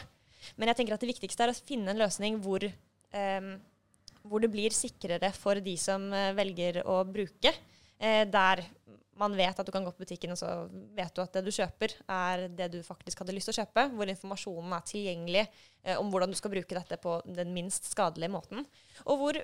Men 0.57 0.71
jeg 0.71 0.79
tenker 0.79 0.97
at 0.97 1.01
det 1.01 1.11
viktigste 1.11 1.45
er 1.45 1.53
å 1.53 1.57
finne 1.57 1.93
en 1.93 2.01
løsning 2.01 2.37
hvor, 2.43 2.65
eh, 2.65 3.49
hvor 4.27 4.43
det 4.43 4.51
blir 4.53 4.75
sikrere 4.75 5.31
for 5.35 5.59
de 5.63 5.73
som 5.79 6.09
velger 6.37 6.83
å 6.87 7.01
bruke. 7.07 7.53
Eh, 7.97 8.23
der 8.29 8.61
man 9.17 9.33
vet 9.33 9.57
at 9.57 9.65
du 9.65 9.73
kan 9.73 9.85
gå 9.85 9.91
på 9.95 10.03
butikken 10.05 10.33
og 10.33 10.39
så 10.39 10.51
vet 10.97 11.13
du 11.15 11.23
at 11.23 11.33
det 11.33 11.45
du 11.47 11.53
kjøper, 11.53 11.95
er 12.05 12.45
det 12.53 12.69
du 12.75 12.79
faktisk 12.85 13.23
hadde 13.23 13.33
lyst 13.33 13.49
til 13.49 13.55
å 13.55 13.63
kjøpe. 13.63 13.87
Hvor 13.97 14.11
informasjonen 14.13 14.75
er 14.77 14.87
tilgjengelig 14.91 15.43
eh, 15.43 15.97
om 15.97 16.11
hvordan 16.13 16.33
du 16.33 16.37
skal 16.37 16.53
bruke 16.53 16.77
dette 16.77 16.99
på 17.01 17.19
den 17.25 17.53
minst 17.55 17.89
skadelige 17.89 18.33
måten. 18.33 18.67
Og 19.05 19.23
hvor 19.23 19.41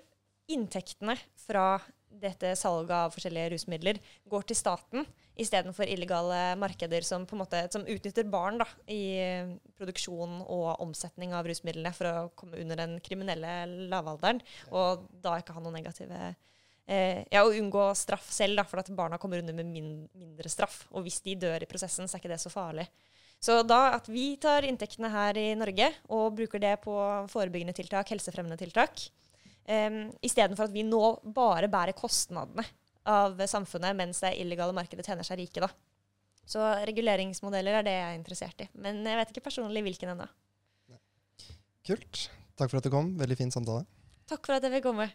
inntektene 0.51 1.15
fra 1.45 1.79
dette 2.21 2.53
salget 2.59 2.93
av 2.95 3.13
forskjellige 3.13 3.53
rusmidler 3.55 3.99
går 4.29 4.45
til 4.49 4.57
staten 4.57 5.07
istedenfor 5.39 5.89
illegale 5.89 6.53
markeder 6.61 7.05
som 7.05 7.25
måte 7.37 7.63
som 7.73 7.85
utnytter 7.89 8.27
barn 8.29 8.59
da, 8.61 8.67
i 8.91 9.01
produksjon 9.79 10.41
og 10.43 10.83
omsetning 10.83 11.33
av 11.33 11.47
rusmidlene 11.49 11.93
for 11.95 12.09
å 12.09 12.27
komme 12.37 12.59
under 12.61 12.79
den 12.83 12.99
kriminelle 13.03 13.63
lavalderen, 13.89 14.43
og 14.71 15.07
da 15.23 15.39
ikke 15.39 15.55
ha 15.55 15.63
noen 15.63 15.79
negative 15.79 16.19
eh, 16.85 17.23
Ja, 17.33 17.41
og 17.41 17.57
unngå 17.57 17.89
straff 17.97 18.29
selv, 18.33 18.59
da, 18.61 18.67
for 18.67 18.83
at 18.83 18.93
barna 18.93 19.17
kommer 19.17 19.41
under 19.41 19.57
med 19.57 19.71
min, 19.71 19.91
mindre 20.13 20.51
straff. 20.51 20.83
Og 20.91 21.07
hvis 21.07 21.21
de 21.25 21.37
dør 21.39 21.63
i 21.63 21.69
prosessen, 21.69 22.07
så 22.07 22.17
er 22.17 22.23
ikke 22.23 22.33
det 22.35 22.41
så 22.43 22.53
farlig. 22.53 22.85
Så 23.43 23.57
da 23.67 23.89
at 23.97 24.05
vi 24.07 24.35
tar 24.39 24.63
inntektene 24.67 25.09
her 25.11 25.37
i 25.39 25.49
Norge 25.59 25.89
og 26.15 26.37
bruker 26.37 26.61
det 26.63 26.77
på 26.85 26.93
forebyggende 27.31 27.75
tiltak, 27.75 28.13
helsefremmende 28.13 28.59
tiltak, 28.61 29.09
Um, 29.63 29.99
Istedenfor 30.25 30.67
at 30.67 30.75
vi 30.75 30.83
nå 30.83 31.01
bare 31.35 31.69
bærer 31.71 31.95
kostnadene 31.95 32.65
av 33.07 33.39
samfunnet, 33.47 33.95
mens 33.95 34.21
det 34.23 34.35
illegale 34.39 34.75
markedet 34.75 35.05
tjener 35.07 35.27
seg 35.27 35.39
rike. 35.41 35.63
da. 35.63 35.69
Så 36.47 36.59
reguleringsmodeller 36.87 37.79
er 37.79 37.85
det 37.87 37.95
jeg 37.95 38.07
er 38.09 38.17
interessert 38.19 38.63
i. 38.65 38.69
Men 38.75 39.03
jeg 39.07 39.19
vet 39.19 39.31
ikke 39.31 39.45
personlig 39.47 39.83
hvilken 39.85 40.13
ennå. 40.15 40.27
Kult. 41.87 42.27
Takk 42.59 42.71
for 42.71 42.79
at 42.79 42.87
du 42.87 42.91
kom. 42.93 43.13
Veldig 43.19 43.37
fin 43.39 43.51
samtale. 43.51 43.83
Takk 44.29 44.45
for 44.45 44.55
at 44.55 44.63
jeg 44.63 44.75
fikk 44.77 44.87
komme. 44.87 45.09